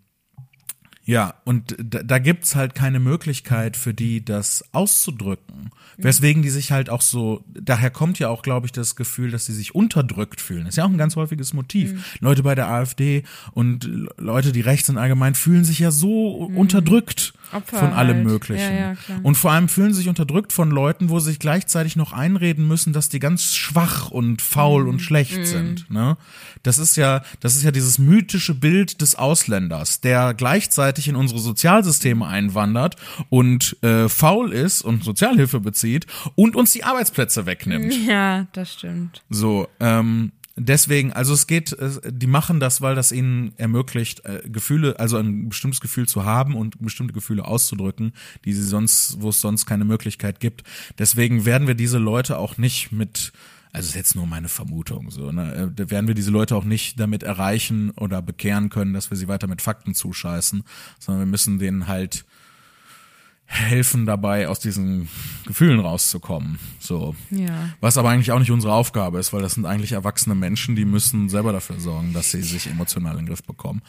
[1.07, 5.71] ja, und da, da gibt's halt keine Möglichkeit für die, das auszudrücken.
[5.99, 9.47] Weswegen die sich halt auch so, daher kommt ja auch, glaube ich, das Gefühl, dass
[9.47, 10.65] sie sich unterdrückt fühlen.
[10.65, 12.19] Das ist ja auch ein ganz häufiges Motiv.
[12.21, 17.35] Leute bei der AfD und Leute, die rechts sind allgemein, fühlen sich ja so unterdrückt
[17.55, 18.27] Opfer von allem halt.
[18.27, 18.75] Möglichen.
[18.75, 18.97] Ja, ja.
[19.23, 22.93] Und vor allem fühlen sich unterdrückt von Leuten, wo sie sich gleichzeitig noch einreden müssen,
[22.93, 24.89] dass die ganz schwach und faul Mhm.
[24.91, 25.91] und schlecht sind.
[25.91, 26.17] Ne?
[26.63, 31.41] Das ist ja, das ist ja dieses mythische Bild des Ausländers, der gleichzeitig in unsere
[31.41, 32.97] Sozialsysteme einwandert
[33.31, 37.95] und äh, faul ist und Sozialhilfe bezieht und uns die Arbeitsplätze wegnimmt.
[38.07, 39.23] Ja, das stimmt.
[39.31, 44.43] So, ähm, deswegen, also es geht, äh, die machen das, weil das ihnen ermöglicht, äh,
[44.49, 48.13] Gefühle, also ein bestimmtes Gefühl zu haben und bestimmte Gefühle auszudrücken,
[48.45, 50.65] die sie sonst, wo es sonst keine Möglichkeit gibt.
[50.99, 53.33] Deswegen werden wir diese Leute auch nicht mit
[53.73, 55.73] also ist jetzt nur meine Vermutung so, ne?
[55.77, 59.27] äh, werden wir diese Leute auch nicht damit erreichen oder bekehren können, dass wir sie
[59.27, 60.63] weiter mit Fakten zuscheißen,
[61.01, 62.25] sondern wir müssen denen halt
[63.47, 65.09] helfen dabei, aus diesen
[65.47, 66.59] Gefühlen rauszukommen.
[66.81, 67.15] So.
[67.31, 67.71] Ja.
[67.81, 70.85] Was aber eigentlich auch nicht unsere Aufgabe ist, weil das sind eigentlich erwachsene Menschen, die
[70.85, 73.83] müssen selber dafür sorgen, dass sie sich emotional in den Griff bekommen.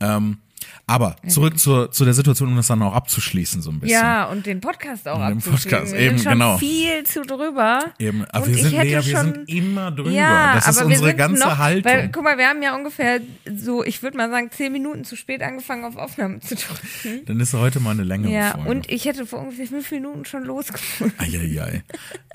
[0.00, 0.38] Ähm,
[0.86, 3.98] aber zurück zur, zu der Situation, um das dann auch abzuschließen, so ein bisschen.
[3.98, 5.70] Ja, und den Podcast auch Und abzuschließen.
[5.70, 6.58] Podcast, wir eben, sind schon genau.
[6.58, 7.80] viel zu drüber.
[7.98, 10.10] Eben, aber Und wir sind, nee, wir schon- sind immer drüber.
[10.10, 11.90] Ja, das ist unsere ganze noch, Haltung.
[11.92, 13.20] Weil, guck mal, wir haben ja ungefähr
[13.56, 17.24] so, ich würde mal sagen, zehn Minuten zu spät angefangen, auf Aufnahme zu drücken.
[17.26, 18.70] dann ist heute mal eine längere Ja, Folge.
[18.70, 21.18] und ich hätte vor ungefähr fünf Minuten schon losgefunden.
[21.18, 21.82] Eieiei.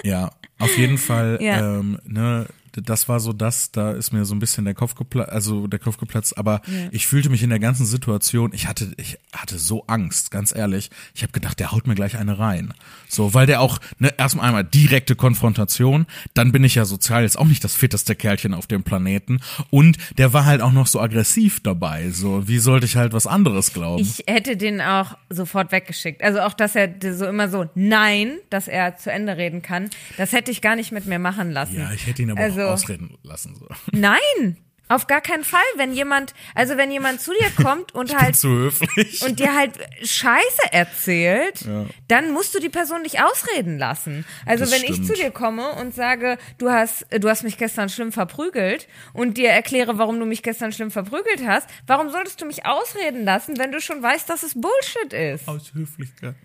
[0.04, 1.78] Ja, auf jeden Fall, Ja.
[1.80, 2.48] ähm, ne,
[2.82, 5.80] das war so das, da ist mir so ein bisschen der Kopf geplatzt, also der
[5.80, 9.86] Kopf geplatzt, aber ich fühlte mich in der ganzen Situation, ich hatte, ich hatte so
[9.88, 10.90] Angst, ganz ehrlich.
[11.14, 12.74] Ich habe gedacht, der haut mir gleich eine rein.
[13.08, 17.38] So, weil der auch, ne, erstmal einmal direkte Konfrontation, dann bin ich ja sozial jetzt
[17.38, 19.40] auch nicht das fitteste Kerlchen auf dem Planeten
[19.70, 22.12] und der war halt auch noch so aggressiv dabei.
[22.12, 24.02] So, wie sollte ich halt was anderes glauben?
[24.02, 26.24] Ich hätte den auch sofort weggeschickt.
[26.24, 30.34] Also auch, dass er so immer so Nein, dass er zu Ende reden kann, das
[30.34, 31.78] hätte ich gar nicht mit mir machen lassen.
[31.78, 33.56] ja, ich hätte ihn aber also, ausreden lassen.
[33.56, 33.68] So.
[33.92, 34.58] Nein!
[34.90, 38.38] Auf gar keinen Fall, wenn jemand, also wenn jemand zu dir kommt und Bin halt
[38.38, 39.22] zu höflich.
[39.22, 41.66] und dir halt Scheiße erzählt,
[42.08, 44.24] dann musst du die Person nicht ausreden lassen.
[44.46, 45.08] Also Das wenn ich stimmt.
[45.08, 49.50] zu dir komme und sage, du hast, du hast mich gestern schlimm verprügelt und dir
[49.50, 53.74] erkläre, warum du mich gestern schlimm verprügelt hast, warum solltest du mich ausreden lassen, wenn
[53.74, 55.50] du schon weißt, dass es Bullshit ist?
[55.50, 56.36] Aus Höflichkeit.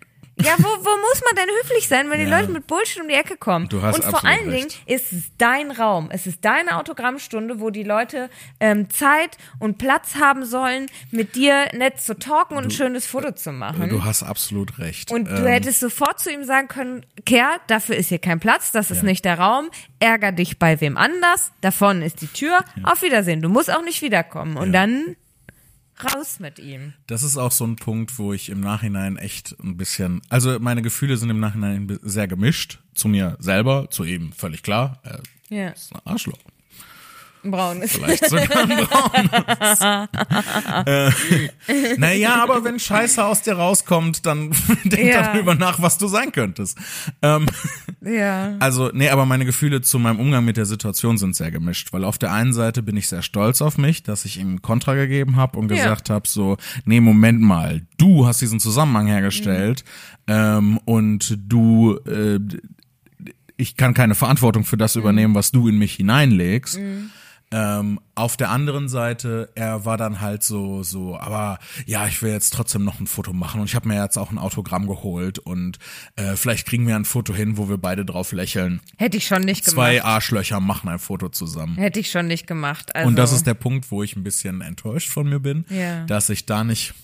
[0.41, 2.39] Ja, wo, wo muss man denn höflich sein, wenn die Ja.
[2.39, 3.69] Leute mit Bullshit um die Ecke kommen?
[3.69, 4.81] Du hast Und vor allen Dingen recht.
[4.87, 6.09] ist es dein Raum.
[6.11, 8.29] Es ist deine Autogrammstunde, wo die Leute
[8.59, 13.31] ähm, Zeit und Platz haben sollen, mit dir nett zu talken und ein schönes Foto
[13.33, 13.89] zu machen.
[13.89, 15.11] Du hast absolut recht.
[15.11, 18.71] Und du Ähm, hättest sofort zu ihm sagen können, Kerl, dafür ist hier kein Platz,
[18.71, 19.03] das ist Ja.
[19.03, 19.69] nicht der Raum,
[19.99, 23.83] ärger dich bei wem anders, da vorne ist die Tür, auf Wiedersehen, du musst auch
[23.83, 24.57] nicht wiederkommen.
[24.57, 24.81] Und Ja.
[24.85, 25.15] dann
[26.03, 26.93] raus mit ihm.
[27.07, 30.81] Das ist auch so ein Punkt, wo ich im Nachhinein echt ein bisschen, also meine
[30.81, 32.79] Gefühle sind im Nachhinein sehr gemischt.
[32.93, 34.99] Zu mir selber, zu ihm völlig klar.
[35.03, 36.39] Er Ja, ist ein Arschloch.
[37.51, 37.93] Braun ist.
[37.95, 39.79] Vielleicht sogar ein braunes.
[40.85, 41.11] äh,
[41.97, 44.51] naja, aber wenn Scheiße aus dir rauskommt, dann
[44.83, 45.33] denk Ja.
[45.33, 46.77] darüber nach, was du sein könntest.
[47.21, 47.45] Ähm,
[48.01, 48.55] Ja.
[48.59, 52.03] also, nee, aber meine Gefühle zu meinem Umgang mit der Situation sind sehr gemischt, weil
[52.03, 55.35] auf der einen Seite bin ich sehr stolz auf mich, dass ich ihm Kontra gegeben
[55.35, 55.77] habe und Ja.
[55.77, 59.83] gesagt habe, so, nee, Moment mal, du hast diesen Zusammenhang hergestellt
[60.27, 62.39] ähm, und du, äh,
[63.57, 66.79] ich kann keine Verantwortung für das übernehmen, was du in mich hineinlegst.
[67.55, 72.31] Ähm, auf der anderen Seite, er war dann halt so, so, aber ja, ich will
[72.31, 75.37] jetzt trotzdem noch ein Foto machen und ich habe mir jetzt auch ein Autogramm geholt
[75.37, 75.77] und
[76.15, 78.81] äh, vielleicht kriegen wir ein Foto hin, wo wir beide drauf lächeln.
[78.97, 79.75] Hätte ich schon nicht gemacht.
[79.75, 81.75] Zwei Arschlöcher machen ein Foto zusammen.
[81.75, 82.95] Hätte ich schon nicht gemacht.
[82.95, 86.05] Also, Und das ist der Punkt, wo ich ein bisschen enttäuscht von mir bin, Ja.
[86.05, 86.95] dass ich da nicht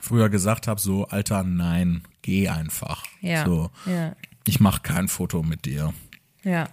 [0.00, 3.02] früher gesagt habe, so, Alter, nein, geh einfach.
[3.20, 4.14] ja, So, ja,
[4.46, 5.92] ich mache kein Foto mit dir.
[6.44, 6.68] ja.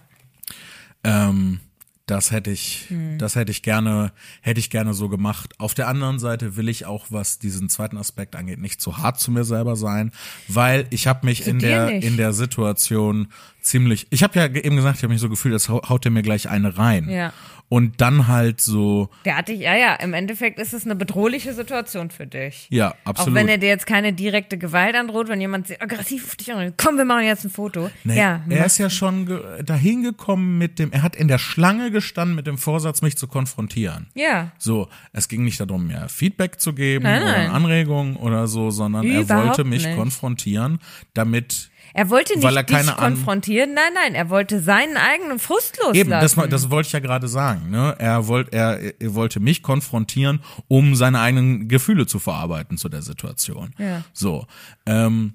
[1.02, 1.60] Ähm,
[2.06, 3.16] das hätte ich, Hm.
[3.18, 4.12] das hätte ich gerne,
[4.42, 5.54] hätte ich gerne so gemacht.
[5.58, 9.18] Auf der anderen Seite will ich auch, was diesen zweiten Aspekt angeht, nicht zu hart
[9.18, 10.12] zu mir selber sein,
[10.48, 12.04] weil ich habe mich in dir der nicht.
[12.06, 13.28] in der Situation
[13.62, 16.10] ziemlich, ich habe ja eben gesagt, ich habe mich so gefühlt, als hau- haut er
[16.10, 17.08] mir gleich eine rein.
[17.08, 17.32] Ja.
[17.70, 21.54] Und dann halt so, Der hatte ich, ja, ja, im Endeffekt ist es eine bedrohliche
[21.54, 22.68] Situation für dich.
[22.70, 23.30] ja, absolut.
[23.30, 26.52] Auch wenn er dir jetzt keine direkte Gewalt androht, wenn jemand sehr aggressiv auf dich
[26.52, 27.90] anredet, komm, wir machen jetzt ein Foto.
[28.04, 31.90] Nee, ja, er ist ja schon dahin gekommen mit dem, er hat in der Schlange
[31.90, 34.06] gestanden mit dem Vorsatz, mich zu konfrontieren.
[34.14, 37.50] ja, So, es ging nicht darum, mir Feedback zu geben Nein, oder nein.
[37.50, 39.96] Anregungen oder so, sondern er Überhaupt wollte mich nicht.
[39.96, 40.78] konfrontieren,
[41.14, 45.76] damit er wollte nicht Weil er dich konfrontieren, nein, nein, er wollte seinen eigenen Frust
[45.78, 45.96] loslassen.
[45.96, 47.94] eben, das, das wollte ich ja gerade sagen, ne?
[48.00, 53.02] Er wollte, er, er wollte mich konfrontieren, um seine eigenen Gefühle zu verarbeiten zu der
[53.02, 53.74] Situation.
[53.78, 54.02] Ja.
[54.12, 54.44] So.
[54.86, 55.34] Ähm,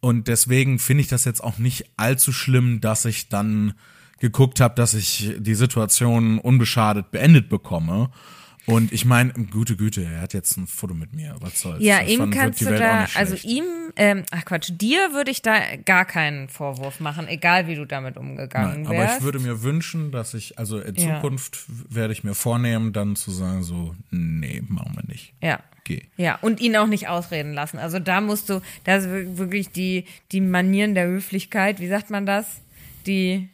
[0.00, 3.72] und deswegen finde ich das jetzt auch nicht allzu schlimm, dass ich dann
[4.20, 8.10] geguckt habe, dass ich die Situation unbeschadet beendet bekomme.
[8.66, 11.36] Und ich meine, gute Güte, er hat jetzt ein Foto mit mir.
[11.40, 11.82] Was soll's?
[11.82, 13.64] ja, Das ihm kannst die du da, also ihm,
[13.94, 18.16] ähm, ach Quatsch, dir würde ich da gar keinen Vorwurf machen, egal wie du damit
[18.16, 19.18] umgegangen Nein, aber wärst.
[19.18, 21.14] ich würde mir wünschen, dass ich, also in Ja.
[21.20, 25.32] Zukunft werde ich mir vornehmen, dann zu sagen, so, nee, machen wir nicht.
[25.40, 25.60] ja.
[25.84, 26.02] Geh.
[26.16, 27.78] Ja, und ihn auch nicht ausreden lassen.
[27.78, 32.10] Also da musst du, da ist wir- wirklich die, die Manieren der Höflichkeit, wie sagt
[32.10, 32.60] man das?
[33.06, 33.48] Die,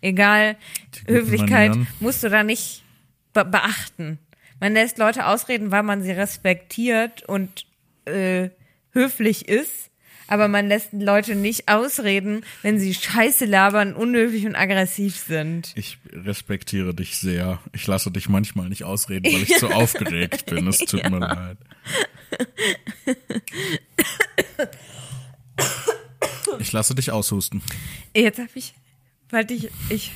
[0.00, 0.56] egal,
[1.04, 1.86] guten Höflichkeit Manieren.
[2.00, 2.81] musst du da nicht
[3.32, 4.18] be beachten.
[4.60, 7.66] Man lässt Leute ausreden, weil man sie respektiert und
[8.04, 8.50] äh,
[8.92, 9.90] höflich ist,
[10.28, 15.72] aber man lässt Leute nicht ausreden, wenn sie Scheiße labern, unhöflich und aggressiv sind.
[15.74, 17.60] Ich respektiere dich sehr.
[17.72, 20.66] Ich lasse dich manchmal nicht ausreden, weil ich zu aufgeregt bin.
[20.68, 21.58] Es tut mir leid.
[26.60, 27.62] Ich lasse dich aushusten.
[28.14, 28.74] Jetzt habe ich,
[29.30, 30.12] weil ich, ich,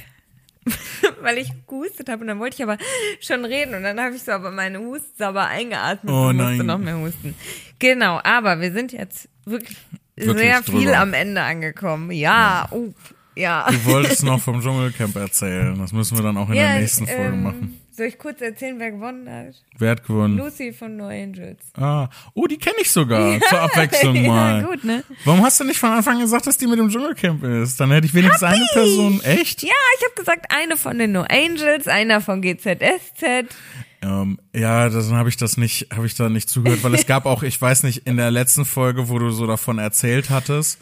[1.22, 2.78] weil ich gehustet habe und dann wollte ich aber
[3.20, 6.66] schon reden und dann habe ich so aber meine Hustsauber eingeatmet Oh und musste nein.
[6.66, 7.34] noch mehr husten.
[7.78, 9.76] Genau, aber wir sind jetzt wirklich,
[10.16, 10.98] Wirklich sehr viel drüber.
[10.98, 12.10] am Ende angekommen.
[12.10, 12.92] Ja, oh,
[13.34, 13.66] ja.
[13.70, 15.78] Du wolltest noch vom Dschungelcamp erzählen.
[15.78, 17.80] Das müssen wir dann auch in ja, der nächsten Folge ähm, machen.
[17.96, 19.54] Soll ich kurz erzählen, wer gewonnen hat?
[19.78, 20.36] Wer hat gewonnen?
[20.36, 21.60] Lucy von No Angels.
[21.78, 23.40] Ah, oh, die kenne ich sogar.
[23.48, 24.60] Zur Abwechslung mal.
[24.60, 25.02] Ja, gut, ne?
[25.24, 27.80] Warum hast du nicht von Anfang gesagt, dass die mit dem Dschungelcamp ist?
[27.80, 29.22] Dann hätte ich wenigstens eine Person.
[29.22, 29.62] Echt?
[29.62, 33.54] Ja, ich habe gesagt, eine von den No Angels, einer von GZSZ.
[34.02, 37.24] Ähm, ja, dann habe ich das nicht, habe ich da nicht zugehört, weil es gab
[37.24, 40.78] auch, ich weiß nicht, in der letzten Folge, wo du so davon erzählt hattest,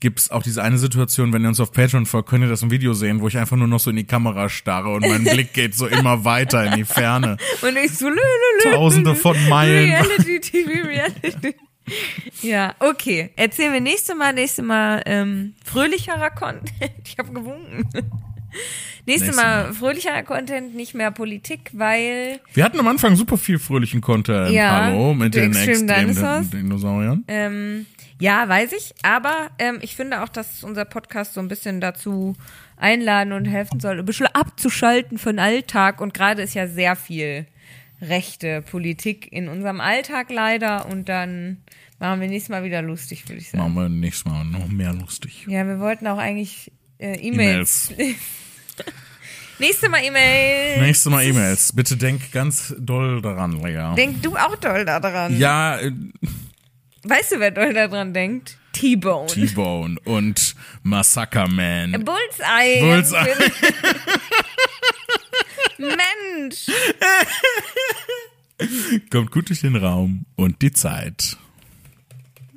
[0.00, 2.70] gibt's auch diese eine Situation, wenn ihr uns auf Patreon folgt, könnt ihr das im
[2.70, 5.52] Video sehen, wo ich einfach nur noch so in die Kamera starre und mein Blick
[5.52, 7.36] geht so immer weiter in die Ferne.
[7.62, 9.90] Und ich so, lü, lü, lü, Tausende von Meilen.
[9.90, 11.56] Reality TV, Reality.
[12.42, 13.30] Ja, okay.
[13.36, 16.92] Erzählen wir nächste Mal, nächste Mal ähm, fröhlicherer Content.
[17.04, 17.88] Ich habe gewunken.
[19.06, 19.72] Nächstes Nächstes Mal, Mal.
[19.74, 24.84] fröhlicher Content, nicht mehr Politik, weil Wir hatten am Anfang super viel fröhlichen Content, Ja,
[24.86, 26.50] hallo, mit den Extreme extremen.
[26.50, 27.24] Dinosauriern.
[27.28, 27.86] ähm,
[28.18, 32.34] ja, weiß ich, aber ähm, ich finde auch, dass unser Podcast so ein bisschen dazu
[32.76, 37.46] einladen und helfen soll, ein bisschen abzuschalten von Alltag und gerade ist ja sehr viel
[38.00, 41.58] rechte Politik in unserem Alltag leider und dann
[41.98, 43.62] machen wir nächstes Mal wieder lustig, würde ich sagen.
[43.64, 45.44] Machen wir nächstes Mal noch mehr lustig.
[45.48, 47.92] Ja, wir wollten auch eigentlich äh, E-Mails.
[49.58, 50.80] Nächstes Mal E-Mails.
[50.80, 51.72] Nächstes Mal E-Mails.
[51.74, 53.94] Bitte denk ganz doll daran, Lea.
[53.96, 55.38] Denk du auch doll daran.
[55.38, 55.92] ja, äh,
[57.04, 58.56] Weißt du, wer doll daran denkt?
[58.72, 59.26] T-Bone.
[59.26, 61.92] T-Bone und Massacre Man.
[62.04, 62.80] Bullseye.
[62.80, 63.50] Bullseye.
[65.78, 66.66] Mensch.
[69.10, 71.36] Kommt gut durch den Raum und die Zeit.